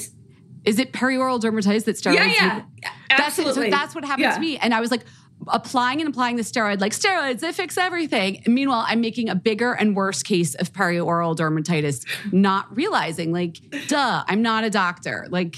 is 0.64 0.78
it 0.80 0.92
perioral 0.92 1.40
dermatitis 1.40 1.84
that 1.84 1.96
steroids? 1.96 2.14
Yeah, 2.16 2.26
yeah. 2.26 2.54
make- 2.56 2.92
That's 3.10 3.38
it. 3.38 3.46
Absolutely. 3.46 3.70
So 3.70 3.76
that's 3.76 3.94
what 3.94 4.04
happened 4.04 4.24
Yeah. 4.24 4.34
to 4.34 4.40
me. 4.40 4.58
And 4.58 4.74
I 4.74 4.80
was 4.80 4.90
like, 4.90 5.04
applying 5.48 6.00
and 6.00 6.08
applying 6.08 6.36
the 6.36 6.42
steroid, 6.42 6.80
like 6.80 6.92
steroids, 6.92 7.40
they 7.40 7.52
fix 7.52 7.76
everything. 7.76 8.42
And 8.44 8.54
meanwhile, 8.54 8.84
I'm 8.86 9.00
making 9.00 9.28
a 9.28 9.34
bigger 9.34 9.72
and 9.72 9.96
worse 9.96 10.22
case 10.22 10.54
of 10.54 10.72
perioral 10.72 11.36
dermatitis, 11.36 12.06
not 12.32 12.74
realizing, 12.76 13.32
like, 13.32 13.58
duh, 13.88 14.24
I'm 14.26 14.42
not 14.42 14.64
a 14.64 14.70
doctor. 14.70 15.26
Like, 15.30 15.56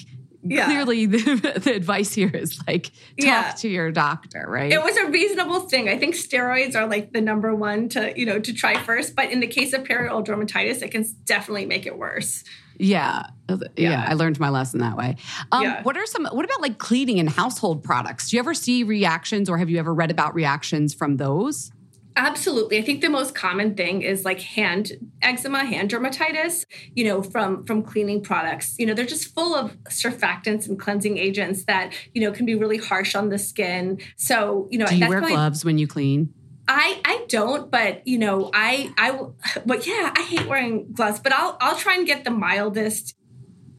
Yeah. 0.51 0.67
clearly 0.67 1.07
the, 1.15 1.61
the 1.63 1.75
advice 1.75 2.13
here 2.15 2.31
is 2.35 2.59
like 2.67 2.85
talk 2.85 2.93
Yeah. 3.19 3.51
to 3.59 3.69
your 3.69 3.91
doctor, 3.93 4.45
right? 4.49 4.73
It 4.73 4.83
was 4.83 4.97
a 4.97 5.07
reasonable 5.07 5.61
thing. 5.61 5.89
I 5.89 5.99
think 5.99 6.15
steroids 6.15 6.75
are 6.75 6.87
like 6.87 7.13
the 7.13 7.21
number 7.21 7.55
one 7.55 7.89
to, 7.91 8.13
you 8.19 8.27
know, 8.27 8.39
to 8.39 8.53
try 8.53 8.79
first. 8.83 9.15
But 9.17 9.31
in 9.31 9.41
the 9.41 9.47
case 9.47 9.73
of 9.73 9.85
perioral 9.85 10.25
dermatitis, 10.25 10.83
it 10.83 10.91
can 10.91 11.05
definitely 11.25 11.67
make 11.67 11.87
it 11.87 11.97
worse. 11.99 12.45
yeah. 12.79 13.27
yeah. 13.49 13.57
Yeah. 13.77 14.05
I 14.09 14.15
learned 14.15 14.39
my 14.41 14.49
lesson 14.51 14.81
that 14.81 14.97
way. 14.97 15.17
Um, 15.53 15.63
Yeah. 15.63 15.83
What 15.83 15.97
are 15.97 16.05
some, 16.07 16.27
what 16.27 16.45
about 16.45 16.61
like 16.61 16.79
cleaning 16.79 17.19
and 17.21 17.29
household 17.29 17.83
products? 17.83 18.31
Do 18.31 18.37
you 18.37 18.41
ever 18.41 18.55
see 18.55 18.83
reactions 18.83 19.49
or 19.49 19.57
have 19.59 19.71
you 19.71 19.79
ever 19.79 19.95
read 19.95 20.11
about 20.11 20.35
reactions 20.35 20.93
from 20.93 21.17
those? 21.17 21.71
Absolutely. 22.17 22.79
I 22.79 22.83
think 22.83 23.03
the 23.03 23.11
most 23.11 23.35
common 23.35 23.75
thing 23.75 24.01
is 24.01 24.25
like 24.25 24.41
hand 24.41 24.93
eczema, 25.21 25.64
hand 25.64 25.91
dermatitis, 25.91 26.64
you 26.95 27.05
know, 27.05 27.23
from 27.23 27.64
from 27.67 27.83
cleaning 27.83 28.23
products. 28.23 28.75
You 28.79 28.87
know, 28.87 28.95
they're 28.95 29.05
just 29.05 29.35
full 29.35 29.55
of 29.55 29.77
surfactants 29.85 30.67
and 30.67 30.81
cleansing 30.81 31.19
agents 31.19 31.64
that, 31.64 31.93
you 32.14 32.23
know, 32.23 32.33
can 32.33 32.47
be 32.47 32.55
really 32.55 32.79
harsh 32.79 33.14
on 33.14 33.29
the 33.29 33.39
skin. 33.39 34.01
So, 34.17 34.67
you 34.71 34.79
know, 34.79 34.87
Do 34.87 34.95
you 34.95 35.01
that's 35.01 35.11
wear 35.11 35.21
gloves 35.21 35.64
when 35.64 35.77
you 35.77 35.87
clean? 35.87 36.33
I 36.69 37.01
I 37.05 37.25
don't, 37.29 37.71
but 37.71 38.07
you 38.09 38.19
know, 38.19 38.51
I 38.53 38.93
I 38.97 39.21
but 39.67 39.87
yeah, 39.87 40.12
I 40.17 40.23
hate 40.23 40.49
wearing 40.49 40.93
gloves, 40.93 41.21
but 41.21 41.33
I'll 41.33 41.59
I'll 41.61 41.77
try 41.77 41.97
and 41.97 42.07
get 42.07 42.25
the 42.25 42.31
mildest 42.31 43.14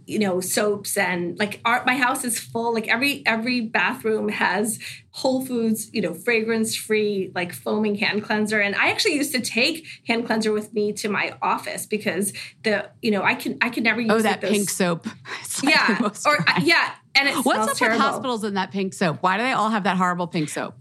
you 0.07 0.17
know 0.19 0.39
soaps 0.39 0.95
and 0.97 1.37
like 1.37 1.59
our, 1.65 1.83
my 1.85 1.95
house 1.95 2.23
is 2.23 2.39
full 2.39 2.73
like 2.73 2.87
every 2.87 3.21
every 3.25 3.61
bathroom 3.61 4.29
has 4.29 4.79
whole 5.11 5.45
foods 5.45 5.89
you 5.93 6.01
know 6.01 6.13
fragrance 6.13 6.75
free 6.75 7.31
like 7.35 7.51
foaming 7.51 7.95
hand 7.95 8.23
cleanser 8.23 8.59
and 8.61 8.73
i 8.75 8.89
actually 8.89 9.15
used 9.15 9.33
to 9.33 9.41
take 9.41 9.85
hand 10.07 10.25
cleanser 10.25 10.51
with 10.53 10.73
me 10.73 10.93
to 10.93 11.09
my 11.09 11.37
office 11.41 11.85
because 11.85 12.31
the 12.63 12.89
you 13.01 13.11
know 13.11 13.21
i 13.21 13.35
can 13.35 13.57
i 13.61 13.69
could 13.69 13.83
never 13.83 13.99
oh, 13.99 14.03
use 14.03 14.11
Oh, 14.13 14.21
that 14.21 14.41
those- 14.41 14.51
pink 14.51 14.69
soap. 14.69 15.07
Like 15.63 15.73
yeah 15.75 15.99
or 16.25 16.39
uh, 16.39 16.43
dry. 16.43 16.61
yeah 16.63 16.91
and 17.15 17.27
it 17.27 17.35
What's 17.45 17.71
up 17.71 17.77
terrible. 17.77 17.97
with 17.97 18.05
hospitals 18.05 18.43
and 18.43 18.55
that 18.57 18.71
pink 18.71 18.93
soap? 18.93 19.17
Why 19.21 19.37
do 19.37 19.43
they 19.43 19.51
all 19.51 19.69
have 19.69 19.83
that 19.85 19.97
horrible 19.97 20.27
pink 20.27 20.49
soap? 20.49 20.75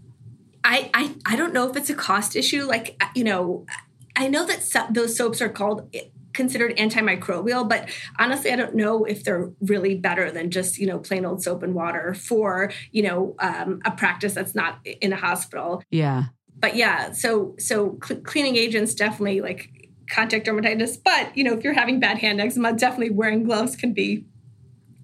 I, 0.63 0.89
I 0.93 1.15
I 1.25 1.35
don't 1.35 1.51
know 1.53 1.67
if 1.69 1.75
it's 1.75 1.89
a 1.89 1.95
cost 1.95 2.35
issue. 2.35 2.63
Like 2.65 2.95
uh, 3.01 3.07
you 3.15 3.23
know, 3.23 3.65
I 4.15 4.27
know 4.27 4.45
that 4.45 4.61
so, 4.63 4.85
those 4.91 5.15
soaps 5.15 5.41
are 5.41 5.49
called 5.49 5.89
considered 6.37 6.77
antimicrobial, 6.77 7.67
but 7.67 7.89
honestly, 8.17 8.51
I 8.51 8.55
don't 8.55 8.75
know 8.75 9.03
if 9.03 9.25
they're 9.25 9.51
really 9.59 9.95
better 9.95 10.31
than 10.31 10.51
just 10.51 10.77
you 10.77 10.87
know 10.87 10.99
plain 10.99 11.25
old 11.25 11.43
soap 11.43 11.63
and 11.63 11.75
water 11.75 12.13
for 12.13 12.71
you 12.91 13.03
know 13.03 13.35
um, 13.39 13.81
a 13.83 13.91
practice 13.91 14.33
that's 14.33 14.55
not 14.55 14.79
in 14.85 15.11
a 15.11 15.17
hospital. 15.17 15.83
Yeah. 15.89 16.25
But 16.55 16.75
yeah, 16.75 17.11
so 17.11 17.55
so 17.59 17.99
cl- 18.03 18.21
cleaning 18.21 18.55
agents 18.55 18.95
definitely 18.95 19.41
like 19.41 19.69
contact 20.09 20.47
dermatitis. 20.47 20.97
But 21.03 21.35
you 21.35 21.43
know, 21.43 21.53
if 21.53 21.63
you're 21.63 21.73
having 21.73 21.99
bad 21.99 22.19
hand 22.19 22.39
eczema, 22.39 22.73
definitely 22.73 23.11
wearing 23.11 23.43
gloves 23.43 23.75
can 23.75 23.93
be 23.93 24.25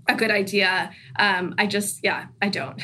a 0.08 0.16
good 0.16 0.32
idea. 0.32 0.92
Um, 1.18 1.56
I 1.58 1.68
just 1.68 2.00
yeah, 2.04 2.28
I 2.42 2.50
don't. 2.50 2.82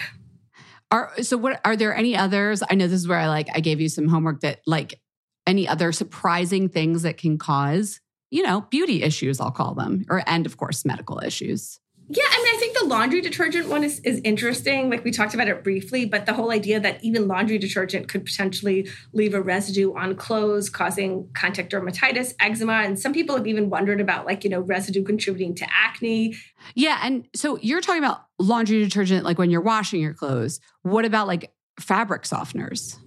Are 0.91 1.11
so 1.21 1.37
what 1.37 1.61
are 1.63 1.75
there 1.75 1.95
any 1.95 2.17
others? 2.17 2.63
I 2.69 2.75
know 2.75 2.87
this 2.87 3.01
is 3.01 3.07
where 3.07 3.19
I 3.19 3.27
like 3.27 3.47
I 3.53 3.59
gave 3.59 3.79
you 3.79 3.89
some 3.89 4.07
homework 4.07 4.41
that 4.41 4.59
like 4.65 4.99
any 5.45 5.67
other 5.67 5.91
surprising 5.91 6.69
things 6.69 7.03
that 7.03 7.17
can 7.17 7.37
cause, 7.37 8.01
you 8.29 8.43
know, 8.43 8.61
beauty 8.69 9.03
issues, 9.03 9.39
I'll 9.39 9.51
call 9.51 9.73
them, 9.73 10.05
or 10.09 10.23
and 10.27 10.45
of 10.45 10.57
course 10.57 10.85
medical 10.85 11.19
issues. 11.23 11.79
Yeah, 12.11 12.23
I 12.27 12.37
mean, 12.37 12.55
I 12.55 12.57
think 12.57 12.75
the 12.75 12.85
laundry 12.85 13.21
detergent 13.21 13.69
one 13.69 13.83
is, 13.83 13.99
is 13.99 14.19
interesting. 14.23 14.89
Like 14.89 15.03
we 15.03 15.11
talked 15.11 15.35
about 15.35 15.47
it 15.47 15.63
briefly, 15.63 16.05
but 16.05 16.25
the 16.25 16.33
whole 16.33 16.49
idea 16.49 16.79
that 16.79 17.03
even 17.03 17.27
laundry 17.27 17.59
detergent 17.59 18.07
could 18.07 18.25
potentially 18.25 18.89
leave 19.13 19.35
a 19.35 19.41
residue 19.41 19.93
on 19.95 20.15
clothes, 20.15 20.71
causing 20.71 21.29
contact 21.35 21.71
dermatitis, 21.71 22.33
eczema, 22.39 22.81
and 22.81 22.99
some 22.99 23.13
people 23.13 23.37
have 23.37 23.45
even 23.45 23.69
wondered 23.69 24.01
about 24.01 24.25
like 24.25 24.43
you 24.43 24.49
know 24.49 24.61
residue 24.61 25.03
contributing 25.03 25.53
to 25.53 25.67
acne. 25.71 26.35
Yeah, 26.73 26.99
and 27.03 27.27
so 27.35 27.59
you're 27.61 27.81
talking 27.81 28.03
about 28.03 28.23
laundry 28.39 28.79
detergent 28.83 29.23
like 29.23 29.37
when 29.37 29.51
you're 29.51 29.61
washing 29.61 30.01
your 30.01 30.15
clothes. 30.15 30.59
What 30.81 31.05
about 31.05 31.27
like 31.27 31.51
fabric 31.79 32.23
softeners? 32.23 32.97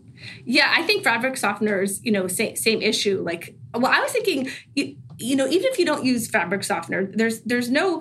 Yeah, 0.45 0.73
I 0.75 0.83
think 0.83 1.05
fabric 1.05 1.35
softeners, 1.35 1.99
you 2.03 2.13
know, 2.13 2.27
same 2.29 2.57
same 2.57 2.83
issue. 2.83 3.23
Like, 3.25 3.57
well, 3.75 3.93
I 3.93 4.01
was 4.01 4.13
thinking, 4.13 4.49
you, 5.19 5.37
know, 5.37 5.47
even 5.47 5.67
if 5.73 5.79
you 5.79 5.85
don't 5.85 6.05
use 6.05 6.29
fabric 6.29 6.65
softener, 6.65 7.11
there's 7.13 7.41
there's 7.43 7.71
no 7.71 8.01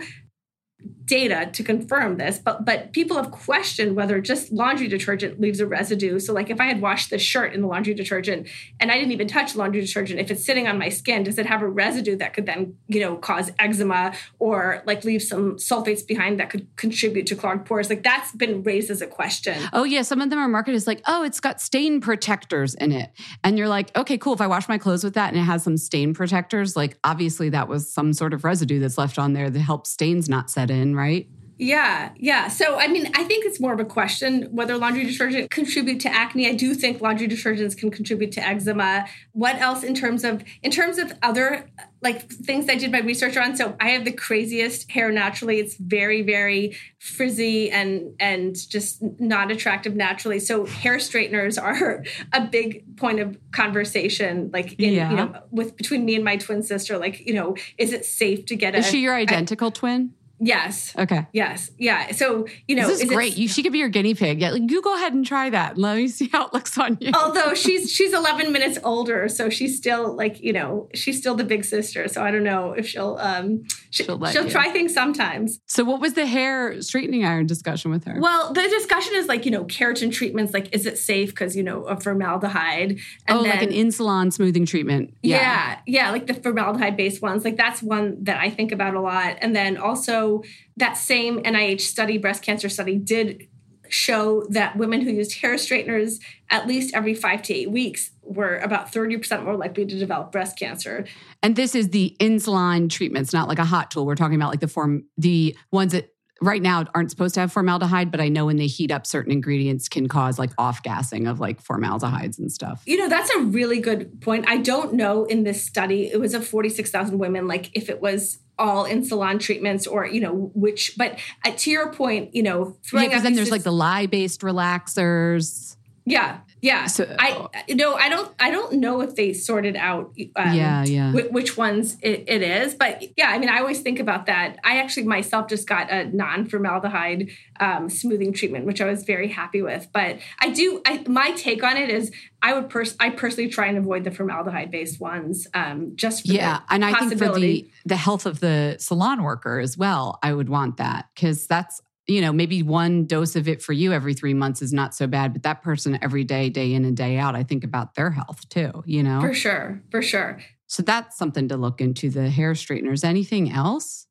data 1.05 1.49
to 1.51 1.63
confirm 1.63 2.17
this, 2.17 2.39
but 2.39 2.65
but 2.65 2.93
people 2.93 3.17
have 3.17 3.31
questioned 3.31 3.95
whether 3.95 4.21
just 4.21 4.51
laundry 4.51 4.87
detergent 4.87 5.39
leaves 5.39 5.59
a 5.59 5.67
residue. 5.67 6.19
So 6.19 6.33
like 6.33 6.49
if 6.49 6.59
I 6.59 6.65
had 6.65 6.81
washed 6.81 7.09
this 7.09 7.21
shirt 7.21 7.53
in 7.53 7.61
the 7.61 7.67
laundry 7.67 7.93
detergent 7.93 8.47
and 8.79 8.91
I 8.91 8.95
didn't 8.95 9.11
even 9.11 9.27
touch 9.27 9.55
laundry 9.55 9.81
detergent, 9.81 10.19
if 10.19 10.31
it's 10.31 10.45
sitting 10.45 10.67
on 10.67 10.77
my 10.77 10.89
skin, 10.89 11.23
does 11.23 11.37
it 11.37 11.45
have 11.45 11.61
a 11.61 11.67
residue 11.67 12.15
that 12.17 12.33
could 12.33 12.45
then, 12.45 12.77
you 12.87 12.99
know, 12.99 13.15
cause 13.15 13.51
eczema 13.59 14.13
or 14.39 14.83
like 14.85 15.03
leave 15.03 15.21
some 15.21 15.57
sulfates 15.57 16.05
behind 16.05 16.39
that 16.39 16.49
could 16.49 16.67
contribute 16.75 17.25
to 17.27 17.35
clogged 17.35 17.65
pores? 17.65 17.89
Like 17.89 18.03
that's 18.03 18.31
been 18.33 18.63
raised 18.63 18.91
as 18.91 19.01
a 19.01 19.07
question. 19.07 19.61
Oh 19.73 19.83
yeah, 19.83 20.01
some 20.01 20.21
of 20.21 20.29
them 20.29 20.39
are 20.39 20.47
marketed 20.47 20.75
as 20.75 20.87
like, 20.87 21.01
oh, 21.07 21.23
it's 21.23 21.39
got 21.39 21.61
stain 21.61 22.01
protectors 22.01 22.75
in 22.75 22.91
it. 22.91 23.11
And 23.43 23.57
you're 23.57 23.67
like, 23.67 23.95
okay, 23.97 24.17
cool. 24.17 24.33
If 24.33 24.41
I 24.41 24.47
wash 24.47 24.67
my 24.67 24.77
clothes 24.77 25.03
with 25.03 25.13
that 25.15 25.29
and 25.29 25.37
it 25.37 25.45
has 25.45 25.63
some 25.63 25.77
stain 25.77 26.13
protectors, 26.13 26.75
like 26.75 26.97
obviously 27.03 27.49
that 27.49 27.67
was 27.67 27.91
some 27.91 28.13
sort 28.13 28.33
of 28.33 28.43
residue 28.43 28.79
that's 28.79 28.97
left 28.97 29.17
on 29.17 29.33
there 29.33 29.49
that 29.49 29.59
helps 29.59 29.89
stains 29.89 30.29
not 30.29 30.49
set 30.49 30.69
in, 30.71 30.90
right? 30.95 31.27
Yeah, 31.61 32.09
yeah. 32.15 32.47
So, 32.47 32.79
I 32.79 32.87
mean, 32.87 33.11
I 33.13 33.23
think 33.23 33.45
it's 33.45 33.59
more 33.59 33.71
of 33.71 33.79
a 33.79 33.85
question 33.85 34.47
whether 34.49 34.75
laundry 34.79 35.05
detergent 35.05 35.51
contribute 35.51 35.99
to 35.99 36.09
acne. 36.09 36.49
I 36.49 36.55
do 36.55 36.73
think 36.73 37.01
laundry 37.01 37.27
detergents 37.27 37.77
can 37.77 37.91
contribute 37.91 38.31
to 38.31 38.41
eczema. 38.43 39.05
What 39.33 39.57
else 39.57 39.83
in 39.83 39.93
terms 39.93 40.23
of 40.23 40.43
in 40.63 40.71
terms 40.71 40.97
of 40.97 41.13
other 41.21 41.69
like 42.01 42.27
things 42.31 42.67
I 42.67 42.73
did 42.77 42.91
my 42.91 43.01
research 43.01 43.37
on? 43.37 43.55
So, 43.55 43.75
I 43.79 43.89
have 43.89 44.05
the 44.05 44.11
craziest 44.11 44.89
hair 44.89 45.11
naturally. 45.11 45.59
It's 45.59 45.75
very, 45.75 46.23
very 46.23 46.75
frizzy 46.97 47.69
and 47.69 48.15
and 48.19 48.55
just 48.67 49.03
not 49.19 49.51
attractive 49.51 49.95
naturally. 49.95 50.39
So, 50.39 50.65
hair 50.65 50.97
straighteners 50.97 51.57
are 51.59 52.03
a 52.33 52.41
big 52.41 52.97
point 52.97 53.19
of 53.19 53.37
conversation. 53.51 54.49
Like, 54.51 54.73
in, 54.79 54.95
Yeah. 54.95 55.11
you 55.11 55.15
know, 55.15 55.43
with 55.51 55.77
between 55.77 56.05
me 56.05 56.15
and 56.15 56.23
my 56.23 56.37
twin 56.37 56.63
sister. 56.63 56.97
Like, 56.97 57.19
you 57.19 57.35
know, 57.35 57.55
is 57.77 57.93
it 57.93 58.03
safe 58.03 58.47
to 58.47 58.55
get 58.55 58.73
a? 58.73 58.79
Is 58.79 58.89
she 58.89 59.01
your 59.01 59.13
identical 59.13 59.69
twin? 59.69 60.15
Yes. 60.41 60.93
Okay. 60.97 61.25
Yes. 61.31 61.71
Yeah. 61.77 62.11
So, 62.11 62.47
you 62.67 62.75
know, 62.75 62.87
this 62.87 63.01
is, 63.01 63.09
great. 63.09 63.37
You, 63.37 63.47
she 63.47 63.63
could 63.63 63.71
be 63.71 63.79
your 63.79 63.89
guinea 63.89 64.15
pig. 64.15 64.41
Yeah, 64.41 64.51
like, 64.51 64.69
you 64.69 64.81
go 64.81 64.95
ahead 64.95 65.13
and 65.13 65.25
try 65.25 65.49
that. 65.49 65.77
Let 65.77 65.95
me 65.95 66.07
see 66.09 66.27
how 66.31 66.47
it 66.47 66.53
looks 66.53 66.77
on 66.77 66.97
you. 66.99 67.11
although 67.13 67.53
she's 67.61 67.91
she's 67.91 68.13
11 68.13 68.51
minutes 68.51 68.77
older 68.83 69.27
so 69.29 69.49
she's 69.49 69.77
still 69.77 70.15
like 70.15 70.39
you 70.41 70.51
know 70.53 70.89
she's 70.93 71.17
still 71.17 71.35
the 71.35 71.43
big 71.43 71.63
sister 71.63 72.07
so 72.07 72.23
i 72.23 72.31
don't 72.31 72.43
know 72.43 72.73
if 72.73 72.87
she'll 72.87 73.17
um 73.19 73.63
she, 73.89 74.03
She'll 74.03 74.25
she'll, 74.27 74.49
try 74.49 74.69
things 74.69 74.93
sometimes 74.93 75.59
So, 75.67 75.83
what 75.83 75.99
was 75.99 76.13
the 76.13 76.25
hair 76.25 76.81
straightening 76.81 77.25
iron 77.25 77.45
discussion 77.45 77.91
with 77.91 78.05
her? 78.05 78.15
well 78.19 78.53
the 78.53 78.61
discussion 78.61 79.13
is 79.15 79.27
like 79.27 79.45
you 79.45 79.51
know 79.51 79.65
keratin 79.65 80.11
treatments 80.11 80.53
like 80.53 80.73
is 80.73 80.85
it 80.85 80.97
safe 80.97 81.29
because 81.29 81.55
you 81.55 81.63
know 81.63 81.83
of 81.83 82.01
formaldehyde 82.03 82.91
and 83.27 83.37
oh, 83.39 83.41
like 83.41 83.61
an 83.61 83.71
in-salon 83.71 84.31
smoothing 84.31 84.65
treatment. 84.65 85.13
yeah. 85.21 85.79
yeah 85.85 86.11
like 86.11 86.27
the 86.27 86.33
formaldehyde 86.33 86.97
based 86.97 87.21
ones 87.21 87.43
like 87.43 87.57
that's 87.57 87.81
one 87.83 88.23
that 88.23 88.39
i 88.39 88.49
think 88.49 88.71
about 88.71 88.95
a 88.95 89.01
lot 89.01 89.37
and 89.41 89.55
then 89.55 89.77
also 89.77 90.30
that 90.77 90.93
same 90.93 91.41
nih 91.43 91.79
study 91.79 92.17
breast 92.17 92.41
cancer 92.43 92.69
study 92.69 92.97
did 92.97 93.47
show 93.91 94.45
that 94.49 94.77
women 94.77 95.01
who 95.01 95.11
used 95.11 95.33
hair 95.41 95.57
straighteners 95.57 96.19
at 96.49 96.65
least 96.65 96.95
every 96.95 97.13
five 97.13 97.41
to 97.41 97.53
eight 97.53 97.69
weeks 97.69 98.11
were 98.23 98.57
about 98.59 98.91
30% 98.91 99.43
more 99.43 99.57
likely 99.57 99.85
to 99.85 99.99
develop 99.99 100.31
breast 100.31 100.57
cancer 100.57 101.05
And 101.43 101.55
this 101.55 101.75
is 101.75 101.89
the 101.89 102.15
in-salon 102.19 102.87
treatments, 102.87 103.33
not 103.33 103.49
like 103.49 103.59
a 103.59 103.65
hot 103.65 103.91
tool. 103.91 104.05
We're 104.05 104.15
talking 104.15 104.35
about 104.35 104.51
like 104.51 104.61
the 104.61 104.67
form, 104.67 105.03
the 105.17 105.55
ones 105.71 105.91
that 105.91 106.13
right 106.41 106.61
now 106.61 106.85
aren't 106.95 107.11
supposed 107.11 107.35
to 107.35 107.39
have 107.39 107.51
formaldehyde, 107.51 108.09
but 108.11 108.19
I 108.19 108.27
know 108.27 108.47
when 108.47 108.57
they 108.57 108.67
heat 108.67 108.91
up 108.91 109.05
certain 109.05 109.31
ingredients 109.31 109.87
can 109.87 110.07
cause 110.07 110.39
like 110.39 110.49
off-gassing 110.57 111.27
of 111.27 111.39
like 111.39 111.61
formaldehydes 111.61 112.39
and 112.39 112.51
stuff. 112.51 112.81
You 112.85 112.97
know, 112.97 113.07
that's 113.07 113.29
a 113.35 113.39
really 113.39 113.79
good 113.79 114.19
point. 114.21 114.45
I 114.47 114.57
don't 114.57 114.93
know 114.95 115.25
in 115.25 115.43
this 115.43 115.63
study, 115.63 116.07
it 116.11 116.19
was 116.19 116.33
of 116.33 116.45
46,000 116.45 117.17
women, 117.19 117.47
like 117.47 117.69
if 117.77 117.89
it 117.89 118.01
was 118.01 118.39
all 118.57 118.85
in 118.85 119.03
salon 119.03 119.39
treatments 119.39 119.85
or, 119.87 120.05
you 120.05 120.19
know, 120.19 120.51
which, 120.53 120.93
but 120.97 121.19
uh, 121.45 121.51
to 121.57 121.69
your 121.71 121.91
point, 121.93 122.33
you 122.35 122.43
know, 122.43 122.65
Yeah, 122.65 122.89
throwing 122.89 123.05
because 123.09 123.19
out 123.21 123.23
then 123.23 123.33
there's 123.35 123.51
like 123.51 123.63
the 123.63 123.71
lye-based 123.71 124.41
relaxers. 124.41 125.77
yeah, 126.05 126.39
Yeah. 126.61 126.85
So 126.85 127.15
I 127.17 127.47
no, 127.69 127.95
I 127.95 128.07
don't 128.07 128.31
I 128.39 128.51
don't 128.51 128.73
know 128.73 129.01
if 129.01 129.15
they 129.15 129.33
sorted 129.33 129.75
out 129.75 130.13
um, 130.35 130.55
yeah, 130.55 130.83
yeah. 130.83 131.11
Which 131.11 131.57
ones 131.57 131.97
it, 132.01 132.25
it 132.27 132.43
is, 132.43 132.75
but 132.75 133.01
yeah, 133.17 133.29
I 133.29 133.39
mean 133.39 133.49
I 133.49 133.59
always 133.59 133.81
think 133.81 133.99
about 133.99 134.27
that. 134.27 134.59
I 134.63 134.77
actually 134.77 135.07
myself 135.07 135.47
just 135.47 135.67
got 135.67 135.91
a 135.91 136.05
non-formaldehyde 136.05 137.29
um, 137.59 137.89
smoothing 137.89 138.31
treatment, 138.31 138.65
which 138.65 138.79
I 138.79 138.85
was 138.85 139.03
very 139.03 139.27
happy 139.27 139.61
with. 139.63 139.87
But 139.91 140.19
I 140.39 140.49
do 140.49 140.81
I 140.85 141.03
my 141.07 141.31
take 141.31 141.63
on 141.63 141.77
it 141.77 141.89
is 141.89 142.11
I 142.43 142.53
would 142.53 142.69
pers- 142.69 142.95
I 142.99 143.09
personally 143.09 143.49
try 143.49 143.67
and 143.67 143.77
avoid 143.77 144.03
the 144.03 144.11
formaldehyde 144.11 144.69
based 144.69 144.99
ones 144.99 145.47
um, 145.55 145.93
just 145.95 146.27
yeah, 146.27 146.61
and 146.69 146.85
I 146.85 146.93
think 146.93 147.17
for 147.17 147.39
the 147.39 147.69
the 147.85 147.95
health 147.95 148.27
of 148.27 148.39
the 148.39 148.77
salon 148.79 149.23
worker 149.23 149.59
as 149.59 149.77
well, 149.77 150.19
I 150.21 150.33
would 150.33 150.49
want 150.49 150.77
that 150.77 151.09
because 151.15 151.47
that's 151.47 151.81
you 152.11 152.21
know, 152.21 152.31
maybe 152.33 152.63
one 152.63 153.05
dose 153.05 153.35
of 153.35 153.47
it 153.47 153.61
for 153.61 153.73
you 153.73 153.93
every 153.93 154.13
three 154.13 154.33
months 154.33 154.61
is 154.61 154.73
not 154.73 154.93
so 154.93 155.07
bad, 155.07 155.33
but 155.33 155.43
that 155.43 155.61
person 155.61 155.97
every 156.01 156.23
day, 156.23 156.49
day 156.49 156.73
in 156.73 156.85
and 156.85 156.95
day 156.95 157.17
out, 157.17 157.35
I 157.35 157.43
think 157.43 157.63
about 157.63 157.95
their 157.95 158.11
health 158.11 158.47
too, 158.49 158.83
you 158.85 159.03
know? 159.03 159.21
For 159.21 159.33
sure. 159.33 159.81
For 159.91 160.01
sure. 160.01 160.39
So 160.67 160.81
that's 160.83 161.17
something 161.17 161.49
to 161.49 161.57
look 161.57 161.81
into 161.81 162.09
the 162.09 162.29
hair 162.29 162.55
straighteners. 162.55 163.03
Anything 163.03 163.51
else? 163.51 164.07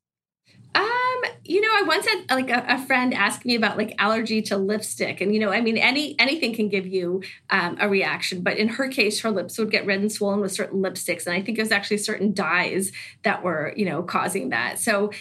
Um, 0.75 1.21
you 1.43 1.59
know, 1.59 1.69
I 1.71 1.81
once 1.87 2.05
had 2.05 2.29
like 2.29 2.49
a, 2.49 2.63
a, 2.67 2.85
friend 2.85 3.13
ask 3.13 3.43
me 3.45 3.55
about 3.55 3.77
like 3.77 3.95
allergy 3.97 4.41
to 4.43 4.57
lipstick, 4.57 5.19
and 5.21 5.33
you 5.33 5.39
know, 5.39 5.51
I 5.51 5.59
mean, 5.59 5.77
any 5.77 6.15
anything 6.19 6.53
can 6.53 6.69
give 6.69 6.87
you 6.87 7.23
um, 7.49 7.77
a 7.79 7.89
reaction. 7.89 8.41
But 8.41 8.57
in 8.57 8.69
her 8.69 8.87
case, 8.87 9.21
her 9.21 9.31
lips 9.31 9.57
would 9.57 9.71
get 9.71 9.85
red 9.85 9.99
and 9.99 10.11
swollen 10.11 10.39
with 10.39 10.53
certain 10.53 10.81
lipsticks, 10.81 11.25
and 11.25 11.35
I 11.35 11.41
think 11.41 11.57
it 11.57 11.61
was 11.61 11.71
actually 11.71 11.97
certain 11.97 12.33
dyes 12.33 12.91
that 13.23 13.43
were 13.43 13.73
you 13.75 13.85
know 13.85 14.03
causing 14.03 14.49
that. 14.49 14.79
So 14.79 15.11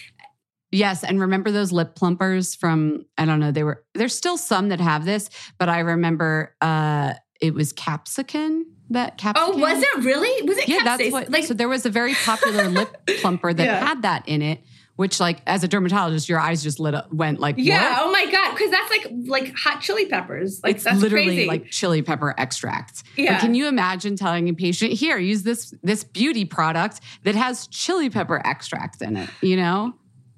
Yes, 0.72 1.02
and 1.02 1.20
remember 1.20 1.50
those 1.50 1.72
lip 1.72 1.94
plumpers 1.94 2.54
from 2.54 3.04
I 3.18 3.24
don't 3.24 3.40
know, 3.40 3.50
they 3.50 3.64
were 3.64 3.84
there's 3.94 4.14
still 4.14 4.36
some 4.36 4.68
that 4.68 4.80
have 4.80 5.04
this, 5.04 5.30
but 5.58 5.68
I 5.68 5.80
remember 5.80 6.54
uh 6.60 7.14
it 7.40 7.54
was 7.54 7.72
capsicum 7.72 8.66
that 8.90 9.18
capsicum. 9.18 9.54
Oh, 9.54 9.58
was 9.58 9.82
it 9.82 10.04
really? 10.04 10.46
Was 10.46 10.58
it 10.58 10.68
Yeah, 10.68 10.82
that's 10.84 11.10
what 11.10 11.30
like 11.30 11.44
so 11.44 11.54
there 11.54 11.68
was 11.68 11.86
a 11.86 11.90
very 11.90 12.14
popular 12.14 12.68
lip 12.68 12.94
plumper 13.20 13.52
that 13.52 13.64
yeah. 13.64 13.84
had 13.84 14.02
that 14.02 14.28
in 14.28 14.42
it. 14.42 14.60
Which, 14.96 15.18
like, 15.18 15.40
as 15.46 15.64
a 15.64 15.68
dermatologist, 15.68 16.28
your 16.28 16.38
eyes 16.38 16.62
just 16.62 16.78
lit 16.78 16.94
up, 16.94 17.10
went 17.10 17.40
like, 17.40 17.54
yeah, 17.56 17.92
what? 17.92 18.00
oh 18.02 18.12
my 18.12 18.30
god, 18.30 18.50
because 18.50 18.70
that's 18.70 18.90
like 18.90 19.06
like 19.28 19.54
hot 19.56 19.80
chili 19.80 20.04
peppers. 20.04 20.60
Like 20.62 20.76
it's 20.76 20.84
that's 20.84 21.00
literally 21.00 21.24
crazy. 21.24 21.46
like 21.46 21.70
chili 21.70 22.02
pepper 22.02 22.34
extract. 22.36 23.04
Yeah, 23.16 23.32
but 23.32 23.40
can 23.40 23.54
you 23.54 23.66
imagine 23.66 24.16
telling 24.16 24.50
a 24.50 24.52
patient, 24.52 24.92
here, 24.92 25.16
use 25.16 25.42
this 25.42 25.72
this 25.82 26.04
beauty 26.04 26.44
product 26.44 27.00
that 27.22 27.34
has 27.34 27.66
chili 27.68 28.10
pepper 28.10 28.42
extract 28.44 29.00
in 29.00 29.16
it? 29.16 29.30
You 29.40 29.56
know, 29.56 29.94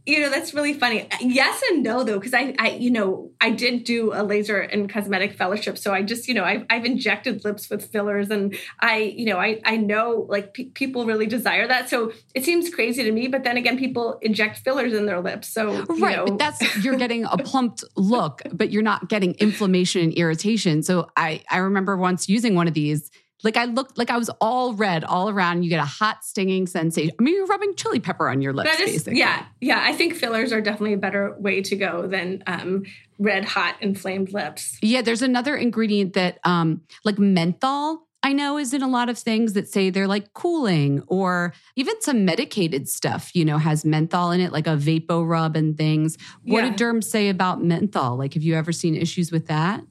you 0.07 0.21
know 0.21 0.31
that's 0.31 0.53
really 0.53 0.75
funny. 0.75 1.09
Yes 1.21 1.63
and 1.71 1.83
no 1.83 2.03
though 2.03 2.19
because 2.19 2.35
I, 2.35 2.55
I 2.59 2.71
you 2.71 2.91
know 2.91 3.31
i 3.41 3.51
did 3.51 3.85
do 3.85 4.13
a 4.13 4.23
laser 4.23 4.59
and 4.59 4.89
cosmetic 4.89 5.35
fellowship 5.35 5.79
so 5.79 5.93
i 5.93 6.03
just 6.03 6.29
you 6.29 6.35
know 6.35 6.45
i've, 6.45 6.65
I've 6.71 6.85
injected 6.85 7.45
lips 7.45 7.71
with 7.71 7.91
fillers 7.91 8.31
and 8.31 8.57
i 8.81 8.99
you 8.99 9.27
know 9.27 9.39
i 9.39 9.61
i 9.65 9.77
know 9.77 10.27
like 10.29 10.55
pe- 10.55 10.71
people 10.71 11.07
really 11.07 11.27
desire 11.27 11.67
that. 11.69 11.89
So 11.89 12.13
it 12.35 12.45
seems 12.45 12.73
crazy 12.75 13.05
to 13.05 13.13
me 13.13 13.29
but 13.29 13.45
then 13.45 13.57
again 13.57 13.79
people 13.79 14.19
inject 14.23 14.59
fillers 14.59 14.93
in 14.93 15.07
their 15.07 15.21
lips 15.21 15.49
so 15.49 15.85
right 15.85 16.17
know. 16.17 16.25
but 16.27 16.39
that's 16.39 16.85
you're 16.85 16.97
getting 16.97 17.25
a 17.25 17.37
plumped 17.39 17.85
look 17.97 18.43
but 18.53 18.71
you're 18.71 18.83
not 18.83 19.09
getting 19.09 19.35
inflammation 19.35 20.03
and 20.03 20.13
irritation. 20.15 20.83
So 20.83 21.09
i 21.17 21.43
i 21.51 21.59
remember 21.59 21.97
once 21.97 22.29
using 22.29 22.55
one 22.55 22.69
of 22.69 22.75
these 22.75 23.11
like 23.43 23.57
I 23.57 23.65
looked 23.65 23.99
like 23.99 24.11
I 24.11 24.17
was 24.17 24.31
all 24.41 24.75
red 24.75 25.05
all 25.05 25.29
around. 25.29 25.63
You 25.63 25.71
get 25.71 25.81
a 25.81 25.87
hot 25.87 26.25
stinging 26.25 26.67
sensation. 26.67 27.15
I 27.19 27.23
mean, 27.23 27.35
you're 27.35 27.47
rubbing 27.47 27.75
chili 27.75 28.01
pepper 28.01 28.29
on 28.29 28.41
your 28.41 28.53
lips, 28.53 28.71
that 28.71 28.81
is, 28.81 28.93
basically. 28.93 29.19
Yeah, 29.19 29.45
yeah. 29.61 29.81
I 29.83 29.93
think 29.93 30.15
fillers 30.15 30.53
are 30.53 30.61
definitely 30.61 30.95
a 30.95 30.99
better 30.99 31.35
way 31.39 31.63
to 31.63 31.77
go 31.77 32.07
than 32.07 32.43
um, 32.47 32.85
red, 33.19 33.45
hot, 33.45 33.77
inflamed 33.81 34.33
lips. 34.33 34.79
Yeah, 34.83 35.03
there's 35.03 35.23
another 35.23 35.57
ingredient 35.57 36.15
that, 36.15 36.39
um, 36.45 36.83
like 37.05 37.19
menthol. 37.19 38.07
I 38.25 38.33
know 38.33 38.57
is 38.57 38.73
in 38.73 38.83
a 38.83 38.89
lot 38.89 39.09
of 39.09 39.19
things 39.19 39.55
that 39.55 39.69
say 39.69 39.91
they're 39.91 40.07
like 40.07 40.33
cooling 40.33 41.03
or 41.09 41.53
even 41.75 42.01
some 42.03 42.25
medicated 42.25 42.89
stuff, 42.89 43.35
you 43.35 43.45
know, 43.45 43.59
has 43.59 43.85
menthol 43.85 44.31
in 44.31 44.41
it, 44.41 44.53
like 44.53 44.69
a 44.69 44.77
Vapo 44.77 45.29
Rub 45.29 45.57
and 45.57 45.77
things. 45.77 46.17
What 46.45 46.63
yeah. 46.63 46.71
did 46.71 46.79
derms 46.79 47.05
say 47.05 47.29
about 47.29 47.65
menthol? 47.65 48.17
Like, 48.17 48.35
have 48.35 48.45
you 48.45 48.55
ever 48.55 48.71
seen 48.71 48.95
issues 48.95 49.33
with 49.33 49.49
that? 49.49 49.83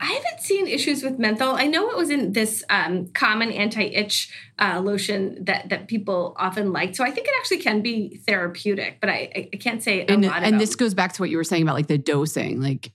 I 0.00 0.12
haven't 0.12 0.40
seen 0.40 0.66
issues 0.68 1.02
with 1.02 1.18
menthol. 1.18 1.56
I 1.56 1.66
know 1.66 1.90
it 1.90 1.96
was 1.96 2.10
in 2.10 2.32
this 2.32 2.62
um, 2.70 3.08
common 3.08 3.50
anti-itch 3.50 4.32
uh, 4.58 4.80
lotion 4.80 5.44
that 5.44 5.68
that 5.70 5.88
people 5.88 6.36
often 6.38 6.72
like. 6.72 6.94
So 6.94 7.04
I 7.04 7.10
think 7.10 7.26
it 7.26 7.34
actually 7.38 7.58
can 7.58 7.82
be 7.82 8.20
therapeutic, 8.26 9.00
but 9.00 9.10
I, 9.10 9.50
I 9.52 9.56
can't 9.56 9.82
say 9.82 10.02
a 10.02 10.06
and. 10.10 10.24
And 10.24 10.60
this 10.60 10.76
goes 10.76 10.94
back 10.94 11.14
to 11.14 11.22
what 11.22 11.30
you 11.30 11.36
were 11.36 11.44
saying 11.44 11.62
about 11.62 11.74
like 11.74 11.88
the 11.88 11.98
dosing. 11.98 12.60
Like 12.60 12.92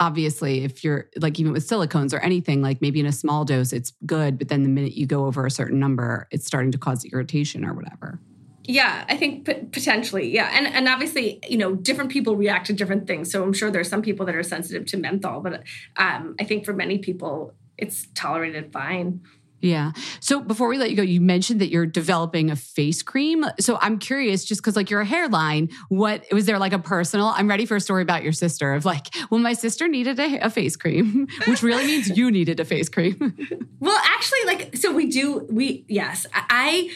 obviously, 0.00 0.64
if 0.64 0.82
you're 0.82 1.08
like 1.16 1.38
even 1.38 1.52
with 1.52 1.68
silicones 1.68 2.12
or 2.12 2.18
anything, 2.18 2.62
like 2.62 2.80
maybe 2.80 3.00
in 3.00 3.06
a 3.06 3.12
small 3.12 3.44
dose 3.44 3.72
it's 3.72 3.92
good, 4.04 4.38
but 4.38 4.48
then 4.48 4.62
the 4.62 4.68
minute 4.68 4.94
you 4.94 5.06
go 5.06 5.26
over 5.26 5.46
a 5.46 5.50
certain 5.50 5.78
number, 5.78 6.26
it's 6.30 6.46
starting 6.46 6.72
to 6.72 6.78
cause 6.78 7.04
irritation 7.04 7.64
or 7.64 7.74
whatever. 7.74 8.20
Yeah, 8.68 9.06
I 9.08 9.16
think 9.16 9.46
p- 9.46 9.66
potentially. 9.72 10.28
Yeah. 10.32 10.50
And 10.52 10.66
and 10.66 10.88
obviously, 10.88 11.40
you 11.48 11.56
know, 11.56 11.74
different 11.74 12.10
people 12.10 12.36
react 12.36 12.66
to 12.66 12.74
different 12.74 13.06
things. 13.06 13.32
So 13.32 13.42
I'm 13.42 13.54
sure 13.54 13.70
there's 13.70 13.88
some 13.88 14.02
people 14.02 14.26
that 14.26 14.36
are 14.36 14.42
sensitive 14.42 14.84
to 14.86 14.98
menthol, 14.98 15.40
but 15.40 15.62
um, 15.96 16.36
I 16.38 16.44
think 16.44 16.66
for 16.66 16.74
many 16.74 16.98
people 16.98 17.54
it's 17.78 18.06
tolerated 18.14 18.70
fine. 18.70 19.22
Yeah. 19.60 19.92
So 20.20 20.40
before 20.40 20.68
we 20.68 20.78
let 20.78 20.90
you 20.90 20.96
go, 20.96 21.02
you 21.02 21.20
mentioned 21.20 21.60
that 21.60 21.70
you're 21.70 21.86
developing 21.86 22.50
a 22.50 22.56
face 22.56 23.02
cream. 23.02 23.44
So 23.58 23.78
I'm 23.80 23.98
curious, 23.98 24.44
just 24.44 24.60
because 24.60 24.76
like 24.76 24.90
your 24.90 25.02
hairline, 25.02 25.70
what 25.88 26.24
was 26.30 26.46
there 26.46 26.58
like 26.58 26.72
a 26.72 26.78
personal? 26.78 27.28
I'm 27.28 27.48
ready 27.48 27.66
for 27.66 27.76
a 27.76 27.80
story 27.80 28.02
about 28.02 28.22
your 28.22 28.32
sister 28.32 28.74
of 28.74 28.84
like, 28.84 29.08
well, 29.30 29.40
my 29.40 29.54
sister 29.54 29.88
needed 29.88 30.20
a, 30.20 30.46
a 30.46 30.50
face 30.50 30.76
cream, 30.76 31.26
which 31.46 31.62
really 31.62 31.86
means 31.86 32.16
you 32.16 32.30
needed 32.30 32.60
a 32.60 32.64
face 32.64 32.88
cream. 32.88 33.36
well, 33.80 34.00
actually, 34.04 34.44
like, 34.46 34.76
so 34.76 34.92
we 34.92 35.06
do. 35.06 35.46
We 35.50 35.84
yes, 35.88 36.26
I 36.32 36.44
I 36.50 36.90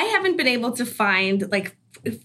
haven't 0.00 0.36
been 0.36 0.48
able 0.48 0.72
to 0.72 0.86
find 0.86 1.50
like 1.50 1.76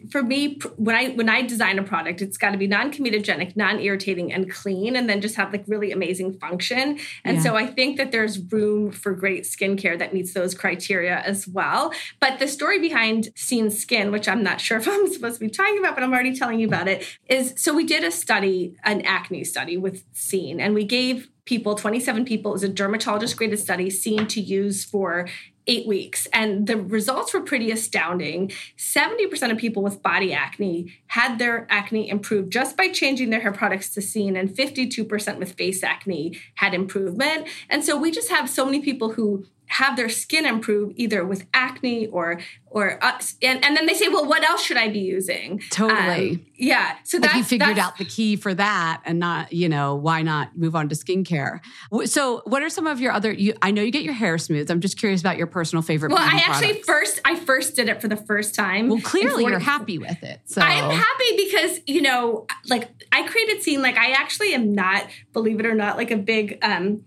for 0.09 0.24
me 0.24 0.59
when 0.78 0.95
i 0.95 1.09
when 1.09 1.30
i 1.30 1.41
design 1.41 1.78
a 1.78 1.84
product 1.84 2.22
it's 2.22 2.38
got 2.38 2.51
to 2.51 2.57
be 2.57 2.65
non-comedogenic 2.65 3.55
non-irritating 3.55 4.34
and 4.34 4.49
clean 4.49 4.95
and 4.95 5.07
then 5.07 5.22
just 5.22 5.36
have 5.36 5.51
like 5.51 5.63
really 5.68 5.91
amazing 5.91 6.34
function 6.39 6.97
and 7.24 7.38
yeah. 7.38 7.43
so 7.43 7.55
i 7.55 7.65
think 7.65 7.97
that 7.97 8.11
there's 8.11 8.39
room 8.51 8.91
for 8.91 9.13
great 9.13 9.43
skincare 9.43 9.97
that 9.97 10.13
meets 10.13 10.34
those 10.34 10.55
criteria 10.55 11.20
as 11.20 11.47
well 11.47 11.93
but 12.20 12.39
the 12.39 12.47
story 12.47 12.80
behind 12.80 13.30
Seen 13.36 13.70
Skin 13.70 14.11
which 14.11 14.28
i'm 14.28 14.41
not 14.41 14.59
sure 14.59 14.78
if 14.80 14.88
i'm 14.88 15.11
supposed 15.11 15.39
to 15.39 15.45
be 15.45 15.49
talking 15.49 15.78
about 15.78 15.93
but 15.93 16.03
i'm 16.03 16.13
already 16.13 16.36
telling 16.36 16.59
you 16.59 16.68
about 16.68 16.88
it 16.88 17.05
is 17.28 17.53
so 17.55 17.74
we 17.74 17.86
did 17.86 18.03
a 18.03 18.11
study 18.11 18.76
an 18.84 19.01
acne 19.01 19.43
study 19.43 19.78
with 19.78 20.03
Seen 20.11 20.59
and 20.59 20.74
we 20.74 20.86
gave 20.86 21.30
people 21.45 21.76
27 21.76 22.26
people 22.26 22.55
is 22.55 22.63
a 22.63 22.70
dermatologist 22.70 23.38
graded 23.38 23.59
study 23.59 23.89
Seen 23.89 24.26
to 24.28 24.41
use 24.41 24.84
for 24.84 25.28
eight 25.68 25.88
weeks. 25.88 26.28
And 26.34 26.68
the 26.68 26.78
results 26.78 27.34
were 27.34 27.41
pretty 27.41 27.72
astounding. 27.72 28.51
70% 28.78 29.51
of 29.51 29.57
people 29.57 29.84
with 29.84 30.01
body 30.01 30.34
acne 30.34 30.93
had 31.07 31.39
their 31.39 31.68
acne 31.70 32.09
improved 32.09 32.51
just 32.51 32.78
by 32.78 32.89
changing 32.89 33.30
their 33.30 33.41
hair 33.41 33.51
products 33.51 33.89
to 33.93 34.01
Seen, 34.01 34.36
and 34.36 34.49
52% 34.49 35.38
with 35.38 35.53
face 35.53 35.84
acne 35.84 36.39
had 36.55 36.74
improvement. 36.74 37.47
And 37.70 37.84
so 37.84 37.97
we 37.97 38.11
just 38.11 38.30
have 38.30 38.49
so 38.49 38.65
many 38.65 38.82
people 38.82 39.13
who 39.13 39.45
have 39.68 39.97
their 39.97 40.09
skin 40.09 40.45
improve 40.45 40.93
either 40.95 41.26
with 41.26 41.45
acne 41.53 42.07
or 42.07 42.39
or 42.70 43.03
uh, 43.03 43.20
and, 43.41 43.63
and 43.63 43.78
then 43.78 43.86
they 43.86 43.93
say 43.93 44.07
well 44.07 44.26
what 44.26 44.43
else 44.43 44.61
should 44.61 44.78
i 44.78 44.88
be 44.89 44.99
using? 44.99 45.61
Totally. 45.72 46.32
Um, 46.32 46.45
yeah 46.55 46.95
so 47.03 47.18
like 47.18 47.32
that 47.32 47.38
you 47.38 47.43
figured 47.43 47.78
out 47.78 47.97
the 47.97 48.05
key 48.05 48.36
for 48.36 48.53
that 48.53 49.01
and 49.05 49.20
not 49.20 49.53
you 49.53 49.70
know 49.70 49.95
why 49.95 50.22
not 50.22 50.57
move 50.57 50.76
on 50.76 50.89
to 50.89 50.95
skincare? 50.95 51.59
So 52.05 52.41
what 52.45 52.63
are 52.63 52.70
some 52.70 52.88
of 52.88 52.99
your 52.99 53.11
other 53.11 53.32
you 53.32 53.53
i 53.61 53.72
know 53.72 53.82
you 53.82 53.91
get 53.91 54.03
your 54.03 54.13
hair 54.13 54.38
smooth. 54.38 54.70
I'm 54.72 54.82
just 54.82 54.97
curious 54.97 55.22
about 55.22 55.38
your 55.38 55.47
personal 55.47 55.82
favorite 55.82 56.11
well 56.11 56.22
i 56.22 56.41
actually 56.45 56.68
products. 56.68 56.88
first 56.88 57.22
i 57.26 57.36
first 57.36 57.76
did 57.76 57.89
it 57.89 58.01
for 58.01 58.07
the 58.07 58.18
first 58.18 58.55
time 58.55 58.89
well 58.89 59.01
clearly 59.01 59.43
you're 59.45 59.59
happy 59.59 59.97
with 59.97 60.24
it 60.24 60.41
so. 60.45 60.61
I'm 60.61 60.89
happy 60.89 61.36
because 61.38 61.80
you 61.86 62.01
know 62.01 62.47
like 62.68 62.89
i 63.11 63.28
created 63.28 63.61
Seen 63.63 63.82
like 63.82 63.97
i 63.97 64.11
actually 64.11 64.53
am 64.53 64.74
not 64.74 65.07
believe 65.34 65.59
it 65.59 65.65
or 65.65 65.74
not 65.74 65.97
like 65.97 66.11
a 66.11 66.18
big 66.18 66.57
um 66.61 67.03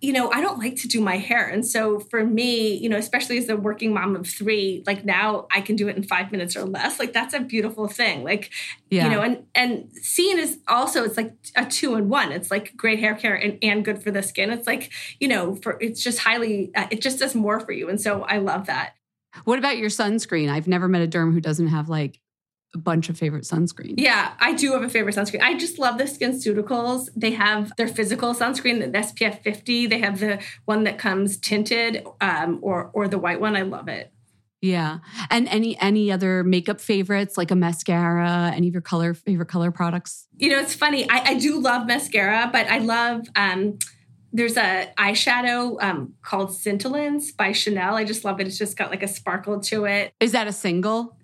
you 0.00 0.12
know, 0.12 0.30
I 0.30 0.40
don't 0.40 0.58
like 0.58 0.76
to 0.76 0.88
do 0.88 1.00
my 1.00 1.16
hair. 1.16 1.48
And 1.48 1.66
so 1.66 1.98
for 1.98 2.24
me, 2.24 2.76
you 2.76 2.88
know, 2.88 2.96
especially 2.96 3.38
as 3.38 3.48
a 3.48 3.56
working 3.56 3.92
mom 3.94 4.14
of 4.14 4.26
three, 4.28 4.84
like 4.86 5.04
now 5.04 5.46
I 5.50 5.60
can 5.60 5.74
do 5.74 5.88
it 5.88 5.96
in 5.96 6.02
five 6.02 6.30
minutes 6.30 6.56
or 6.56 6.64
less. 6.64 7.00
Like 7.00 7.12
that's 7.12 7.34
a 7.34 7.40
beautiful 7.40 7.88
thing. 7.88 8.22
Like, 8.22 8.50
yeah. 8.90 9.04
you 9.04 9.10
know, 9.10 9.22
and 9.22 9.44
and 9.54 9.90
Seen 9.94 10.38
is 10.38 10.58
also 10.68 11.04
it's 11.04 11.16
like 11.16 11.34
a 11.56 11.64
two 11.64 11.94
in 11.94 12.08
one. 12.08 12.30
It's 12.30 12.50
like 12.50 12.76
great 12.76 13.00
hair 13.00 13.14
care 13.14 13.34
and, 13.34 13.58
and 13.62 13.84
good 13.84 14.02
for 14.02 14.10
the 14.10 14.22
skin. 14.22 14.50
It's 14.50 14.66
like, 14.66 14.92
you 15.18 15.28
know, 15.28 15.56
for 15.56 15.78
it's 15.80 16.02
just 16.02 16.20
highly 16.20 16.70
uh, 16.74 16.86
it 16.90 17.00
just 17.00 17.18
does 17.18 17.34
more 17.34 17.58
for 17.60 17.72
you. 17.72 17.88
And 17.88 18.00
so 18.00 18.22
I 18.22 18.38
love 18.38 18.66
that. 18.66 18.94
What 19.44 19.58
about 19.58 19.76
your 19.76 19.90
sunscreen? 19.90 20.50
I've 20.50 20.68
never 20.68 20.88
met 20.88 21.02
a 21.02 21.08
derm 21.08 21.32
who 21.32 21.40
doesn't 21.40 21.68
have 21.68 21.88
like 21.88 22.20
a 22.76 22.78
bunch 22.78 23.08
of 23.08 23.18
favorite 23.18 23.44
sunscreens. 23.44 23.94
Yeah, 23.96 24.34
I 24.38 24.52
do 24.52 24.72
have 24.72 24.82
a 24.82 24.88
favorite 24.88 25.16
sunscreen. 25.16 25.40
I 25.40 25.56
just 25.56 25.78
love 25.78 25.98
the 25.98 26.04
SkinCeuticals. 26.04 27.08
They 27.16 27.32
have 27.32 27.72
their 27.76 27.88
physical 27.88 28.34
sunscreen, 28.34 28.80
the 28.80 28.98
SPF 28.98 29.42
50. 29.42 29.86
They 29.86 29.98
have 29.98 30.20
the 30.20 30.40
one 30.66 30.84
that 30.84 30.98
comes 30.98 31.38
tinted 31.38 32.06
um, 32.20 32.58
or 32.62 32.90
or 32.92 33.08
the 33.08 33.18
white 33.18 33.40
one. 33.40 33.56
I 33.56 33.62
love 33.62 33.88
it. 33.88 34.12
Yeah. 34.60 34.98
And 35.30 35.48
any 35.48 35.78
any 35.80 36.12
other 36.12 36.44
makeup 36.44 36.80
favorites 36.80 37.36
like 37.36 37.50
a 37.50 37.56
mascara, 37.56 38.52
any 38.54 38.68
of 38.68 38.74
your 38.74 38.82
color 38.82 39.14
favorite 39.14 39.48
color 39.48 39.70
products? 39.70 40.26
You 40.36 40.50
know, 40.50 40.58
it's 40.58 40.74
funny. 40.74 41.08
I, 41.08 41.30
I 41.30 41.34
do 41.38 41.58
love 41.58 41.86
mascara, 41.86 42.50
but 42.52 42.66
I 42.68 42.78
love 42.78 43.26
um 43.36 43.78
there's 44.32 44.58
a 44.58 44.92
eyeshadow 44.98 45.82
um, 45.82 46.12
called 46.20 46.54
Scintillance 46.54 47.32
by 47.32 47.52
Chanel. 47.52 47.96
I 47.96 48.04
just 48.04 48.22
love 48.22 48.38
it. 48.38 48.46
It's 48.46 48.58
just 48.58 48.76
got 48.76 48.90
like 48.90 49.02
a 49.02 49.08
sparkle 49.08 49.60
to 49.60 49.86
it. 49.86 50.12
Is 50.20 50.32
that 50.32 50.46
a 50.46 50.52
single? 50.52 51.16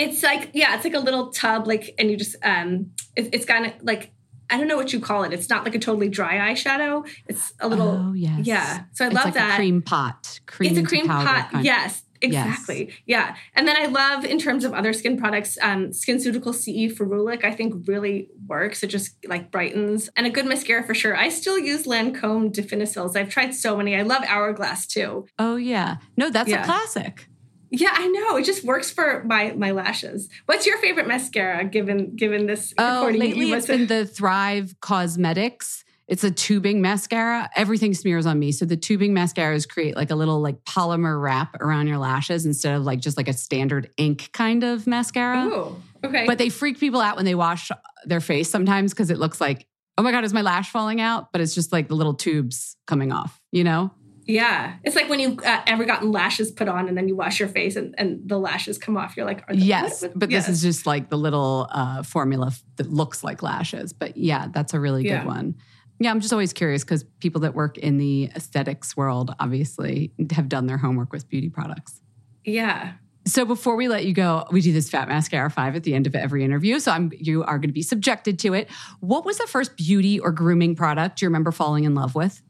It's 0.00 0.22
like 0.22 0.50
yeah, 0.54 0.74
it's 0.76 0.84
like 0.84 0.94
a 0.94 0.98
little 1.00 1.30
tub, 1.30 1.66
like, 1.66 1.94
and 1.98 2.10
you 2.10 2.16
just 2.16 2.36
um, 2.42 2.90
it, 3.16 3.28
it's 3.34 3.44
kind 3.44 3.66
of 3.66 3.72
like 3.82 4.12
I 4.48 4.56
don't 4.58 4.66
know 4.66 4.76
what 4.76 4.92
you 4.92 5.00
call 5.00 5.22
it. 5.24 5.32
It's 5.32 5.48
not 5.48 5.64
like 5.64 5.74
a 5.74 5.78
totally 5.78 6.08
dry 6.08 6.52
eyeshadow. 6.52 7.06
It's 7.26 7.52
a 7.60 7.68
little 7.68 7.90
Oh 8.08 8.12
yes. 8.14 8.46
yeah. 8.46 8.84
So 8.92 9.04
I 9.04 9.08
It's 9.08 9.14
love 9.14 9.24
like 9.26 9.34
that. 9.34 9.52
A 9.52 9.56
cream 9.56 9.82
pot. 9.82 10.40
Cream 10.46 10.70
it's 10.70 10.80
a 10.80 10.82
cream 10.88 11.06
pot. 11.06 11.50
kind. 11.52 11.64
Yes, 11.64 12.02
exactly. 12.20 12.92
Yeah. 13.06 13.36
And 13.54 13.68
then 13.68 13.76
I 13.76 13.86
love 13.86 14.24
in 14.24 14.38
terms 14.40 14.64
of 14.64 14.72
other 14.74 14.92
skin 14.92 15.16
products, 15.18 15.56
um, 15.62 15.90
SkinCeutical 15.90 16.52
CE 16.54 16.92
Ferulic, 16.98 17.44
I 17.44 17.52
think 17.52 17.86
really 17.86 18.28
works. 18.48 18.82
It 18.82 18.88
just 18.88 19.14
like 19.26 19.50
brightens. 19.52 20.10
And 20.16 20.26
a 20.26 20.30
good 20.30 20.46
mascara 20.46 20.82
for 20.82 20.94
sure. 20.94 21.16
I 21.16 21.28
still 21.28 21.58
use 21.58 21.84
Lancome 21.86 22.52
Definicils. 22.52 23.14
I've 23.16 23.30
tried 23.30 23.54
so 23.54 23.76
many. 23.76 23.94
I 23.96 24.02
love 24.02 24.24
Hourglass 24.26 24.86
too. 24.86 25.26
Oh 25.38 25.54
yeah. 25.56 25.98
No, 26.16 26.28
that's 26.28 26.48
Yeah. 26.50 26.62
a 26.62 26.64
classic. 26.64 27.28
Yeah, 27.70 27.90
I 27.92 28.08
know. 28.08 28.36
It 28.36 28.44
just 28.44 28.64
works 28.64 28.90
for 28.90 29.22
my 29.24 29.52
my 29.56 29.70
lashes. 29.70 30.28
What's 30.46 30.66
your 30.66 30.78
favorite 30.78 31.06
mascara 31.06 31.64
given 31.64 32.16
given 32.16 32.46
this 32.46 32.74
Oh, 32.78 32.96
recording? 33.06 33.20
lately 33.20 33.52
it's 33.52 33.66
been 33.66 33.86
the 33.86 34.04
Thrive 34.06 34.74
Causemetics. 34.82 35.84
It's 36.08 36.24
a 36.24 36.30
tubing 36.32 36.80
mascara. 36.82 37.48
Everything 37.54 37.94
smears 37.94 38.26
on 38.26 38.36
me. 38.40 38.50
So 38.50 38.64
the 38.64 38.76
tubing 38.76 39.14
mascaras 39.14 39.68
create 39.68 39.94
like 39.94 40.10
a 40.10 40.16
little 40.16 40.40
like 40.40 40.64
polymer 40.64 41.20
wrap 41.22 41.54
around 41.60 41.86
your 41.86 41.98
lashes 41.98 42.44
instead 42.46 42.74
of 42.74 42.82
like 42.82 42.98
just 42.98 43.16
like 43.16 43.28
a 43.28 43.32
standard 43.32 43.88
ink 43.96 44.30
kind 44.32 44.64
of 44.64 44.88
mascara. 44.88 45.44
Ooh, 45.46 45.80
okay. 46.04 46.26
But 46.26 46.38
they 46.38 46.48
freak 46.48 46.80
people 46.80 47.00
out 47.00 47.14
when 47.14 47.24
they 47.24 47.36
wash 47.36 47.70
their 48.06 48.20
face 48.20 48.50
sometimes 48.50 48.92
because 48.92 49.10
it 49.10 49.18
looks 49.18 49.40
like, 49.40 49.68
oh 49.96 50.02
my 50.02 50.10
God, 50.10 50.24
is 50.24 50.32
my 50.32 50.42
lash 50.42 50.70
falling 50.70 51.00
out? 51.00 51.30
But 51.30 51.42
it's 51.42 51.54
just 51.54 51.70
like 51.70 51.86
the 51.86 51.94
little 51.94 52.14
tubes 52.14 52.76
coming 52.88 53.12
off, 53.12 53.40
you 53.52 53.62
know? 53.62 53.92
Yeah, 54.30 54.76
it's 54.84 54.96
like 54.96 55.08
when 55.08 55.20
you 55.20 55.38
uh, 55.44 55.62
ever 55.66 55.84
gotten 55.84 56.10
lashes 56.12 56.50
put 56.50 56.68
on 56.68 56.88
and 56.88 56.96
then 56.96 57.08
you 57.08 57.16
wash 57.16 57.38
your 57.40 57.48
face 57.48 57.76
and, 57.76 57.94
and 57.98 58.20
the 58.28 58.38
lashes 58.38 58.78
come 58.78 58.96
off. 58.96 59.16
You're 59.16 59.26
like, 59.26 59.42
are 59.48 59.54
Yes. 59.54 60.02
what- 60.02 60.18
But 60.18 60.30
yes. 60.30 60.46
this 60.46 60.56
is 60.56 60.62
just 60.62 60.86
like 60.86 61.10
the 61.10 61.18
little 61.18 61.68
uh, 61.70 62.02
formula 62.02 62.52
that 62.76 62.90
looks 62.90 63.22
like 63.24 63.42
lashes. 63.42 63.92
But 63.92 64.16
yeah, 64.16 64.46
that's 64.52 64.74
a 64.74 64.80
really 64.80 65.04
Yeah. 65.04 65.18
good 65.20 65.26
one. 65.26 65.54
Yeah, 65.98 66.10
I'm 66.10 66.20
just 66.20 66.32
always 66.32 66.52
curious 66.54 66.82
because 66.82 67.04
people 67.20 67.42
that 67.42 67.54
work 67.54 67.76
in 67.76 67.98
the 67.98 68.30
aesthetics 68.34 68.96
world 68.96 69.34
obviously 69.38 70.12
have 70.32 70.48
done 70.48 70.66
their 70.66 70.78
homework 70.78 71.12
with 71.12 71.28
beauty 71.28 71.48
products. 71.50 72.00
yeah. 72.44 72.92
So 73.26 73.44
before 73.44 73.76
we 73.76 73.86
let 73.86 74.06
you 74.06 74.14
go, 74.14 74.46
we 74.50 74.62
do 74.62 74.72
this 74.72 74.88
fat 74.88 75.06
mascara 75.06 75.50
five 75.50 75.76
at 75.76 75.82
the 75.82 75.94
end 75.94 76.06
of 76.06 76.14
every 76.14 76.42
interview. 76.42 76.78
So 76.80 76.90
I'm 76.90 77.12
you 77.14 77.44
are 77.44 77.58
going 77.58 77.68
to 77.68 77.74
be 77.74 77.82
subjected 77.82 78.38
to 78.40 78.54
it. 78.54 78.70
What 79.00 79.26
was 79.26 79.36
the 79.36 79.46
first 79.46 79.76
beauty 79.76 80.18
or 80.18 80.32
grooming 80.32 80.74
product 80.74 81.20
you 81.20 81.28
remember 81.28 81.52
falling 81.52 81.84
in 81.84 81.94
love 81.94 82.14
with? 82.14 82.40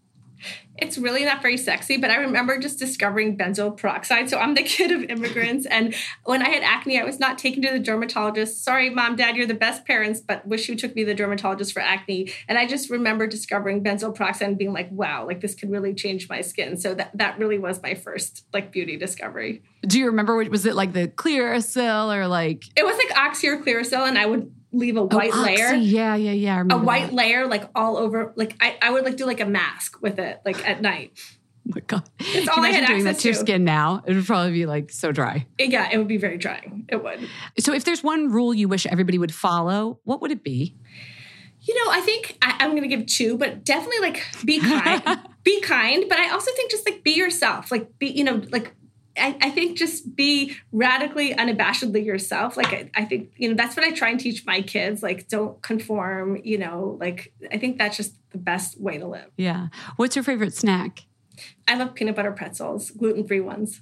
It's 0.78 0.96
really 0.96 1.24
not 1.24 1.42
very 1.42 1.56
sexy, 1.56 1.98
but 1.98 2.10
I 2.10 2.16
remember 2.16 2.58
just 2.58 2.78
discovering 2.78 3.36
benzoyl 3.36 3.76
peroxide. 3.76 4.30
So 4.30 4.38
I'm 4.38 4.54
the 4.54 4.62
kid 4.74 4.90
of 4.90 5.02
immigrants. 5.04 5.66
And 5.66 5.94
when 6.24 6.42
I 6.42 6.48
had 6.48 6.62
acne, 6.62 6.98
I 6.98 7.04
was 7.04 7.20
not 7.20 7.38
taken 7.38 7.62
to 7.62 7.70
the 7.70 7.78
dermatologist. 7.78 8.64
Sorry, 8.64 8.88
mom, 8.88 9.16
dad, 9.16 9.36
you're 9.36 9.46
the 9.46 9.54
best 9.54 9.84
parents, 9.84 10.20
but 10.20 10.46
wish 10.46 10.68
you 10.68 10.76
took 10.76 10.94
me 10.94 11.02
to 11.02 11.06
the 11.06 11.14
dermatologist 11.14 11.72
for 11.72 11.80
acne. 11.80 12.32
And 12.48 12.56
I 12.56 12.66
just 12.66 12.88
remember 12.88 13.26
discovering 13.26 13.84
benzoyl 13.84 14.14
peroxide 14.14 14.48
and 14.48 14.58
being 14.58 14.72
like, 14.72 14.90
wow, 14.90 15.26
like 15.26 15.40
this 15.40 15.54
could 15.54 15.70
really 15.70 15.94
change 15.94 16.28
my 16.28 16.40
skin. 16.40 16.76
So 16.78 16.94
that, 16.94 17.10
that 17.14 17.38
really 17.38 17.58
was 17.58 17.82
my 17.82 17.94
first 17.94 18.46
like 18.52 18.72
beauty 18.72 18.96
discovery. 18.96 19.62
Do 19.82 19.98
you 19.98 20.06
remember 20.06 20.36
what 20.36 20.48
was 20.48 20.66
it 20.66 20.74
like 20.74 20.92
the 20.92 21.08
Clearasil 21.08 22.14
or 22.14 22.26
like 22.26 22.64
It 22.76 22.84
was 22.84 22.96
like 22.96 23.16
Oxy 23.16 23.48
or 23.48 23.58
Clearasil, 23.58 24.06
and 24.06 24.18
I 24.18 24.26
would 24.26 24.52
leave 24.72 24.96
a 24.96 25.00
oh, 25.00 25.06
white 25.06 25.32
oh, 25.34 25.42
layer. 25.42 25.74
Yeah, 25.74 26.14
yeah, 26.16 26.32
yeah. 26.32 26.64
a 26.68 26.78
white 26.78 27.08
that. 27.08 27.14
layer 27.14 27.46
like 27.46 27.68
all 27.74 27.96
over, 27.96 28.32
like 28.36 28.56
I, 28.60 28.76
I 28.80 28.90
would 28.90 29.04
like 29.04 29.16
do 29.16 29.26
like 29.26 29.40
a 29.40 29.46
mask 29.46 30.00
with 30.00 30.18
it, 30.18 30.40
like 30.44 30.66
at 30.68 30.80
night. 30.80 31.12
Oh 31.68 31.72
my 31.74 31.80
god! 31.86 32.08
It's 32.18 32.48
all 32.48 32.56
you 32.56 32.64
I 32.64 32.70
had 32.70 32.86
doing 32.86 33.04
that 33.04 33.18
to 33.18 33.28
your 33.28 33.34
skin 33.34 33.64
now? 33.64 34.02
It 34.06 34.14
would 34.14 34.24
probably 34.24 34.50
be 34.50 34.66
like 34.66 34.90
so 34.90 35.12
dry. 35.12 35.46
Yeah, 35.58 35.90
it 35.92 35.98
would 35.98 36.08
be 36.08 36.16
very 36.16 36.38
drying. 36.38 36.86
It 36.88 37.04
would. 37.04 37.28
So, 37.58 37.74
if 37.74 37.84
there's 37.84 38.02
one 38.02 38.32
rule 38.32 38.54
you 38.54 38.66
wish 38.66 38.86
everybody 38.86 39.18
would 39.18 39.32
follow, 39.32 40.00
what 40.04 40.22
would 40.22 40.32
it 40.32 40.42
be? 40.42 40.74
You 41.60 41.74
know, 41.84 41.92
I 41.92 42.00
think 42.00 42.38
I, 42.42 42.56
I'm 42.60 42.70
going 42.70 42.82
to 42.82 42.88
give 42.88 43.06
two, 43.06 43.36
but 43.36 43.62
definitely 43.62 44.00
like 44.00 44.24
be 44.44 44.58
kind, 44.58 45.02
be 45.44 45.60
kind. 45.60 46.06
But 46.08 46.18
I 46.18 46.30
also 46.30 46.50
think 46.52 46.70
just 46.70 46.88
like 46.88 47.04
be 47.04 47.12
yourself, 47.12 47.70
like 47.70 47.98
be, 47.98 48.08
you 48.08 48.24
know, 48.24 48.42
like 48.50 48.74
I, 49.20 49.36
I 49.40 49.50
think 49.50 49.78
just 49.78 50.16
be 50.16 50.56
radically, 50.72 51.34
unabashedly 51.34 52.04
yourself. 52.04 52.56
Like 52.56 52.72
I, 52.72 52.90
I 52.94 53.04
think 53.04 53.32
you 53.36 53.48
know 53.48 53.54
that's 53.54 53.76
what 53.76 53.84
I 53.84 53.92
try 53.92 54.10
and 54.10 54.18
teach 54.18 54.44
my 54.46 54.62
kids. 54.62 55.02
Like 55.02 55.28
don't 55.28 55.60
conform. 55.62 56.40
You 56.42 56.58
know, 56.58 56.96
like 57.00 57.32
I 57.52 57.58
think 57.58 57.78
that's 57.78 57.96
just 57.96 58.14
the 58.30 58.38
best 58.38 58.80
way 58.80 58.98
to 58.98 59.06
live. 59.06 59.30
Yeah. 59.36 59.68
What's 59.96 60.16
your 60.16 60.22
favorite 60.22 60.54
snack? 60.54 61.04
I 61.68 61.76
love 61.76 61.94
peanut 61.94 62.16
butter 62.16 62.32
pretzels, 62.32 62.90
gluten 62.90 63.26
free 63.26 63.40
ones. 63.40 63.80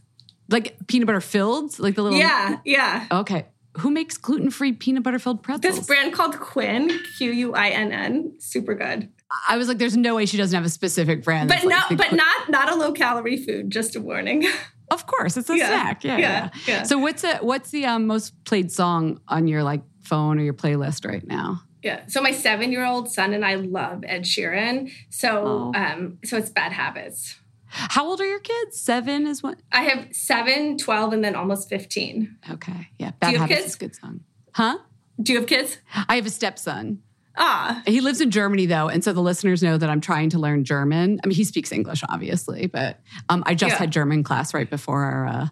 Like 0.48 0.76
peanut 0.86 1.06
butter 1.06 1.20
filled, 1.20 1.78
like 1.78 1.94
the 1.94 2.02
little. 2.02 2.18
Yeah, 2.18 2.58
yeah. 2.64 3.06
Okay. 3.10 3.46
Who 3.78 3.90
makes 3.90 4.16
gluten 4.16 4.50
free 4.50 4.72
peanut 4.72 5.02
butter 5.02 5.18
filled 5.18 5.42
pretzels? 5.42 5.76
This 5.76 5.86
brand 5.86 6.12
called 6.12 6.38
Quinn, 6.40 6.90
Q 7.16 7.30
U 7.30 7.54
I 7.54 7.68
N 7.68 7.92
N, 7.92 8.34
super 8.38 8.74
good. 8.74 9.10
I 9.46 9.58
was 9.58 9.68
like, 9.68 9.78
there's 9.78 9.96
no 9.96 10.14
way 10.14 10.26
she 10.26 10.38
doesn't 10.38 10.56
have 10.56 10.64
a 10.64 10.70
specific 10.70 11.22
brand. 11.22 11.48
But 11.50 11.60
that's 11.68 11.90
like 11.90 11.98
but 11.98 12.12
not, 12.12 12.48
not 12.48 12.72
a 12.72 12.74
low 12.74 12.92
calorie 12.92 13.36
food. 13.36 13.70
Just 13.70 13.94
a 13.94 14.00
warning. 14.00 14.46
Of 14.90 15.06
course, 15.06 15.36
it's 15.36 15.50
a 15.50 15.56
Yeah, 15.56 15.68
snack. 15.68 16.04
Yeah, 16.04 16.18
yeah, 16.18 16.48
yeah. 16.66 16.82
So, 16.84 16.98
what's 16.98 17.24
a, 17.24 17.38
what's 17.38 17.70
the 17.70 17.84
um, 17.86 18.06
most 18.06 18.32
played 18.44 18.70
song 18.72 19.20
on 19.28 19.46
your 19.48 19.62
like 19.62 19.82
phone 20.02 20.38
or 20.38 20.42
your 20.42 20.54
playlist 20.54 21.06
right 21.06 21.26
now? 21.26 21.62
Yeah. 21.82 22.06
So 22.08 22.20
my 22.20 22.32
seven 22.32 22.72
year 22.72 22.84
old 22.84 23.08
son 23.10 23.32
and 23.32 23.44
I 23.44 23.54
love 23.54 24.02
Ed 24.06 24.22
Sheeran. 24.24 24.90
So 25.10 25.72
Oh. 25.74 25.78
um, 25.78 26.18
so 26.24 26.36
it's 26.36 26.50
bad 26.50 26.72
habits. 26.72 27.36
How 27.66 28.06
old 28.08 28.20
are 28.20 28.26
your 28.28 28.40
kids? 28.40 28.80
Seven 28.80 29.26
is 29.26 29.42
what? 29.42 29.58
I 29.70 29.82
have 29.82 30.08
seven, 30.12 30.76
12, 30.78 31.12
and 31.12 31.22
then 31.24 31.36
almost 31.36 31.68
15. 31.68 32.36
Okay, 32.50 32.88
yeah. 32.98 33.10
Bad 33.20 33.36
Habits 33.36 33.54
kids? 33.60 33.66
is 33.68 33.74
a 33.74 33.78
good 33.78 33.94
song. 33.94 34.20
Huh? 34.54 34.78
Do 35.22 35.32
you 35.34 35.38
have 35.40 35.48
kids? 35.48 35.78
I 36.08 36.16
have 36.16 36.26
a 36.26 36.30
stepson. 36.30 37.02
Ah, 37.38 37.82
He 37.86 38.00
lives 38.00 38.20
in 38.20 38.30
Germany 38.30 38.66
though, 38.66 38.88
and 38.88 39.02
so 39.04 39.12
the 39.12 39.22
listeners 39.22 39.62
know 39.62 39.78
that 39.78 39.88
I'm 39.88 40.00
trying 40.00 40.30
to 40.30 40.38
learn 40.38 40.64
German. 40.64 41.20
I 41.22 41.26
mean, 41.28 41.36
he 41.36 41.44
speaks 41.44 41.70
English 41.72 42.02
obviously, 42.08 42.66
but 42.66 42.98
um, 43.28 43.42
I 43.46 43.54
just 43.54 43.72
Yeah. 43.74 43.78
had 43.78 43.90
German 43.92 44.22
class 44.24 44.52
right 44.54 44.68
before 44.68 45.02
our 45.04 45.26
uh, 45.26 45.46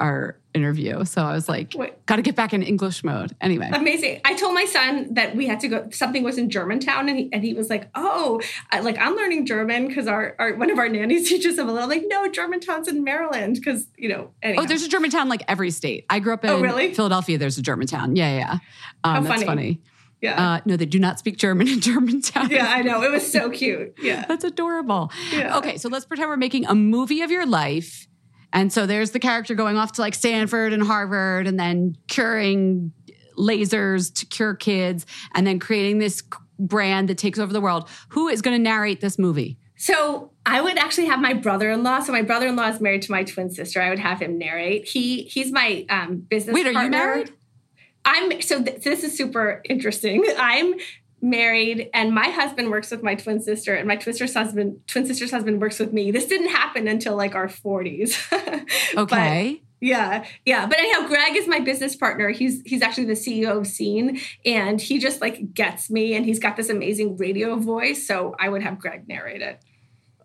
our 0.00 0.38
interview, 0.54 1.04
so 1.04 1.22
I 1.22 1.32
was 1.32 1.48
like, 1.48 1.74
got 2.06 2.16
to 2.16 2.22
get 2.22 2.36
back 2.36 2.52
in 2.52 2.62
English 2.62 3.02
mode. 3.02 3.34
Anyway, 3.40 3.68
amazing. 3.72 4.20
I 4.24 4.34
told 4.34 4.54
my 4.54 4.64
son 4.64 5.14
that 5.14 5.34
we 5.34 5.46
had 5.48 5.58
to 5.60 5.68
go, 5.68 5.88
something 5.90 6.22
was 6.22 6.38
in 6.38 6.50
Germantown, 6.50 7.08
and 7.08 7.18
he, 7.18 7.28
and 7.32 7.42
he 7.42 7.52
was 7.52 7.68
like, 7.68 7.88
oh, 7.96 8.40
I, 8.70 8.78
like 8.78 8.96
I'm 8.98 9.16
learning 9.16 9.46
German 9.46 9.88
because 9.88 10.06
our, 10.06 10.36
our, 10.38 10.54
one 10.54 10.70
of 10.70 10.78
our 10.78 10.88
nannies 10.88 11.28
teaches 11.28 11.58
him 11.58 11.68
a 11.68 11.72
little. 11.72 11.90
I'm 11.90 11.98
like, 11.98 12.04
no, 12.08 12.28
Germantown's 12.28 12.86
in 12.86 13.02
Maryland 13.02 13.56
because, 13.56 13.88
you 13.96 14.08
know, 14.08 14.30
anyhow. 14.40 14.62
oh, 14.62 14.66
there's 14.66 14.84
a 14.84 14.88
Germantown 14.88 15.28
like 15.28 15.42
every 15.48 15.70
state. 15.72 16.06
I 16.08 16.20
grew 16.20 16.32
up 16.32 16.44
in 16.44 16.50
Oh, 16.50 16.60
really? 16.60 16.94
Philadelphia. 16.94 17.36
There's 17.36 17.58
a 17.58 17.62
Germantown. 17.62 18.14
Yeah, 18.14 18.30
yeah. 18.30 18.38
yeah. 18.38 18.52
Um, 19.02 19.14
How 19.14 19.20
that's 19.22 19.42
funny. 19.42 19.46
funny. 19.46 19.80
Yeah. 20.20 20.54
Uh, 20.54 20.60
no, 20.64 20.76
they 20.76 20.86
do 20.86 20.98
not 20.98 21.18
speak 21.18 21.36
German 21.36 21.68
in 21.68 21.80
Germantown. 21.88 22.50
yeah, 22.50 22.66
I 22.68 22.82
know. 22.82 23.02
It 23.02 23.10
was 23.10 23.30
so 23.30 23.50
cute. 23.50 23.94
Yeah. 24.00 24.24
That's 24.26 24.44
adorable. 24.44 25.12
Yeah. 25.32 25.56
Okay, 25.58 25.76
so 25.76 25.88
let's 25.88 26.04
pretend 26.04 26.28
we're 26.28 26.36
making 26.36 26.66
a 26.66 26.74
movie 26.74 27.22
of 27.22 27.30
your 27.30 27.46
life. 27.46 28.06
And 28.52 28.72
so 28.72 28.86
there's 28.86 29.10
the 29.10 29.18
character 29.18 29.54
going 29.54 29.76
off 29.76 29.92
to 29.92 30.00
like 30.00 30.14
Stanford 30.14 30.72
and 30.72 30.82
Harvard 30.82 31.46
and 31.46 31.60
then 31.60 31.96
curing 32.08 32.92
lasers 33.36 34.12
to 34.14 34.26
cure 34.26 34.54
kids 34.54 35.06
and 35.34 35.46
then 35.46 35.58
creating 35.58 35.98
this 35.98 36.22
brand 36.58 37.08
that 37.08 37.18
takes 37.18 37.38
over 37.38 37.52
the 37.52 37.60
world. 37.60 37.88
Who 38.10 38.28
is 38.28 38.42
going 38.42 38.56
to 38.56 38.62
narrate 38.62 39.00
this 39.00 39.18
movie? 39.18 39.58
So 39.76 40.32
I 40.44 40.60
would 40.60 40.76
actually 40.76 41.06
have 41.06 41.20
my 41.20 41.34
brother-in-law. 41.34 42.00
So 42.00 42.10
my 42.10 42.22
brother-in-law 42.22 42.68
is 42.70 42.80
married 42.80 43.02
to 43.02 43.12
my 43.12 43.22
twin 43.22 43.48
sister. 43.50 43.80
I 43.80 43.90
would 43.90 44.00
have 44.00 44.20
him 44.20 44.36
narrate. 44.36 44.88
He 44.88 45.22
he's 45.24 45.52
my 45.52 45.86
um, 45.88 46.16
business. 46.28 46.52
Wait, 46.54 46.66
are 46.66 46.72
you 46.84 46.90
married? 46.90 47.32
I'm 48.08 48.40
so 48.42 48.62
th- 48.62 48.82
this 48.82 49.04
is 49.04 49.16
super 49.16 49.60
interesting. 49.68 50.24
I'm 50.38 50.74
married, 51.20 51.90
and 51.92 52.14
my 52.14 52.28
husband 52.30 52.70
works 52.70 52.90
with 52.90 53.02
my 53.02 53.14
twin 53.16 53.40
sister, 53.40 53.74
and 53.74 53.86
my 53.86 53.96
twin 53.96 54.14
sister's 54.14 54.34
husband 54.34 54.80
twin 54.86 55.06
sister's 55.06 55.30
husband 55.30 55.60
works 55.60 55.78
with 55.78 55.92
me. 55.92 56.10
This 56.10 56.26
didn't 56.26 56.48
happen 56.48 56.88
until 56.88 57.16
like 57.16 57.34
our 57.34 57.48
40s. 57.48 58.16
But- 58.94 59.02
Okay. 59.02 59.62
yeah, 59.80 60.24
yeah. 60.46 60.66
But 60.66 60.78
anyhow, 60.78 61.06
Greg 61.06 61.36
is 61.36 61.46
my 61.46 61.60
business 61.60 61.94
partner. 61.96 62.30
He's 62.30 62.62
he's 62.64 62.82
actually 62.82 63.04
the 63.06 63.12
CEO 63.24 63.58
of 63.58 63.66
Seen, 63.66 64.20
and 64.44 64.80
he 64.80 64.98
just 64.98 65.20
like 65.20 65.52
gets 65.54 65.90
me, 65.90 66.14
and 66.14 66.24
he's 66.24 66.38
got 66.38 66.56
this 66.56 66.68
amazing 66.70 67.16
radio 67.16 67.56
voice. 67.56 68.06
So 68.06 68.34
I 68.38 68.48
would 68.48 68.62
have 68.62 68.78
Greg 68.78 69.06
narrate 69.08 69.42
it. 69.42 69.60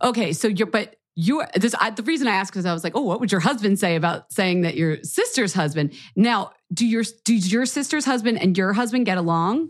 okay, 0.01 0.31
so 0.33 0.47
you're, 0.47 0.67
but 0.67 0.95
you, 1.15 1.43
this, 1.55 1.75
I, 1.79 1.91
the 1.91 2.03
reason 2.03 2.27
I 2.27 2.31
asked 2.31 2.55
is 2.57 2.65
I 2.65 2.73
was 2.73 2.83
like, 2.83 2.95
oh, 2.95 3.01
what 3.01 3.19
would 3.19 3.31
your 3.31 3.41
husband 3.41 3.79
say 3.79 3.95
about 3.95 4.31
saying 4.31 4.61
that 4.61 4.75
your 4.75 4.97
sister's 5.03 5.53
husband? 5.53 5.93
Now, 6.15 6.51
do 6.73 6.85
your, 6.87 7.03
do 7.23 7.35
your 7.35 7.65
sister's 7.65 8.05
husband 8.05 8.41
and 8.41 8.57
your 8.57 8.73
husband 8.73 9.05
get 9.05 9.17
along? 9.17 9.69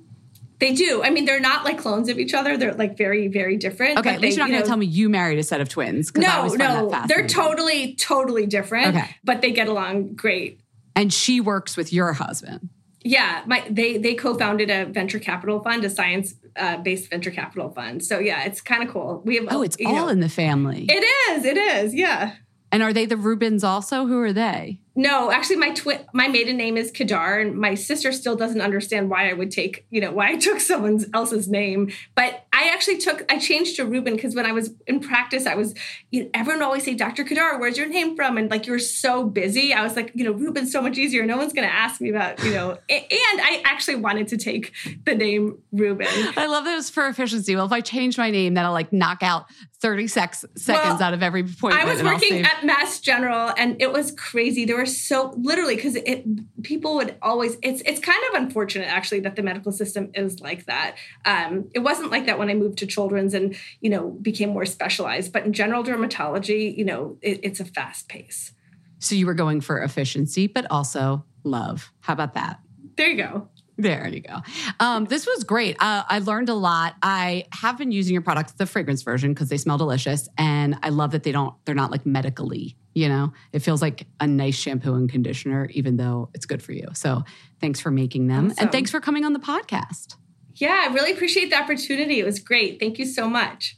They 0.60 0.74
do. 0.74 1.04
I 1.04 1.10
mean, 1.10 1.26
they're 1.26 1.42
not 1.42 1.66
like 1.66 1.78
clones 1.78 2.08
of 2.08 2.18
each 2.18 2.34
other. 2.34 2.56
They're 2.56 2.74
like 2.74 2.98
very, 2.98 3.28
very 3.28 3.58
different. 3.58 4.00
Okay, 4.00 4.12
but 4.12 4.16
at 4.16 4.22
least 4.22 4.38
they, 4.38 4.40
you're 4.40 4.48
not 4.48 4.50
you 4.50 4.54
going 4.54 4.64
to 4.64 4.68
tell 4.70 4.78
me 4.78 4.86
you 4.86 5.10
married 5.10 5.38
a 5.38 5.44
set 5.44 5.60
of 5.60 5.68
twins. 5.68 6.16
No, 6.16 6.30
always 6.30 6.56
find 6.56 6.92
that 6.92 7.02
no, 7.02 7.08
they're 7.08 7.28
totally, 7.28 7.96
totally 7.96 8.46
different. 8.46 8.96
Okay. 8.96 9.16
but 9.26 9.42
they 9.42 9.52
get 9.52 9.68
along 9.68 10.14
great. 10.16 10.62
and 10.96 11.12
she 11.12 11.42
works 11.42 11.76
with 11.76 11.92
your 11.92 12.14
husband. 12.14 12.70
Yeah, 13.04 13.44
my 13.46 13.66
they 13.70 13.98
they 13.98 14.16
co-founded 14.16 14.70
a 14.70 14.86
venture 14.86 15.20
capital 15.20 15.60
fund, 15.60 15.84
a 15.84 15.90
science 15.90 16.36
uh, 16.56 16.78
based 16.78 17.10
venture 17.10 17.32
capital 17.32 17.70
fund. 17.70 18.04
So 18.04 18.20
yeah, 18.20 18.44
it's 18.44 18.62
kind 18.62 18.84
of 18.84 18.90
cool. 18.90 19.22
We 19.26 19.36
have 19.36 19.48
oh, 19.50 19.62
it's 19.62 19.78
all 19.86 19.94
know, 19.94 20.08
in 20.08 20.20
the 20.20 20.30
family. 20.30 20.86
It 20.90 21.04
is. 21.32 21.46
It 21.46 21.58
is. 21.58 21.94
Yeah. 21.94 22.36
And 22.72 22.82
are 22.82 22.94
they 22.94 23.06
the 23.06 23.16
Rubins 23.16 23.64
also? 23.64 24.08
Who 24.08 24.20
are 24.20 24.34
they? 24.34 24.80
No, 24.96 25.32
actually, 25.32 25.56
my 25.56 25.72
twin, 25.72 26.00
my 26.14 26.28
maiden 26.28 26.58
name 26.58 26.78
is 26.78 26.92
Kadar, 26.92 27.42
and 27.42 27.56
my 27.56 27.74
sister 27.74 28.12
still 28.12 28.36
doesn't 28.36 28.62
understand 28.62 29.10
why 29.10 29.30
I 29.30 29.34
would 29.34 29.50
take, 29.50 29.86
you 29.90 30.02
know, 30.02 30.12
why 30.12 30.30
I 30.30 30.36
took 30.36 30.60
someone 30.60 31.04
else's 31.14 31.48
name. 31.48 31.92
But 32.16 32.46
I 32.54 32.70
actually 32.70 32.98
took, 32.98 33.26
I 33.32 33.40
changed 33.40 33.78
to 33.78 33.86
Rubin 33.86 34.16
because 34.16 34.36
when 34.36 34.46
I 34.46 34.52
was 34.52 34.72
in 34.86 35.00
practice, 35.00 35.46
I 35.46 35.56
was, 35.56 35.74
you 36.12 36.24
know, 36.24 36.30
everyone 36.34 36.62
always 36.62 36.84
say, 36.84 36.94
Dr. 36.94 37.24
Kadar, 37.24 37.60
where's 37.60 37.78
your 37.78 37.88
name 37.88 38.16
from? 38.16 38.38
And 38.38 38.52
like, 38.52 38.68
you're 38.68 38.80
so 38.80 39.24
busy. 39.24 39.74
I 39.74 39.84
was 39.84 39.96
like, 39.96 40.12
you 40.14 40.24
know, 40.24 40.32
Rubin's 40.32 40.72
so 40.72 40.82
much 40.82 40.98
easier. 40.98 41.26
No 41.26 41.38
one's 41.38 41.54
going 41.54 41.68
to 41.68 41.74
ask 41.74 42.00
me 42.00 42.10
about, 42.10 42.44
you 42.44 42.54
know, 42.54 42.72
and 42.90 43.42
I 43.42 43.62
actually 43.66 43.96
wanted 43.96 44.28
to 44.30 44.38
take 44.38 44.74
the 45.06 45.16
name 45.16 45.58
Rubin. 45.72 46.08
I 46.38 46.46
love 46.46 46.66
was 46.66 46.90
for 46.90 47.08
efficiency. 47.08 47.56
Well, 47.56 47.66
if 47.66 47.72
I 47.72 47.82
change 47.82 48.18
my 48.18 48.30
name, 48.30 48.54
that'll 48.56 48.74
like 48.74 48.92
knock 48.92 49.24
out 49.24 49.46
30 49.84 50.08
sex, 50.08 50.46
seconds 50.56 51.00
well, 51.00 51.04
out 51.04 51.14
of 51.14 51.22
every 51.22 51.44
point. 51.44 51.76
I 51.76 51.84
was 51.84 52.02
working 52.02 52.42
at 52.46 52.66
Mass 52.66 53.02
General 53.02 53.52
and 53.58 53.82
it 53.82 53.92
was 53.92 54.12
crazy. 54.12 54.64
There 54.64 54.78
were 54.78 54.86
so 54.86 55.34
literally 55.36 55.76
because 55.76 55.98
it 55.98 56.24
people 56.64 56.96
would 56.96 57.18
always 57.22 57.58
it's 57.62 57.82
it's 57.86 58.00
kind 58.00 58.24
of 58.30 58.42
unfortunate 58.42 58.88
actually 58.88 59.20
that 59.20 59.36
the 59.36 59.44
medical 59.44 59.74
system 59.74 60.10
is 60.14 60.40
like 60.40 60.68
that. 60.68 60.96
Um, 61.26 61.70
it 61.74 61.80
wasn't 61.80 62.12
like 62.12 62.28
that 62.28 62.40
when 62.40 62.50
I 62.50 62.54
moved 62.54 62.78
to 62.78 62.88
children's 62.88 63.34
and 63.34 63.58
you 63.82 63.90
know 63.90 64.12
became 64.22 64.52
more 64.52 64.66
specialized, 64.66 65.34
but 65.34 65.44
in 65.46 65.52
general 65.52 65.84
dermatology, 65.84 66.78
you 66.78 66.86
know, 66.86 67.18
it, 67.22 67.42
it's 67.44 67.60
a 67.60 67.66
fast 67.66 68.08
pace. 68.08 68.54
So 69.00 69.16
you 69.16 69.26
were 69.26 69.34
going 69.34 69.60
for 69.60 69.82
efficiency, 69.82 70.48
but 70.48 70.66
also 70.72 71.26
love. 71.44 71.92
How 72.00 72.14
about 72.14 72.36
that? 72.36 72.62
There 72.96 73.10
you 73.10 73.18
go. 73.18 73.50
There 73.78 74.08
you 74.08 74.22
go. 74.22 74.40
Um, 74.80 75.06
this 75.06 75.26
was 75.26 75.44
great. 75.44 75.76
Uh, 75.80 76.04
I 76.08 76.20
learned 76.20 76.50
a 76.50 76.54
lot. 76.54 76.96
I 77.02 77.46
have 77.52 77.78
been 77.78 77.92
using 77.92 78.14
your 78.14 78.22
products, 78.22 78.54
the 78.54 78.66
fragrance 78.66 79.02
version, 79.02 79.34
because 79.34 79.50
they 79.50 79.58
smell 79.58 79.78
delicious, 79.78 80.30
and 80.38 80.78
I 80.84 80.90
love 80.90 81.12
that 81.12 81.24
they 81.24 81.32
don't. 81.32 81.54
They're 81.66 81.76
not 81.76 81.92
like 81.92 82.06
medically. 82.06 82.78
You 82.94 83.10
know, 83.10 83.34
it 83.52 83.60
feels 83.60 83.82
like 83.82 84.06
a 84.20 84.28
nice 84.28 84.56
shampoo 84.56 84.94
and 84.94 85.10
conditioner, 85.10 85.68
even 85.72 85.98
though 85.98 86.30
it's 86.36 86.46
good 86.46 86.62
for 86.62 86.74
you. 86.74 86.88
So, 86.94 87.24
thanks 87.60 87.80
for 87.80 87.90
making 87.90 88.28
them, 88.28 88.48
awesome. 88.48 88.58
and 88.60 88.72
thanks 88.72 88.92
for 88.92 89.00
coming 89.00 89.26
on 89.26 89.34
the 89.34 89.40
podcast. 89.40 90.16
Yeah, 90.56 90.86
I 90.88 90.94
really 90.94 91.12
appreciate 91.12 91.50
the 91.50 91.60
opportunity. 91.60 92.20
It 92.20 92.26
was 92.26 92.40
great. 92.40 92.80
Thank 92.80 93.00
you 93.00 93.06
so 93.06 93.28
much. 93.28 93.78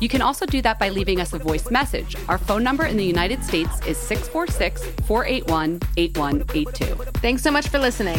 You 0.00 0.08
can 0.08 0.22
also 0.22 0.46
do 0.46 0.60
that 0.62 0.78
by 0.78 0.88
leaving 0.88 1.20
us 1.20 1.32
a 1.32 1.38
voice 1.38 1.70
message. 1.70 2.16
Our 2.28 2.38
phone 2.38 2.62
number 2.62 2.86
in 2.86 2.96
the 2.96 3.04
United 3.04 3.44
States 3.44 3.80
is 3.86 3.96
646 3.98 4.84
481 5.06 5.80
8182. 5.96 6.84
Thanks 7.20 7.42
so 7.42 7.50
much 7.50 7.68
for 7.68 7.78
listening. 7.78 8.18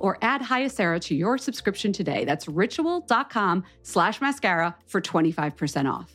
Or 0.00 0.18
add 0.22 0.42
Hyacera 0.42 1.00
to 1.02 1.14
your 1.14 1.38
subscription 1.38 1.92
today. 1.92 2.24
That's 2.24 2.48
ritual.com 2.48 3.64
slash 3.82 4.20
mascara 4.20 4.76
for 4.86 5.00
25% 5.00 5.92
off. 5.92 6.14